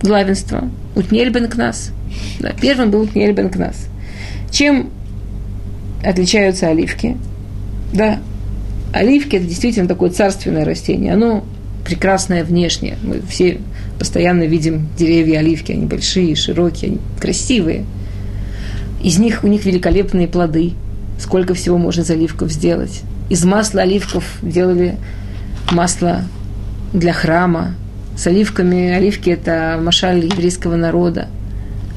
главенство? 0.01 0.69
Утнель 0.95 1.31
бен 1.31 1.47
Кнас. 1.47 1.91
Да, 2.39 2.51
первым 2.51 2.91
был 2.91 3.01
Утнель 3.01 3.33
бен 3.33 3.49
Кнас. 3.49 3.87
Чем 4.51 4.89
отличаются 6.03 6.67
оливки? 6.67 7.17
Да, 7.93 8.19
оливки– 8.93 9.35
это 9.37 9.45
действительно 9.45 9.87
такое 9.87 10.11
царственное 10.11 10.63
растение. 10.63 11.13
Оно 11.13 11.43
прекрасное 11.85 12.43
внешнее. 12.43 12.97
Мы 13.03 13.21
все 13.27 13.59
постоянно 13.99 14.43
видим 14.43 14.87
деревья 14.97 15.39
оливки, 15.39 15.71
они 15.71 15.85
большие, 15.85 16.35
широкие, 16.35 16.91
они 16.91 16.99
красивые. 17.19 17.85
Из 19.01 19.19
них 19.19 19.43
у 19.43 19.47
них 19.47 19.65
великолепные 19.65 20.27
плоды. 20.27 20.73
Сколько 21.19 21.53
всего 21.53 21.77
можно 21.77 22.01
из 22.01 22.09
оливков 22.09 22.51
сделать. 22.51 23.01
Из 23.29 23.43
масла 23.45 23.81
оливков 23.81 24.23
делали 24.41 24.97
масло 25.71 26.23
для 26.93 27.13
храма. 27.13 27.75
С 28.15 28.27
оливками, 28.27 28.91
оливки– 28.91 29.29
это 29.31 29.79
машаль 29.81 30.25
еврейского 30.25 30.75
народа. 30.75 31.27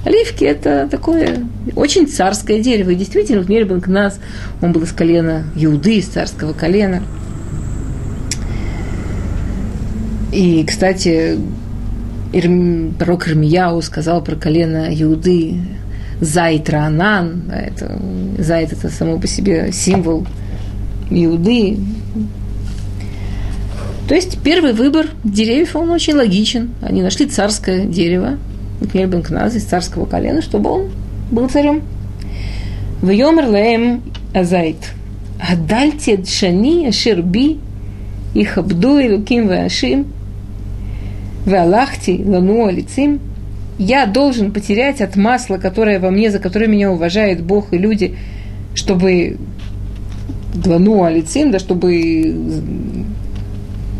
Оливки– 0.04 0.44
это 0.44 0.88
такое 0.90 1.44
очень 1.74 2.06
царское 2.06 2.62
дерево. 2.62 2.90
И 2.90 2.94
действительно, 2.94 3.40
вот 3.40 3.48
Мельбин 3.48 3.82
нас, 3.86 4.18
он 4.62 4.72
был 4.72 4.82
из 4.82 4.92
колена 4.92 5.44
Иуды, 5.56 5.98
из 5.98 6.06
царского 6.06 6.52
колена. 6.52 7.02
И, 10.36 10.64
кстати, 10.64 11.38
Ирм, 12.34 12.92
пророк 12.98 13.26
Ирмияу 13.26 13.80
сказал 13.80 14.22
про 14.22 14.36
колено 14.36 14.88
Иуды 14.90 15.54
Зайт 16.20 16.68
Ранан, 16.68 17.50
это, 17.50 17.98
Зайт 18.36 18.70
это 18.74 18.90
само 18.90 19.18
по 19.18 19.26
себе 19.26 19.72
символ 19.72 20.26
Иуды. 21.08 21.78
То 24.06 24.14
есть 24.14 24.38
первый 24.42 24.74
выбор 24.74 25.06
деревьев, 25.24 25.74
он 25.74 25.88
очень 25.88 26.12
логичен. 26.12 26.68
Они 26.82 27.00
нашли 27.00 27.24
царское 27.24 27.86
дерево, 27.86 28.36
Бен 28.92 29.22
Кназ 29.22 29.54
из 29.54 29.64
царского 29.64 30.04
колена, 30.04 30.42
чтобы 30.42 30.68
он 30.68 30.90
был 31.30 31.48
царем. 31.48 31.80
В 33.00 33.08
Йомер 33.08 33.50
Леем 33.50 34.02
Азайт. 34.34 34.92
Адальте 35.40 36.16
Дшани 36.16 36.88
Аширби 36.88 37.58
и 38.34 38.44
Хабду 38.44 38.98
и 38.98 39.08
Луким 39.08 39.48
Вашим 39.48 40.08
Валахти, 41.46 42.22
лану 42.24 42.66
алицим, 42.66 43.20
я 43.78 44.06
должен 44.06 44.52
потерять 44.52 45.00
от 45.00 45.16
масла, 45.16 45.58
которое 45.58 46.00
во 46.00 46.10
мне, 46.10 46.30
за 46.30 46.38
которое 46.38 46.66
меня 46.66 46.90
уважает 46.90 47.42
Бог 47.42 47.72
и 47.72 47.78
люди, 47.78 48.16
чтобы 48.74 49.38
лану 50.64 51.04
алицим, 51.04 51.52
да, 51.52 51.58
чтобы 51.58 52.34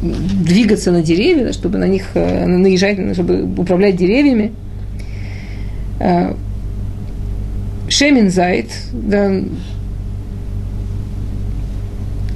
двигаться 0.02 0.92
на 0.92 1.02
деревья, 1.02 1.46
да, 1.46 1.52
чтобы 1.52 1.78
на 1.78 1.86
них 1.86 2.04
э, 2.14 2.46
наезжать, 2.46 3.14
чтобы 3.14 3.42
управлять 3.42 3.96
деревьями. 3.96 4.52
Э, 6.00 6.34
Шемин 7.88 8.30
Зайд, 8.30 8.70
да, 8.92 9.40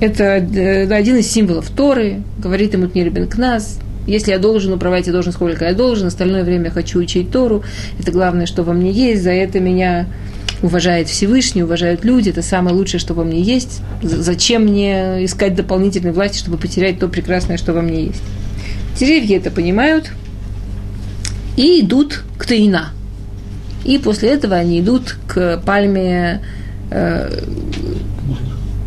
это 0.01 0.25
э, 0.25 0.87
да, 0.87 0.97
один 0.97 1.17
из 1.17 1.31
символов 1.31 1.69
Торы, 1.71 2.23
говорит 2.39 2.73
ему 2.73 2.87
Тнирбен 2.87 3.29
Кназ, 3.29 3.79
если 4.11 4.33
я 4.33 4.39
должен 4.39 4.73
управлять, 4.73 5.07
я 5.07 5.13
должен 5.13 5.33
сколько 5.33 5.65
я 5.65 5.75
должен, 5.75 6.09
остальное 6.09 6.45
время 6.45 6.67
я 6.67 6.71
хочу 6.71 6.99
учить 6.99 7.31
Тору. 7.31 7.63
Это 7.99 8.11
главное, 8.11 8.47
что 8.47 8.63
во 8.63 8.73
мне 8.73 8.91
есть, 8.91 9.23
за 9.23 9.31
это 9.31 9.61
меня 9.61 10.07
уважает 10.63 11.09
Всевышний, 11.09 11.63
уважают 11.63 12.05
люди, 12.05 12.31
это 12.31 12.43
самое 12.43 12.75
лучшее, 12.75 13.01
что 13.01 13.15
во 13.15 13.25
мне 13.25 13.41
есть. 13.41 13.81
Зачем 14.03 14.65
мне 14.65 15.25
искать 15.25 15.55
дополнительной 15.55 16.13
власти, 16.13 16.39
чтобы 16.39 16.59
потерять 16.59 16.99
то 16.99 17.09
прекрасное, 17.09 17.57
что 17.57 17.73
во 17.73 17.83
мне 17.83 18.07
есть? 18.07 18.23
Деревья 18.99 19.39
это 19.39 19.51
понимают 19.51 20.11
и 21.57 21.81
идут 21.81 22.25
к 22.37 22.47
Таина. 22.47 22.91
И 23.85 23.99
после 23.99 24.31
этого 24.31 24.57
они 24.57 24.81
идут 24.81 25.17
к 25.27 25.63
пальме 25.65 26.43
э, 26.91 27.45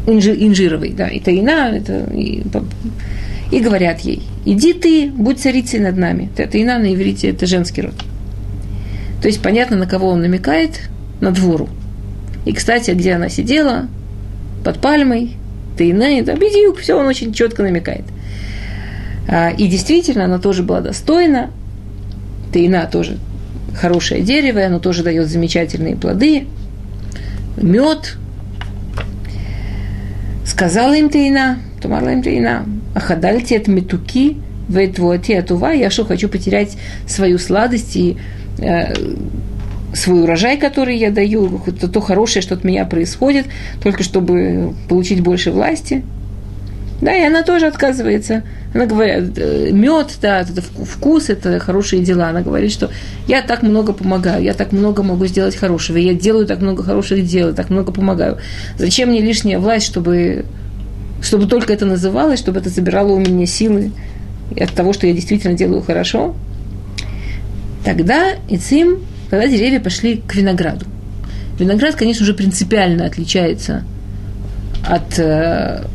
инжи, 0.06 0.36
инжировой. 0.36 0.92
Да, 0.92 1.08
и 1.08 1.20
Таина, 1.20 1.72
это, 1.76 2.10
и, 2.14 2.44
и 3.52 3.60
говорят 3.60 4.02
ей, 4.02 4.22
иди 4.46 4.74
ты, 4.74 5.12
будь 5.12 5.40
царицей 5.40 5.80
над 5.80 5.98
нами. 5.98 6.30
Это 6.38 6.62
Ина 6.62 6.80
на 6.80 6.94
иврите, 6.94 7.30
это 7.30 7.46
женский 7.46 7.82
род. 7.82 7.96
То 9.22 9.28
есть 9.28 9.42
понятно, 9.42 9.78
на 9.78 9.88
кого 9.88 10.10
он 10.10 10.22
намекает, 10.22 10.90
на 11.22 11.32
двору. 11.32 11.70
И, 12.46 12.52
кстати, 12.52 12.92
где 12.92 13.14
она 13.14 13.30
сидела, 13.30 13.88
под 14.64 14.80
пальмой, 14.80 15.38
Тейна, 15.78 16.24
да, 16.24 16.36
бедюк, 16.36 16.80
все 16.80 16.96
он 16.96 17.06
очень 17.06 17.34
четко 17.34 17.64
намекает. 17.64 18.06
А, 19.28 19.50
и 19.50 19.68
действительно, 19.68 20.26
она 20.26 20.40
тоже 20.40 20.64
была 20.64 20.82
достойна. 20.82 21.52
Тейна 22.54 22.88
тоже 22.92 23.18
хорошее 23.76 24.22
дерево, 24.22 24.64
оно 24.64 24.80
тоже 24.80 25.04
дает 25.04 25.28
замечательные 25.28 25.96
плоды, 25.96 26.48
мед. 27.58 28.18
Сказала 30.46 30.94
им 30.96 31.10
Тейна, 31.10 31.60
Тумарла 31.82 32.10
им 32.10 32.22
Тейна, 32.22 32.66
Ахадальте 32.94 33.58
от 33.58 33.68
метуки, 33.68 34.38
ветвуати 34.70 35.34
атува, 35.34 35.74
я 35.74 35.90
что, 35.90 36.06
хочу 36.06 36.30
потерять 36.30 36.78
свою 37.08 37.38
сладость 37.38 37.96
и 37.96 38.18
э, 38.60 38.94
свой 39.94 40.24
урожай, 40.24 40.58
который 40.58 40.98
я 40.98 41.12
даю, 41.12 41.62
то, 41.80 41.88
то 41.88 42.02
хорошее, 42.02 42.42
что 42.42 42.56
от 42.56 42.64
меня 42.64 42.86
происходит, 42.86 43.46
только 43.82 44.04
чтобы 44.04 44.74
получить 44.88 45.22
больше 45.22 45.52
власти. 45.52 46.04
Да, 47.02 47.14
и 47.14 47.26
она 47.26 47.44
тоже 47.44 47.68
отказывается. 47.68 48.44
Она 48.74 48.86
говорит, 48.86 49.38
э, 49.38 49.72
мед, 49.72 50.18
да, 50.22 50.40
это 50.40 50.62
вкус, 50.62 51.30
это 51.30 51.60
хорошие 51.60 52.02
дела. 52.02 52.30
Она 52.30 52.42
говорит, 52.42 52.72
что 52.72 52.92
я 53.28 53.42
так 53.42 53.62
много 53.62 53.92
помогаю, 53.92 54.42
я 54.42 54.54
так 54.54 54.72
много 54.72 55.04
могу 55.04 55.26
сделать 55.26 55.56
хорошего, 55.56 55.98
я 55.98 56.14
делаю 56.14 56.48
так 56.48 56.62
много 56.62 56.82
хороших 56.82 57.26
дел, 57.26 57.54
так 57.54 57.70
много 57.70 57.92
помогаю. 57.92 58.38
Зачем 58.78 59.10
мне 59.10 59.20
лишняя 59.20 59.60
власть, 59.60 59.86
чтобы, 59.86 60.46
чтобы 61.24 61.48
только 61.48 61.74
это 61.74 61.86
называлось, 61.86 62.40
чтобы 62.40 62.60
это 62.60 62.70
забирало 62.70 63.14
у 63.14 63.20
меня 63.20 63.46
силы 63.46 63.92
от 64.60 64.72
того, 64.74 64.94
что 64.94 65.08
я 65.08 65.14
действительно 65.14 65.56
делаю 65.56 65.82
хорошо? 65.82 66.36
Тогда 67.84 68.34
Ицим 68.50 69.00
когда 69.34 69.48
деревья 69.48 69.80
пошли 69.80 70.18
к 70.18 70.36
винограду. 70.36 70.86
Виноград, 71.58 71.96
конечно, 71.96 72.22
уже 72.22 72.36
принципиально 72.36 73.08
отличается 73.08 73.84
от, 74.88 75.18
э, 75.18 75.88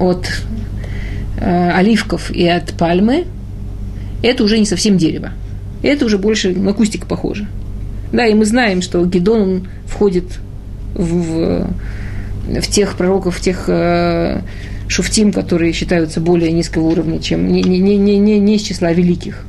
от 0.00 0.26
э, 1.38 1.70
оливков 1.72 2.30
и 2.30 2.48
от 2.48 2.72
пальмы. 2.72 3.26
Это 4.22 4.44
уже 4.44 4.58
не 4.58 4.64
совсем 4.64 4.96
дерево. 4.96 5.32
Это 5.82 6.06
уже 6.06 6.16
больше 6.16 6.54
на 6.54 6.72
кустик 6.72 7.04
похоже. 7.04 7.46
Да, 8.14 8.26
и 8.26 8.32
мы 8.32 8.46
знаем, 8.46 8.80
что 8.80 9.04
Гедон 9.04 9.42
он 9.42 9.68
входит 9.86 10.38
в, 10.94 11.68
в 12.46 12.66
тех 12.68 12.96
пророков, 12.96 13.36
в 13.36 13.40
тех 13.40 13.64
э, 13.68 14.40
шуфтим, 14.88 15.32
которые 15.32 15.72
считаются 15.72 16.20
более 16.20 16.52
низкого 16.52 16.86
уровня, 16.86 17.18
чем 17.18 17.50
не, 17.50 17.62
не, 17.62 17.80
не, 17.80 18.18
не, 18.18 18.38
не 18.38 18.56
из 18.56 18.62
числа 18.62 18.92
великих. 18.92 19.44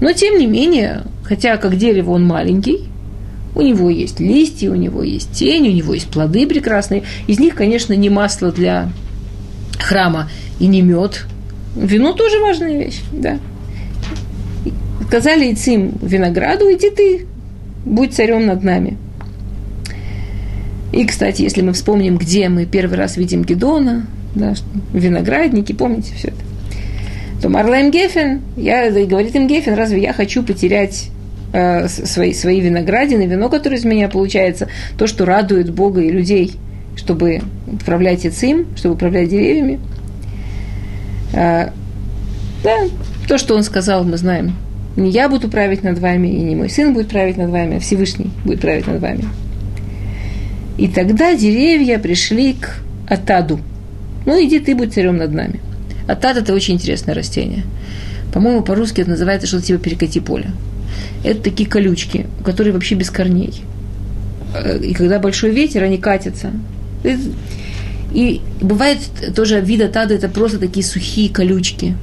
Но, 0.00 0.12
тем 0.12 0.38
не 0.38 0.46
менее, 0.46 1.02
хотя 1.24 1.56
как 1.56 1.76
дерево 1.76 2.12
он 2.12 2.26
маленький, 2.26 2.88
у 3.54 3.62
него 3.62 3.88
есть 3.88 4.20
листья, 4.20 4.70
у 4.70 4.74
него 4.74 5.02
есть 5.02 5.32
тень, 5.32 5.68
у 5.68 5.72
него 5.72 5.94
есть 5.94 6.08
плоды 6.08 6.46
прекрасные. 6.46 7.04
Из 7.26 7.38
них, 7.38 7.54
конечно, 7.54 7.94
не 7.94 8.10
масло 8.10 8.52
для 8.52 8.90
храма 9.78 10.28
и 10.58 10.66
не 10.66 10.82
мед. 10.82 11.26
Вино 11.74 12.12
тоже 12.12 12.38
важная 12.40 12.78
вещь, 12.84 13.00
да. 13.12 13.38
Сказали 15.06 15.52
Ицим 15.52 15.92
винограду, 16.02 16.64
иди 16.72 16.90
ты, 16.90 17.26
будь 17.84 18.12
царем 18.12 18.46
над 18.46 18.62
нами. 18.62 18.98
И, 20.96 21.04
кстати, 21.04 21.42
если 21.42 21.60
мы 21.60 21.74
вспомним, 21.74 22.16
где 22.16 22.48
мы 22.48 22.64
первый 22.64 22.96
раз 22.96 23.18
видим 23.18 23.42
Гедона, 23.44 24.06
да, 24.34 24.54
виноградники, 24.94 25.72
помните 25.72 26.14
все 26.14 26.28
это? 26.28 26.38
то 27.42 27.50
Марлем 27.50 27.90
Гефен, 27.90 28.40
я, 28.56 28.90
говорит 28.90 29.34
им 29.34 29.46
Гефен, 29.46 29.74
разве 29.74 30.00
я 30.00 30.14
хочу 30.14 30.42
потерять 30.42 31.10
э, 31.52 31.86
свои, 31.88 32.32
свои 32.32 32.60
виноградины, 32.60 33.26
вино, 33.26 33.50
которое 33.50 33.76
из 33.76 33.84
меня 33.84 34.08
получается, 34.08 34.68
то, 34.96 35.06
что 35.06 35.26
радует 35.26 35.70
Бога 35.70 36.00
и 36.00 36.10
людей, 36.10 36.54
чтобы 36.96 37.42
управлять 37.70 38.24
ицим, 38.24 38.66
чтобы 38.74 38.94
управлять 38.94 39.28
деревьями. 39.28 39.80
Э, 41.34 41.72
да, 42.64 42.76
то, 43.28 43.36
что 43.36 43.54
он 43.54 43.64
сказал, 43.64 44.02
мы 44.02 44.16
знаем. 44.16 44.54
Не 44.96 45.10
я 45.10 45.28
буду 45.28 45.50
править 45.50 45.82
над 45.82 45.98
вами, 45.98 46.28
и 46.28 46.40
не 46.40 46.56
мой 46.56 46.70
сын 46.70 46.94
будет 46.94 47.08
править 47.08 47.36
над 47.36 47.50
вами, 47.50 47.76
а 47.76 47.80
Всевышний 47.80 48.30
будет 48.46 48.62
править 48.62 48.86
над 48.86 49.02
вами. 49.02 49.24
И 50.78 50.88
тогда 50.88 51.34
деревья 51.34 51.98
пришли 51.98 52.54
к 52.54 52.82
Атаду. 53.08 53.60
Ну, 54.26 54.44
иди 54.44 54.58
ты 54.58 54.74
будь 54.74 54.92
царем 54.92 55.16
над 55.16 55.32
нами. 55.32 55.60
Атат– 56.06 56.36
это 56.38 56.52
очень 56.52 56.74
интересное 56.74 57.14
растение. 57.14 57.64
По-моему, 58.32 58.62
по-русски 58.62 59.00
это 59.00 59.10
называется 59.10 59.46
что-то 59.46 59.64
типа 59.64 59.82
перекати 59.82 60.20
поле. 60.20 60.50
Это 61.24 61.40
такие 61.40 61.68
колючки, 61.68 62.26
которые 62.44 62.72
вообще 62.72 62.94
без 62.94 63.10
корней. 63.10 63.62
Э, 64.54 64.78
и 64.78 64.92
когда 64.92 65.18
большой 65.18 65.50
ветер, 65.50 65.82
они 65.82 65.98
катятся. 65.98 66.50
И 68.12 68.40
бывает 68.60 68.98
тоже 69.34 69.60
вид 69.60 69.82
атада– 69.82 70.14
это 70.16 70.28
просто 70.28 70.58
такие 70.58 70.84
сухие 70.84 71.28
колючки, 71.28 71.96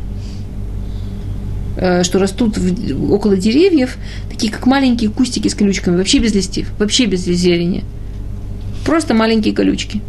э, 1.78 2.04
что 2.04 2.20
растут 2.20 2.58
около 3.10 3.36
деревьев, 3.38 3.98
такие 4.30 4.52
как 4.52 4.66
маленькие 4.66 5.10
кустики 5.10 5.48
с 5.48 5.56
колючками, 5.56 5.98
вообще 5.98 6.20
без 6.20 6.34
листьев, 6.34 6.72
вообще 6.78 7.06
без 7.06 7.24
зелени. 7.24 7.84
Просто 8.86 9.14
маленькие 9.14 9.54
колючки. 9.54 10.02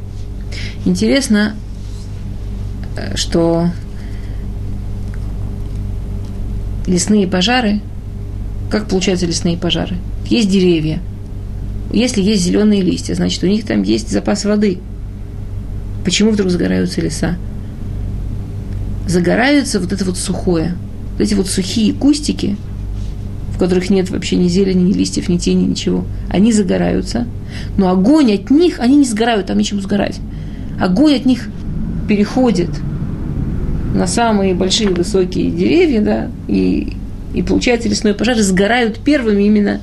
Интересно, 0.85 1.57
э, 2.97 3.17
что 3.17 3.71
лесные 6.87 7.27
пожары, 7.27 7.81
как 8.71 8.89
получаются 8.89 9.27
лесные 9.27 9.57
пожары? 9.57 9.97
Есть 10.27 10.51
деревья. 10.51 11.01
Если 11.93 12.23
есть 12.23 12.43
зеленые 12.43 12.83
листья, 12.83 13.15
значит, 13.15 13.43
у 13.45 13.47
них 13.47 13.65
там 13.65 13.83
есть 13.83 14.11
запас 14.11 14.45
воды. 14.45 14.79
Почему 16.05 16.33
вдруг 16.33 16.51
загораются 16.51 17.01
леса? 17.01 17.37
Загораются 19.07 19.79
вот 19.81 19.93
это 19.93 20.05
вот 20.05 20.19
сухое. 20.19 20.75
Вот 21.13 21.21
эти 21.21 21.35
вот 21.35 21.47
сухие 21.47 21.93
кустики, 21.93 22.57
в 23.55 23.59
которых 23.59 23.89
нет 23.89 24.11
вообще 24.11 24.35
ни 24.35 24.49
зелени, 24.49 24.83
ни 24.83 24.93
листьев, 24.93 25.29
ни 25.29 25.39
тени, 25.39 25.67
ничего. 25.67 26.05
Они 26.29 26.53
загораются. 26.53 27.27
Но 27.77 27.89
огонь 27.89 28.35
от 28.35 28.51
них, 28.51 28.81
они 28.81 28.97
не 28.97 29.05
сгорают, 29.05 29.47
там 29.47 29.59
нечему 29.59 29.81
сгорать. 29.81 30.19
Огонь 30.81 31.15
от 31.15 31.25
них 31.25 31.49
переходит 32.09 32.71
на 33.95 34.09
самые 34.09 34.55
большие 34.55 34.91
высокие 34.91 35.53
деревья, 35.53 36.01
да, 36.01 36.31
и, 36.49 36.95
и 37.33 37.43
получается 37.43 37.89
лесной 37.89 38.13
пожар, 38.15 38.37
сгорают 38.39 38.99
первыми 38.99 39.45
именно, 39.45 39.81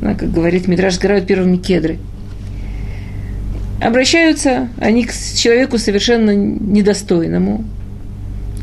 да, 0.00 0.14
как 0.14 0.32
говорит 0.32 0.66
Мидраж, 0.66 0.94
сгорают 0.94 1.26
первыми 1.26 1.58
кедры. 1.58 1.98
Обращаются 3.82 4.68
они 4.78 5.04
к 5.04 5.12
человеку 5.12 5.76
совершенно 5.76 6.34
недостойному, 6.34 7.64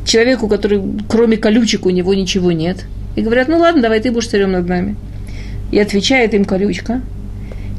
человеку, 0.03 0.47
который 0.47 0.81
кроме 1.07 1.37
колючек 1.37 1.85
у 1.85 1.91
него 1.91 2.15
ничего 2.15 2.51
нет. 2.51 2.85
И 3.15 3.21
говорят, 3.21 3.47
ну 3.47 3.57
ладно, 3.57 3.81
давай 3.81 3.99
ты 3.99 4.11
будешь 4.11 4.27
царем 4.27 4.51
над 4.51 4.67
нами. 4.67 4.95
И 5.71 5.79
отвечает 5.79 6.33
им 6.33 6.45
колючка, 6.45 7.01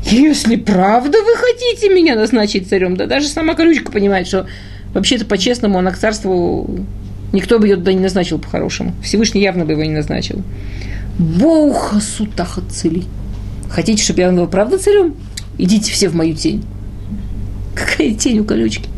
если 0.05 0.57
правда 0.57 1.19
вы 1.19 1.37
хотите 1.37 1.89
меня 1.89 2.15
назначить 2.15 2.69
царем, 2.69 2.97
да 2.97 3.07
даже 3.07 3.29
сама 3.29 3.55
колючка 3.55 3.91
понимает, 3.91 4.27
что 4.27 4.47
Вообще-то, 4.97 5.27
по-честному, 5.27 5.79
она 5.79 5.91
к 5.91 5.99
царству 5.99 6.87
никто 7.35 7.59
бы 7.59 7.67
ее 7.67 7.77
туда 7.77 7.93
не 7.93 8.01
назначил 8.01 8.39
по-хорошему. 8.39 8.95
Всевышний 9.03 9.43
явно 9.43 9.67
бы 9.67 9.73
его 9.73 9.83
не 9.83 9.91
назначил. 9.91 10.43
Боуха 11.19 12.01
сутаха 12.01 12.63
цели. 12.71 13.05
Хотите, 13.69 14.03
чтобы 14.03 14.21
я 14.21 14.33
был 14.33 14.47
правда 14.47 14.79
царем? 14.79 15.15
Идите 15.59 15.93
все 15.93 16.09
в 16.09 16.15
мою 16.15 16.35
тень. 16.35 16.65
Какая 17.75 18.15
тень 18.15 18.39
у 18.39 18.45
колючки? 18.45 18.89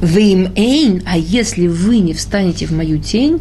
Вы 0.00 0.22
им 0.32 0.52
эйн, 0.56 1.02
а 1.06 1.16
если 1.16 1.68
вы 1.68 1.98
не 1.98 2.12
встанете 2.12 2.66
в 2.66 2.72
мою 2.72 2.98
тень, 2.98 3.40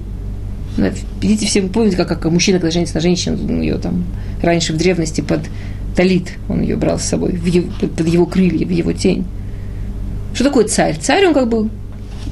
ну, 0.78 0.92
идите 1.22 1.48
все, 1.48 1.62
вы 1.62 1.70
помните, 1.70 1.96
как, 1.98 2.08
как 2.08 2.32
мужчина, 2.32 2.60
когда 2.60 2.72
женится 2.72 2.96
на 2.96 3.02
женщину, 3.02 3.38
ну, 3.38 3.62
ее 3.62 3.78
там 3.78 4.06
раньше 4.42 4.74
в 4.74 4.78
древности 4.78 5.22
под 5.22 5.42
талит, 5.96 6.34
он 6.50 6.62
ее 6.62 6.76
брал 6.76 7.00
с 7.00 7.04
собой, 7.04 7.32
в 7.32 7.46
его, 7.46 7.72
под 7.80 8.08
его 8.08 8.26
крылья, 8.26 8.66
в 8.66 8.70
его 8.70 8.92
тень. 8.94 9.26
Что 10.34 10.44
такое 10.44 10.66
царь? 10.68 10.98
Царь, 11.00 11.26
он 11.28 11.34
как 11.34 11.48
бы 11.48 11.70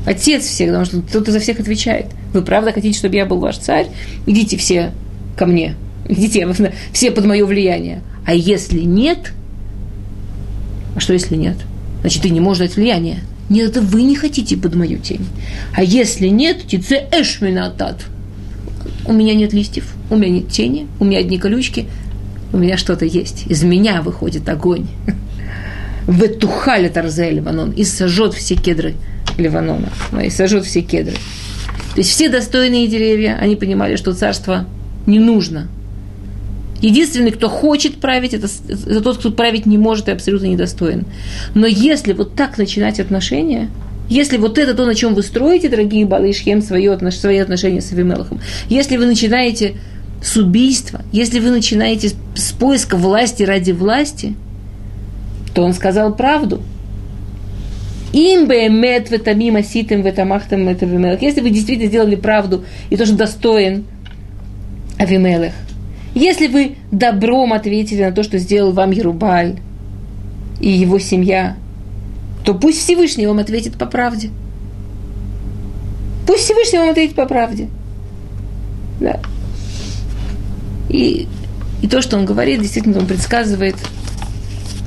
отец 0.06 0.44
всех, 0.44 0.70
потому 0.70 0.86
что 0.86 1.02
кто-то 1.02 1.32
за 1.32 1.40
всех 1.40 1.60
отвечает. 1.60 2.08
Вы 2.34 2.42
правда 2.42 2.74
хотите, 2.74 2.98
чтобы 2.98 3.16
я 3.16 3.26
был 3.26 3.40
ваш 3.40 3.58
царь? 3.58 3.88
Идите 4.26 4.58
все 4.58 4.92
ко 5.38 5.46
мне. 5.46 5.76
Идите 6.08 6.46
все 6.92 7.12
под 7.12 7.26
мое 7.26 7.46
влияние. 7.46 8.02
А 8.26 8.34
если 8.34 8.82
нет, 8.82 9.32
а 10.96 11.00
что 11.00 11.14
если 11.14 11.36
нет? 11.36 11.58
Значит, 12.02 12.24
ты 12.24 12.30
не 12.30 12.42
можешь 12.42 12.68
дать 12.68 12.76
влияние. 12.76 13.20
Нет, 13.54 13.70
это 13.70 13.82
вы 13.82 14.02
не 14.02 14.16
хотите 14.16 14.58
под 14.58 14.74
мою 14.74 14.98
тень. 14.98 15.28
А 15.76 15.84
если 15.84 16.28
нет, 16.28 16.66
тице 16.66 17.06
эшминатат. 17.12 18.04
У 19.06 19.14
меня 19.14 19.36
нет 19.36 19.54
листьев, 19.54 19.94
у 20.10 20.16
меня 20.16 20.30
нет 20.30 20.50
тени, 20.50 20.88
у 21.00 21.06
меня 21.06 21.20
одни 21.20 21.38
колючки, 21.38 21.86
у 22.52 22.58
меня 22.58 22.78
что-то 22.78 23.06
есть. 23.06 23.46
Из 23.46 23.62
меня 23.62 24.02
выходит 24.02 24.50
огонь. 24.50 24.88
Ветухали 26.08 26.88
Тарзе 26.88 27.30
Ливанон 27.30 27.70
и 27.70 27.84
сожжет 27.84 28.34
все 28.34 28.56
кедры 28.56 28.96
Ливанона, 29.38 29.90
и 30.24 30.32
сожжет 30.32 30.66
все 30.66 30.82
кедры. 30.82 31.14
То 31.14 32.00
есть 32.00 32.10
все 32.10 32.30
достойные 32.30 32.88
деревья, 32.88 33.38
они 33.40 33.56
понимали, 33.56 33.98
что 33.98 34.14
царство 34.14 34.66
не 35.06 35.20
нужно. 35.20 35.68
Единственный, 36.84 37.32
кто 37.32 37.50
хочет 37.50 37.96
править, 37.96 38.34
это, 38.34 38.48
это 38.70 39.02
тот, 39.02 39.18
кто 39.18 39.32
править 39.32 39.66
не 39.66 39.78
может 39.80 40.08
и 40.10 40.12
абсолютно 40.12 40.46
недостоин. 40.46 41.06
Но 41.56 41.66
если 41.66 42.14
вот 42.14 42.36
так 42.36 42.60
начинать 42.60 43.00
отношения, 43.00 43.70
если 44.10 44.38
вот 44.38 44.60
это 44.60 44.76
то, 44.76 44.86
на 44.86 44.94
чем 44.94 45.16
вы 45.16 45.24
строите, 45.24 45.70
дорогие 45.70 46.06
Балы 46.06 46.30
и 46.30 46.34
Шхем, 46.34 46.62
свои, 46.62 46.88
отношения 46.88 47.82
с 47.82 47.92
Авимелахом, 47.92 48.40
если 48.70 48.98
вы 48.98 49.08
начинаете 49.08 49.76
с 50.22 50.38
убийства, 50.38 51.02
если 51.12 51.40
вы 51.40 51.50
начинаете 51.50 52.12
с 52.36 52.52
поиска 52.52 52.98
власти 52.98 53.42
ради 53.42 53.72
власти– 53.72 54.36
то 55.54 55.64
он 55.64 55.74
сказал 55.74 56.16
правду. 56.16 56.62
Им 58.12 58.48
бы 58.48 58.68
мед 58.70 59.10
в 59.10 59.12
этом 59.12 59.40
мимо 59.40 59.64
ситым 59.64 60.04
в 60.04 60.06
этом 60.06 60.34
ахтам 60.34 60.68
Если 60.68 61.42
вы 61.42 61.50
действительно 61.50 61.90
сделали 61.90 62.16
правду 62.16 62.64
и 62.90 62.98
тоже 62.98 63.14
достоин 63.14 63.86
Авимелех, 65.00 65.54
если 66.14 66.48
вы 66.48 66.78
добром 66.92 67.54
ответили 67.54 68.04
на 68.04 68.12
то, 68.12 68.24
что 68.24 68.38
сделал 68.38 68.72
вам 68.72 68.92
Ерубаль 68.92 69.60
и 70.60 70.70
его 70.70 71.00
семья, 71.00 71.58
то 72.46 72.54
пусть 72.54 72.80
Всевышний 72.80 73.26
вам 73.26 73.40
ответит 73.40 73.78
по 73.78 73.86
правде. 73.86 74.30
Пусть 76.28 76.44
Всевышний 76.44 76.80
вам 76.80 76.90
ответит 76.90 77.16
по 77.16 77.26
правде. 77.26 77.68
Да. 79.00 79.20
И, 80.90 81.28
и 81.82 81.88
то, 81.88 82.02
что 82.02 82.18
он 82.18 82.26
говорит, 82.26 82.62
действительно, 82.62 83.00
он 83.00 83.08
предсказывает 83.08 83.76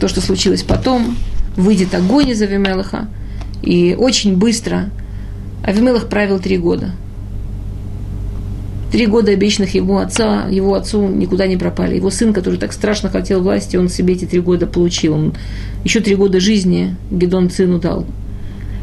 то, 0.00 0.06
что 0.08 0.20
случилось 0.20 0.62
потом. 0.62 1.16
Выйдет 1.56 1.94
огонь 1.94 2.28
из 2.28 2.40
Авимелаха. 2.40 3.08
И 3.62 3.96
очень 3.98 4.36
быстро 4.36 4.90
Авимелах 5.64 6.08
правил 6.08 6.38
три 6.38 6.56
года– 6.56 6.92
Три 8.97 9.05
года 9.05 9.30
обещанных 9.30 9.74
его 9.74 9.99
отца, 9.99 10.49
его 10.49 10.72
отцу 10.72 11.07
никуда 11.07 11.47
не 11.47 11.59
пропали. 11.59 11.97
Его 11.97 12.09
сын, 12.09 12.32
который 12.32 12.59
так 12.59 12.72
страшно 12.72 13.11
хотел 13.11 13.42
власти, 13.42 13.76
он 13.76 13.90
себе 13.90 14.14
эти 14.14 14.24
три 14.24 14.40
года 14.40 14.66
получил. 14.66 15.12
Он 15.12 15.34
еще 15.84 16.01
три 16.01 16.14
года 16.14 16.40
жизни 16.40 16.97
Гедон 17.11 17.51
сыну 17.51 17.78
дал. 17.78 18.07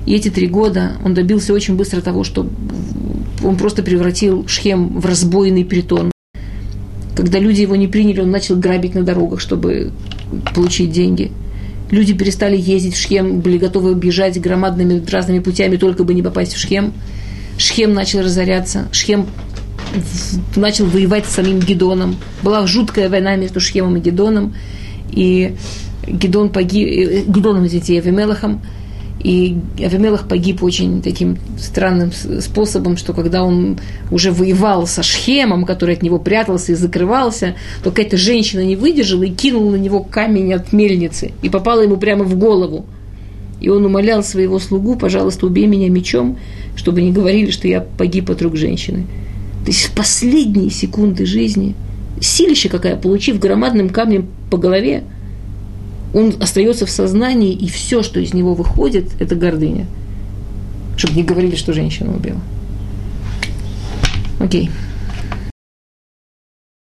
И 0.06 0.14
эти 0.14 0.30
три 0.30 0.46
года 0.46 0.92
он 1.04 1.16
добился 1.16 1.52
очень 1.52 1.76
быстро 1.76 2.00
того, 2.00 2.24
что 2.24 2.48
он 3.44 3.56
просто 3.56 3.82
превратил 3.82 4.48
Шхем 4.48 5.00
в 5.00 5.06
разбойный 5.08 5.66
притон. 5.66 6.12
Когда 7.16 7.40
люди 7.40 7.62
его 7.62 7.76
не 7.76 7.88
приняли, 7.88 8.22
он 8.22 8.30
начал 8.30 8.56
грабить 8.56 8.94
на 8.94 9.02
дорогах, 9.02 9.40
чтобы 9.40 9.94
получить 10.54 10.92
деньги. 10.92 11.32
Люди 11.90 12.14
перестали 12.14 12.56
ездить 12.56 12.94
в 12.94 13.02
Шхем, 13.02 13.40
были 13.40 13.58
готовы 13.58 13.96
бежать 13.96 14.40
громадными 14.40 15.04
разными 15.10 15.40
путями, 15.40 15.78
только 15.78 16.04
бы 16.04 16.14
не 16.14 16.22
попасть 16.22 16.54
в 16.54 16.60
Шхем. 16.60 16.94
Шхем 17.58 17.96
начал 17.96 18.20
разоряться. 18.20 18.90
Шхем 18.92 19.26
начал 20.56 20.86
воевать 20.86 21.26
с 21.26 21.34
самим 21.34 21.60
Гедоном. 21.60 22.16
Была 22.42 22.66
жуткая 22.68 23.10
война 23.10 23.36
между 23.36 23.60
Шхемом 23.60 23.98
и 23.98 24.00
Гедоном. 24.00 24.56
И 25.12 25.56
Гедон 26.08 26.50
погиб, 26.50 26.88
э, 26.88 27.24
Гедоном, 27.28 27.66
извините, 27.68 27.98
Авимелахом. 27.98 28.62
И 29.24 29.58
Авимелах 29.80 30.28
погиб 30.28 30.64
очень 30.64 31.02
таким 31.02 31.38
странным 31.58 32.12
способом, 32.42 32.98
что 32.98 33.14
когда 33.14 33.44
он 33.44 33.80
уже 34.12 34.32
воевал 34.32 34.86
со 34.86 35.02
Шхемом, 35.02 35.66
который 35.66 35.96
от 35.96 36.04
него 36.04 36.20
прятался 36.20 36.74
и 36.74 36.76
закрывался, 36.76 37.56
то 37.84 37.92
какая-то 37.92 38.18
женщина 38.18 38.66
не 38.66 38.76
выдержала 38.76 39.24
и 39.24 39.30
кинула 39.30 39.72
на 39.72 39.76
него 39.78 40.04
камень 40.04 40.54
от 40.54 40.74
мельницы 40.74 41.32
и 41.42 41.50
попала 41.50 41.82
ему 41.82 41.96
прямо 41.96 42.26
в 42.26 42.38
голову. 42.38 42.86
И 43.62 43.70
он 43.70 43.86
умолял 43.86 44.24
своего 44.24 44.60
слугу, 44.60 44.98
пожалуйста, 44.98 45.46
убей 45.46 45.68
меня 45.68 45.90
мечом, 45.90 46.38
чтобы 46.76 47.02
не 47.02 47.14
говорили, 47.14 47.50
что 47.50 47.66
я 47.70 47.80
погиб 47.80 48.30
от 48.30 48.42
рук 48.42 48.58
женщины. 48.58 49.06
То 49.66 49.72
есть 49.72 49.86
в 49.86 49.92
последние 49.94 50.70
секунды 50.70 51.26
жизни, 51.26 51.76
силище 52.20 52.70
какая, 52.70 52.96
получив 52.96 53.40
громадным 53.40 53.90
камнем 53.90 54.28
по 54.52 54.58
голове, 54.58 55.04
он 56.14 56.36
остается 56.40 56.86
в 56.86 56.90
сознании, 56.90 57.54
и 57.54 57.68
все, 57.68 58.04
что 58.04 58.20
из 58.20 58.34
него 58.34 58.54
выходит, 58.54 59.10
это 59.20 59.36
гордыня. 59.36 59.88
Чтобы 60.96 61.16
не 61.16 61.24
говорили, 61.24 61.56
что 61.56 61.74
женщина 61.74 62.14
убила. 62.14 62.40
Окей. 64.40 64.68
Okay. 64.68 64.93